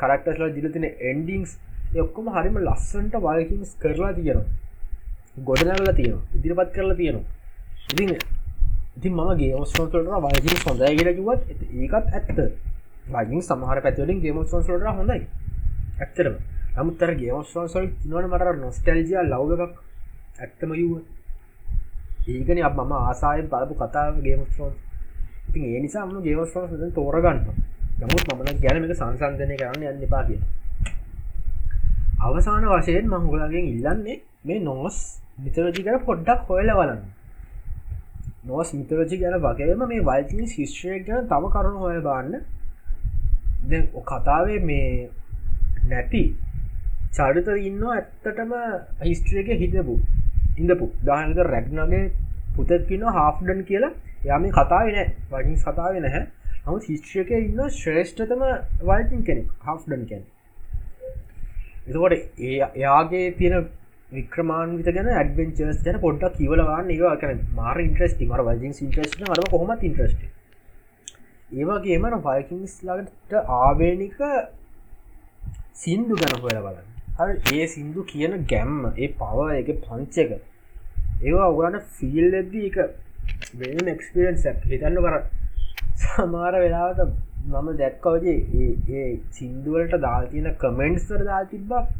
කරක්ටස්ල 0.00 0.46
දිල 0.54 0.70
තින 0.72 0.86
එන්ඩිංස් 1.10 1.58
ඔක්කොම 1.96 2.30
හරිම 2.30 2.56
ලස්සන්ට 2.60 3.14
වයිකින්ස් 3.18 3.74
කරලා 3.82 4.12
තියෙනවා. 4.12 4.46
ගොඩනගල 5.44 5.92
තියෙනවා. 5.94 6.24
ඉදිරිපත් 6.36 6.72
කරලා 6.74 6.96
තියෙනවා. 6.96 7.26
ඉතින් 7.92 8.10
ඉතින් 8.96 9.14
මගේ 9.14 9.54
ඔස්ටෝට 9.56 9.94
වජි 10.36 10.56
සොඳය 10.58 10.90
කියලා 10.96 11.18
කිවත් 11.18 11.42
ඒකත් 11.74 11.94
ඇත්ත. 12.12 12.38
වගින් 13.10 13.42
සමහර 13.42 13.80
පැතිවලින් 13.80 14.20
ගේමස්ෝන්සලට 14.20 14.88
හොඳයි. 14.92 15.20
ඇත්තරම 15.98 16.34
නමුත්තර 16.74 17.10
ගේමස්ෝන්සල් 17.16 17.86
තිනවන 17.98 18.26
මට 18.28 18.58
නොස්ටල්ජිය 18.58 19.16
ලව් 19.22 19.50
එකක් 19.58 19.78
ඇත්තම 20.38 20.72
යුව 20.74 20.92
ඒකන 22.28 22.60
අප 22.62 22.76
මම 22.76 22.92
ආසායෙන් 22.94 23.48
බලපු 23.48 23.74
කතාව 23.76 24.20
ගේමස්ෝන් 24.20 24.72
ඉතින් 25.48 25.64
ඒ 25.66 25.80
නිසා 25.80 26.04
ම 26.04 26.20
ගේමස්ෝන් 26.20 26.92
තෝරගන්න 26.94 27.40
නමුත් 28.00 28.24
මමන 28.28 28.60
ගැනමක 28.62 28.92
සංසන්ධනය 28.92 29.56
කරන්න 29.56 29.86
යන්න 29.86 30.06
එපා 30.06 30.22
කිය 30.24 30.40
අවසාන 32.20 32.66
වශයෙන් 32.66 33.08
මහුගලගෙන් 33.08 33.66
ඉල්ලන්නේ 33.66 34.18
මේ 34.44 34.60
නොස් 34.60 34.96
මිතරජිකර 35.38 35.98
පොඩ්ඩක් 36.04 36.46
හොයල 36.48 36.70
වලන්න 36.72 37.02
නොස් 38.44 38.70
මිතරජි 38.74 39.18
ගැන 39.18 39.36
වගේම 39.40 39.82
මේ 39.84 40.04
වයිතින් 40.04 40.46
ශිෂ්‍රය 40.48 41.00
ගැන 41.02 41.28
තම 41.28 41.48
කරුණු 41.48 41.80
හොය 41.80 41.98
බාන්න 42.02 42.30
දැ 42.32 42.57
කතාවේ 44.04 44.60
මේ 44.62 45.10
නැති 45.86 46.22
චරිත 47.12 47.48
ඉන්න 47.60 47.84
ඇත්තටම 47.88 48.52
හිස්ට්‍රියක 49.02 49.52
හිතපු 49.56 50.00
ඉඳපු. 50.58 50.90
දානක 51.04 51.44
රැග්නගේ 51.46 52.02
පුතත්කින්න 52.56 53.06
හාෆ්ඩන් 53.12 53.62
කියලා. 53.64 53.94
යම 54.26 54.50
කතාව 54.52 54.86
නෑ. 54.88 55.06
වගින් 55.30 55.56
සතාව 55.58 55.94
නැහැ. 55.98 56.26
හම 56.66 56.78
හිස්ට්‍රියක 56.84 57.30
ඉන්න 57.34 57.60
ශ්‍රේෂ්ඨතම 57.74 58.42
වයිතින් 58.84 59.20
කෙනෙක් 59.24 59.52
හාෆ්ඩන් 59.66 60.02
කෙන 60.06 60.22
එතකොට 61.86 62.14
ඒ 62.14 62.56
එයාගේ 62.56 63.26
තියෙන 63.38 63.68
වික්‍රමාන්විත 64.12 64.90
ගැන 64.90 65.08
ඇඩවෙන්චර්ස් 65.12 65.80
ගැන 65.86 66.00
පොඩ්ඩක් 66.02 66.36
කිවලවාන්න 66.38 66.90
ඒවා 66.90 67.14
කන 67.22 67.40
මාර 67.54 67.80
ඉන්ට්‍රස්ටි 67.80 68.28
මර 68.28 68.44
වජින් 68.48 68.76
ඉන්ට්‍රස්ට 68.78 69.22
මර 69.22 69.48
කොහොමත් 69.48 69.86
ඉන්ට්‍රස්ට 69.88 70.26
ඒවාගේම 71.50 72.06
වයිකින්ස් 72.26 72.74
ලට 72.86 73.42
ආවේනික 73.58 74.18
සින්දු 75.74 76.14
ගැන 76.20 76.34
හොල 76.36 76.58
බලන්න. 76.58 76.88
හ 77.18 77.54
ඒ 77.54 77.66
සින්දු 77.74 78.04
කියන 78.10 78.34
ගැම්ම 78.52 78.80
ඒ 78.88 79.08
පව 79.20 79.48
එක 79.60 79.70
පංචක 79.86 80.30
ඒවා 81.22 81.48
ඔගලට 81.52 81.86
ෆිල් 81.96 82.36
ඇද්දී 82.40 82.66
එක 82.70 82.76
වෙන 83.54 83.94
එක්ස්පිරන්සක් 83.94 84.68
හිතන්න 84.72 85.00
කර 85.06 85.16
සමාර 86.02 86.54
වෙලාවට 86.64 87.16
මම 87.46 87.68
දැක්කවජේ 87.80 88.36
ඒ 88.98 89.08
සින්දුවලට 89.38 89.96
දාතියන 90.04 90.52
කමෙන්ට්ස්තර 90.64 91.24
දා 91.30 91.42
තිබ්බක් 91.54 91.96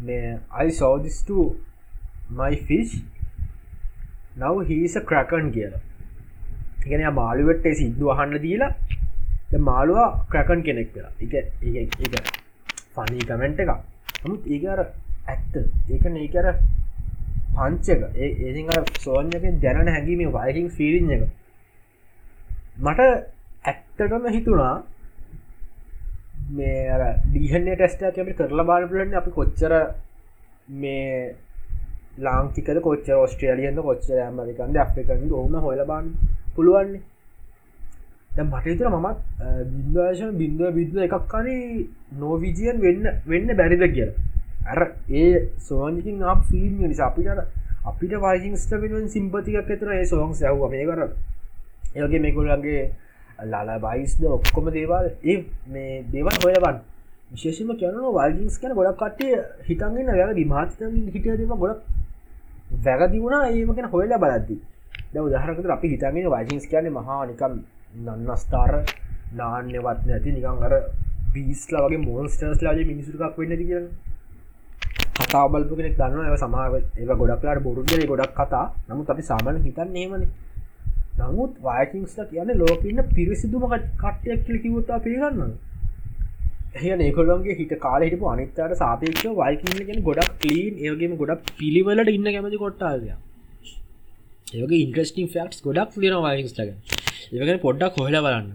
මේ 0.00 0.38
I 0.64 0.68
saw 0.70 0.92
this 0.98 1.22
to 1.22 1.38
my 2.30 2.54
fish. 2.68 2.98
Now 4.36 4.54
he's 4.60 4.96
a 4.96 5.00
crackan 5.02 5.50
කියලා. 5.52 5.80
ඉගෙන 6.86 7.04
මාළුවටේ 7.14 7.74
සිද්දු 7.74 8.10
අහන්න 8.10 8.34
දීලා 8.42 8.72
මාළුවා 9.60 10.08
ක්‍රකන් 10.30 10.60
කෙනෙක් 10.62 10.90
වෙලා. 10.94 11.12
එක 11.20 11.34
එක 12.06 12.14
ෆනී 12.94 13.24
කමෙන්ට් 13.24 13.60
එක 13.60 13.70
නමුත් 14.22 14.42
ඒකර 14.48 14.80
ඇත්ත. 15.26 15.54
ඒක 15.88 16.04
ඒකර 16.06 16.46
පංචක. 17.54 18.02
ඒ 18.16 18.28
ඒ 18.44 18.84
සෝන්යක 19.00 19.44
දැන 19.62 19.88
හැඟීම 19.88 20.22
වයිහිං 20.30 20.70
ෆිරිං 20.70 21.10
එක. 21.10 21.22
මට 22.78 23.00
ඇත්තටම 23.64 24.30
හිතුණා 24.30 24.74
මේ 26.50 27.10
ඩිහන්නේ 27.24 27.76
ටෙස්ට 27.76 28.02
කැමි 28.10 28.34
කරලා 28.34 28.64
බාලපලන්න 28.64 29.14
අපි 29.14 29.30
කොච්චර 29.32 29.72
මේ 30.74 31.34
ලාංකික 32.18 32.68
කොච්ච 32.80 33.08
ඔස්ට්‍රේලියන්න 33.16 33.80
කොච්චර 33.82 34.20
ඇමරිකන්ද 34.20 34.78
අපිකන් 34.78 35.28
හොම 35.32 35.58
හොලබන් 35.60 36.06
පුළුවන්නේ 36.58 37.02
දැ 38.36 38.44
මටතර 38.44 38.88
මමත් 38.90 39.18
බින්දශන 39.70 40.34
බින්දුව 40.40 40.74
බිද්ද 40.74 40.98
එකක්කන 41.06 41.48
නෝවිජියන් 42.20 42.82
වෙන්න 42.84 43.08
වෙන්න 43.26 43.56
බැරිද 43.60 43.84
කියල. 43.94 44.10
ඇර 44.66 44.80
ඒ 45.12 45.32
සෝනිකින් 45.68 46.22
අප 46.32 46.44
ෆීල් 46.50 46.72
නිසා 46.82 47.08
අපිට 47.10 47.28
අපිට 47.90 48.14
වයිසිංස්ට 48.24 48.72
වෙනුවෙන් 48.76 49.08
සිම්පතිකක් 49.08 49.72
එතර 49.74 49.92
ඒ 49.96 50.04
සෝන් 50.12 50.34
සැව්ව 50.34 50.70
මේ 50.70 50.86
කර 50.86 51.00
ඒගේ 51.96 52.22
මේකුල්ලන්ගේ 52.24 52.82
ලාලා 53.46 53.78
බයිස්ද 53.80 54.22
ඔක්කොම 54.28 54.70
දේවල් 54.76 55.10
ඒ 55.24 55.36
මේ 55.72 55.92
දේවල් 56.14 56.40
හොයබන් 56.44 56.78
විශේෂම 57.32 57.70
කියන 57.80 57.96
වල්ගිස් 58.16 58.56
කන 58.60 58.74
ගොඩක් 58.78 59.00
කටේ 59.02 59.36
හිතන්ගන්න 59.68 60.10
වැරදි. 60.12 60.44
මාතත 60.44 60.80
හිටිය 61.06 61.36
දෙම 61.36 61.52
ගොඩක් 61.56 61.80
වැරදි 62.84 63.18
වුණා. 63.22 63.44
ඒමකෙන 63.50 63.90
හොයලා 63.94 64.18
බලද්දි. 64.18 64.56
ද 64.56 64.77
උදහරකට 65.16 65.70
අපි 65.70 65.88
හිතගෙන 65.88 66.16
වයිසිස් 66.28 66.64
කියන 66.66 66.88
මහා 66.92 67.20
නිකම් 67.26 67.52
නන්නස්ථාර 67.98 68.72
නාන්‍යවත් 69.34 70.00
නැති 70.06 70.32
නිකං 70.32 70.64
අර 70.64 70.74
පිස්ලා 71.32 71.84
වගේ 71.84 72.00
මෝන්ස්ටර්ස් 72.00 72.60
ලාජ 72.62 72.80
මිනිසුරක් 72.84 73.38
වෙන්න 73.38 73.54
ති 73.54 73.64
කියන්න 73.64 73.86
කතා 75.18 75.46
බලපු 75.48 75.78
කෙනෙක් 75.78 75.96
දන්න 75.96 76.26
ඒ 76.26 76.36
සමාව 76.38 76.74
ඒ 76.74 77.06
ගොඩක්ලාට 77.12 77.62
බොරුන්ගේ 77.62 78.06
ගොඩක් 78.06 78.34
කතා. 78.36 78.66
නමුත් 78.88 79.10
අපි 79.10 79.22
සාමාන 79.22 79.62
හිතන් 79.62 79.88
නේමන 79.92 80.26
නමුත් 81.20 81.54
වයකින්ස්ට 81.60 82.20
කියන 82.26 82.52
ලෝකන්න 82.56 83.00
පිරිසිදුම 83.10 83.64
කට්ටයක් 83.72 84.44
කියල 84.46 84.58
කිවත්තා 84.58 84.98
පිගන්න 85.00 85.40
එහ 86.76 86.84
ඒකොල්ලන්ගේ 86.98 87.56
හිට 87.56 87.72
කාල 87.78 88.02
හිටපු 88.02 88.28
අනිත්තට 88.28 88.76
සාපේක්ෂ 88.76 89.24
වයිකින්න 89.40 89.88
ගෙන 89.88 90.04
ගොඩක් 90.04 90.36
කලීන් 90.38 90.84
ඒගේම 90.84 91.16
ගොඩක් 91.16 91.50
පිළිවලට 91.54 92.12
ඉන්න 92.12 92.28
කැමති 92.28 92.62
කොට්ටාදය 92.64 93.16
ඒගේ 94.56 94.80
ඉන්ට්‍රස්ටිං 94.84 95.28
ෆක්ස් 95.34 95.60
ගොඩක් 95.66 95.96
ලින 96.02 96.14
වයිකිස්ටග 96.26 96.68
ඒගෙන 97.40 97.60
පොඩ්ඩක් 97.64 97.96
හොහල 98.00 98.16
බලන්න. 98.26 98.46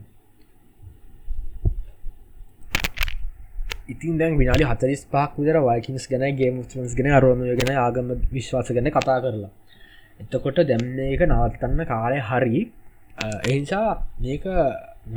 ඉතින් 3.94 4.14
දැන් 4.20 4.38
විනාඩි 4.40 4.66
හතරිස් 4.70 5.04
පක් 5.14 5.32
විදර 5.40 5.60
වයිකින්ස් 5.68 6.06
ගැන 6.12 6.24
ගේම 6.40 6.56
ස් 6.86 6.96
ගෙන 7.00 7.10
අරුවම 7.18 7.44
ගෙන 7.60 7.72
ආගම 7.86 8.08
විශ්වාස 8.38 8.72
ගැන 8.78 8.90
කතා 8.96 9.18
කරලා. 9.26 9.52
එතකොට 10.22 10.62
දැම්න 10.70 11.04
එක 11.10 11.22
නවත්තන්න 11.28 11.82
කාලය 11.92 12.18
හරි 12.30 12.64
එනිසා 13.52 13.90
මේක 14.24 14.46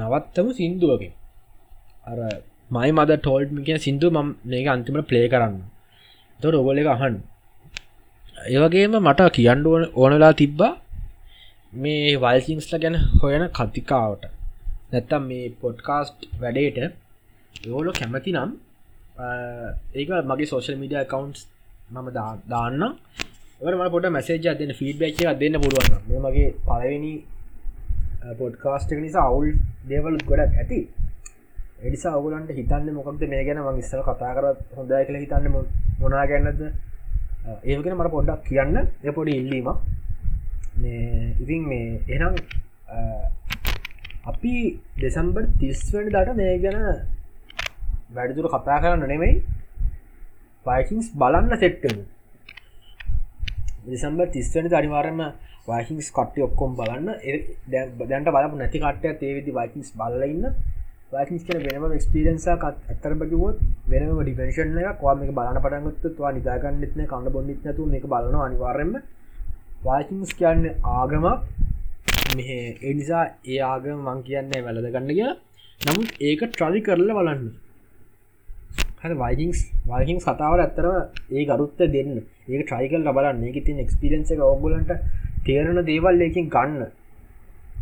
නවත්තම 0.01 0.49
සින්දුවකින්. 0.59 1.13
අර 2.11 2.19
මයි 2.77 2.91
මද 2.97 3.17
ටෝල්ඩ් 3.19 3.57
මික 3.59 3.69
සිින්දු 3.87 4.11
ම 4.11 4.29
මේක 4.53 4.69
අන්තිමට 4.75 5.09
ප්ලේ 5.11 5.27
කරන්න. 5.33 5.57
තො 6.41 6.47
රොබල 6.51 6.83
එක 6.83 6.91
අහන් 6.95 7.17
ඒවගේම 8.37 8.95
මට 8.99 9.31
කියන්න 9.33 9.67
ඕනලා 9.95 10.33
තිබ්බා 10.35 10.73
මේ 11.73 12.17
වල්සිංස්ල 12.17 12.79
ගැන 12.79 12.97
හොයන 13.21 13.45
කතිකාවට. 13.51 14.25
නැත්තම් 14.93 15.23
මේ 15.23 15.47
පොඩ්කාස්ට් 15.61 16.19
වැඩේට 16.41 16.95
යෝලො 17.65 17.93
කැමති 17.93 18.33
නම් 18.33 18.51
ඒක 19.95 20.09
මගේ 20.25 20.47
සෝශල් 20.47 20.77
මීඩිය 20.77 21.05
කවන්ස් 21.05 21.41
මම 21.91 22.09
දාන්න 22.47 22.83
ම 23.73 23.91
පොට 23.91 24.07
මැසේජ 24.09 24.47
දෙන්න 24.55 24.73
ෆීඩ්බැක් 24.75 25.41
දෙන්න 25.41 25.57
පුළුවන් 25.63 25.97
මේ 26.09 26.21
මගේ 26.21 26.49
පලවෙනි 26.63 27.15
පොඩ්කාස්ට් 28.39 28.91
නිසා 28.99 29.27
අවුල් 29.27 29.49
දේවලුත් 29.89 30.25
ගොඩක් 30.25 30.57
ඇති. 30.57 30.81
එනිසා 31.79 32.17
ඔගුලන්ට 32.17 32.51
හිතන්න 32.53 32.89
මොකක්ද 32.93 33.23
මේ 33.29 33.45
ගැන 33.45 33.61
ම 33.61 33.79
ඉස්සල 33.79 34.03
කතා 34.03 34.33
කරත් 34.37 34.61
හොඳයි 34.77 35.07
කියල 35.07 35.19
හිතන්න 35.23 35.47
මොනා 36.01 36.27
ගැන්නද 36.27 36.63
ඒකෙන 37.47 37.95
මට 37.99 38.11
පොඩ්ඩක් 38.15 38.47
කියන්න. 38.49 38.77
එ 39.07 39.11
පොඩි 39.17 39.33
ඉල්ලීම 39.41 39.69
ඉතින් 41.43 41.63
මේ 41.71 42.01
එනම් 42.15 42.35
අපි 44.31 44.55
දෙසම්බර් 45.03 45.45
තිස්වැනි 45.61 46.11
දට 46.15 46.37
මේ 46.41 46.59
ගැන 46.65 46.79
වැඩිදුර 48.15 48.49
කතා 48.55 48.83
කරන්න 48.83 49.09
නෙමෙයි. 49.13 49.35
වයිකින්ස් 50.67 51.09
බලන්න 51.21 51.53
සෙට්ටමු 51.63 52.03
දෙසම්බර් 53.91 54.27
තිස්වැනි 54.37 54.75
අනිවාරම 54.81 55.21
වයිහින්ස් 55.69 56.09
කට්ටි 56.17 56.47
ඔක්කොම් 56.49 56.73
බලන්න. 56.79 57.09
දැන්ට 58.11 58.33
බලපු 58.35 58.57
නැති 58.63 58.83
කට්ටය 58.85 59.15
තේවිදි 59.23 59.57
වයිකින්ස් 59.59 59.89
බලන්න 60.01 60.45
වයිකින්ස් 61.13 61.43
කියන 61.47 61.61
වෙනම 61.65 61.85
ක්ස්පිරන්සා 61.95 62.55
ඇතර 62.69 63.13
බකිවොත් 63.21 63.59
වෙනම 63.91 64.09
ඩිපෙන්ශන 64.21 64.79
එක 64.81 64.97
කවාම 65.01 65.21
එක 65.25 65.31
බලන 65.37 65.59
පටන්ගත්තුවා 65.65 66.33
නිදාගන්නෙත්න 66.39 67.03
කන්න 67.13 67.35
බොන්නිත් 67.37 67.61
නතු 67.65 67.87
එක 67.99 68.07
බලන 68.13 68.35
අනිවාරෙන්ම 68.47 68.97
වයිකින්ස් 69.87 70.33
කියන්න 70.41 70.65
ආගමක්. 70.95 71.27
මෙහ 72.37 72.51
එනිසා 72.91 73.23
ඒ 73.53 73.61
ආගම 73.69 74.03
මං 74.07 74.25
කියන්නේ 74.29 74.65
වැලද 74.67 74.89
ගන්න 74.95 75.13
කිය 75.13 75.31
නමුත් 75.81 76.11
ඒක 76.29 76.43
ට්‍රලි 76.49 76.81
කරල 76.89 77.11
බලන්න. 77.19 77.47
වයිකින්ස් 79.23 79.59
වයිකින් 79.93 80.19
සතාවට 80.27 80.65
ඇත්තරම 80.65 80.97
ඒ 81.31 81.45
ගරුත්ත 81.51 81.81
දෙන්න. 81.95 82.13
ඒක 82.49 82.63
ට්‍රයිකල් 82.65 83.03
ලබලන්න 83.05 83.47
ඒක 83.49 83.59
තින් 83.67 83.83
එක්ස්පිරෙන්ස 83.85 84.35
එක 84.35 84.47
ඔගුලන්ට 84.53 84.93
තේරණ 85.47 85.81
දේවල් 85.91 86.25
ඒකින් 86.27 86.51
ගන්න. 86.57 86.91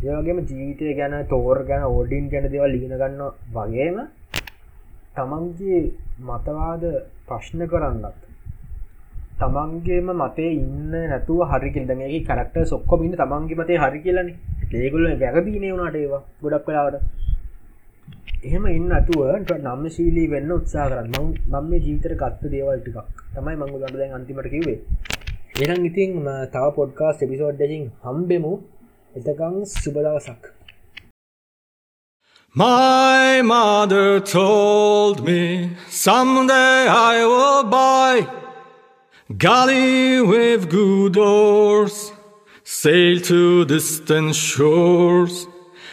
ඒවගේම 0.03 0.39
ජීවිතය 0.41 0.93
ගැන 0.93 1.15
තෝර් 1.27 1.57
ගැන 1.63 1.83
ඕඩින් 1.85 2.29
ගැන 2.29 2.45
දේවල් 2.51 2.71
ලිගෙන 2.71 2.93
ගන්න 2.93 3.21
වගේම 3.53 3.97
තමන්ගේ 5.15 5.81
මතවාද 6.21 6.83
ප්‍රශ්න 7.25 7.61
කරන්නත් 7.67 8.25
තමන්ගේම 9.35 10.09
මතේ 10.13 10.51
ඉන්න 10.53 10.91
නැතුව 10.91 11.39
හරිකිල් 11.51 11.85
දගේ 11.85 12.19
කරක්ට 12.23 12.57
සොක්කොම 12.65 13.01
ඉන්න 13.03 13.15
තමන්ගේ 13.15 13.57
මතේ 13.57 13.77
හරි 13.77 13.99
කියලන. 14.01 14.29
ඒගුල 14.75 15.05
වැැගදීනේ 15.13 15.71
වුණට 15.73 15.97
ඒවා 15.97 16.21
ගොඩක් 16.41 16.65
කලාවට 16.65 16.95
එහෙම 18.43 18.65
ඉන්න 18.69 18.91
අතුවට 18.91 19.51
නම්ම 19.57 19.83
ශීලී 19.89 20.27
වෙන්න 20.29 20.51
උත්සා 20.51 20.87
කරන්න. 20.89 21.27
මම 21.45 21.65
මේ 21.69 21.79
ජීවිතර 21.79 22.13
ගත්ත 22.21 22.51
දේවල්ටිකක් 22.53 22.97
තමයි 23.33 23.55
මංගු 23.55 23.77
ගඩ 23.77 23.99
දැන් 23.99 24.15
අන්තිමට 24.17 24.49
කිවේ 24.49 24.79
එනම් 25.63 25.83
ඉතින් 25.89 26.11
තව 26.53 26.65
පොඩ්කාස් 26.77 27.23
එපිසෝඩ්ඩකින් 27.23 27.83
හම්බෙමු. 28.03 28.53
My 32.53 33.41
mother 33.41 34.19
told 34.19 35.25
me 35.25 35.71
someday 35.89 36.87
I 36.87 37.25
will 37.25 37.63
buy 37.63 38.27
galley 39.37 40.21
with 40.21 40.69
good 40.69 41.15
oars, 41.15 42.11
sail 42.65 43.21
to 43.21 43.63
distant 43.63 44.35
shores, 44.35 45.47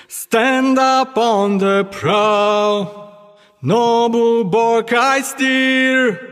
stand 0.08 0.80
up 0.80 1.16
on 1.16 1.58
the 1.58 1.84
prow, 1.84 3.36
noble 3.62 4.42
bark 4.42 4.92
I 4.92 5.20
steer 5.20 6.31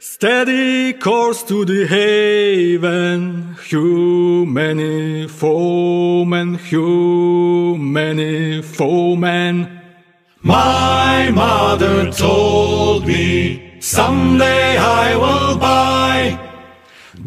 steady 0.00 0.94
course 0.94 1.42
to 1.42 1.66
the 1.66 1.86
haven, 1.86 3.54
hew 3.68 4.46
many 4.46 5.28
foemen, 5.28 6.54
hew 6.54 7.76
many 7.76 8.62
foemen. 8.62 9.78
My 10.40 11.30
mother 11.34 12.10
told 12.10 13.06
me 13.06 13.78
someday 13.80 14.78
I 14.78 15.16
will 15.16 15.58
buy 15.58 16.40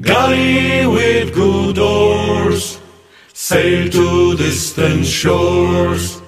galley 0.02 0.88
with 0.88 1.32
good 1.36 1.78
oars. 1.78 2.80
Sail 3.34 3.88
to 3.92 4.36
distant 4.36 5.06
shores, 5.06 6.22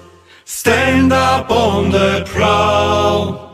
stand 0.44 1.12
up 1.12 1.50
on 1.50 1.90
the 1.90 2.22
prow, 2.24 3.45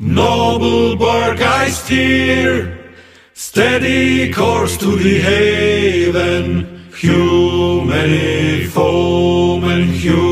noble 0.00 0.96
bark 0.96 1.40
I 1.40 1.68
steer, 1.68 2.92
steady 3.34 4.32
course 4.32 4.76
to 4.78 4.96
the 4.96 5.20
haven, 5.20 6.90
hew 6.96 7.84
many 7.84 8.64
foemen, 8.64 9.84
hew 9.84 10.30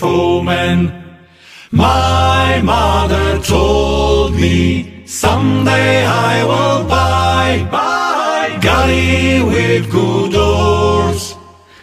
foemen. 0.00 0.78
My 1.70 2.60
mother 2.62 3.38
told 3.42 4.34
me 4.34 5.06
someday 5.06 6.04
I 6.04 6.44
will 6.44 6.88
buy, 6.88 7.68
buy 7.70 8.58
galley 8.60 9.42
with 9.42 9.90
good 9.90 10.34
oars, 10.34 11.36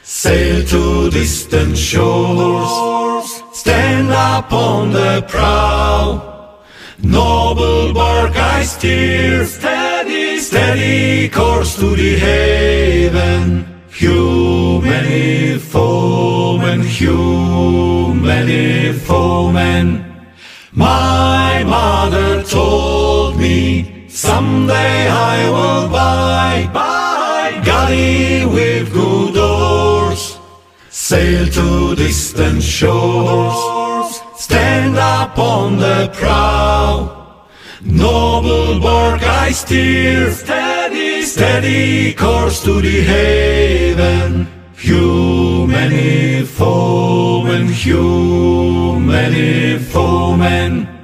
sail 0.03 0.65
to 0.65 1.09
distant 1.11 1.77
shores, 1.77 2.86
stand 3.67 4.09
up 4.11 4.53
on 4.53 4.91
the 4.91 5.21
prow, 5.27 6.61
noble 7.03 7.93
bark 7.93 8.33
I 8.55 8.63
steer, 8.63 9.45
steady, 9.45 10.39
steady 10.39 11.27
course 11.27 11.75
to 11.75 11.87
the 12.01 12.11
haven. 12.17 13.47
Many 14.93 15.57
foemen, 15.59 16.81
hew 16.81 18.13
many 18.13 18.93
foemen. 18.93 19.85
My 20.71 21.63
mother 21.65 22.43
told 22.43 23.37
me 23.37 24.05
someday 24.07 25.09
I 25.09 25.37
will 25.55 25.89
buy, 25.89 26.69
buy 26.73 27.61
galley 27.65 28.45
with 28.45 28.93
good 28.93 29.16
sail 31.07 31.47
to 31.47 31.95
distant 31.95 32.61
shores, 32.61 34.19
stand 34.35 34.97
up 34.97 35.39
on 35.39 35.77
the 35.77 36.11
prow, 36.13 37.45
noble 37.81 38.77
bark 38.81 39.23
I 39.23 39.51
steer, 39.51 40.29
steady, 40.31 41.21
steady 41.21 42.13
course 42.13 42.61
to 42.65 42.81
the 42.81 42.99
haven. 43.03 44.49
Hew 44.75 45.65
many 45.65 46.43
foemen, 46.43 47.69
hew 47.69 48.99
many 48.99 49.79
foemen. 49.79 50.96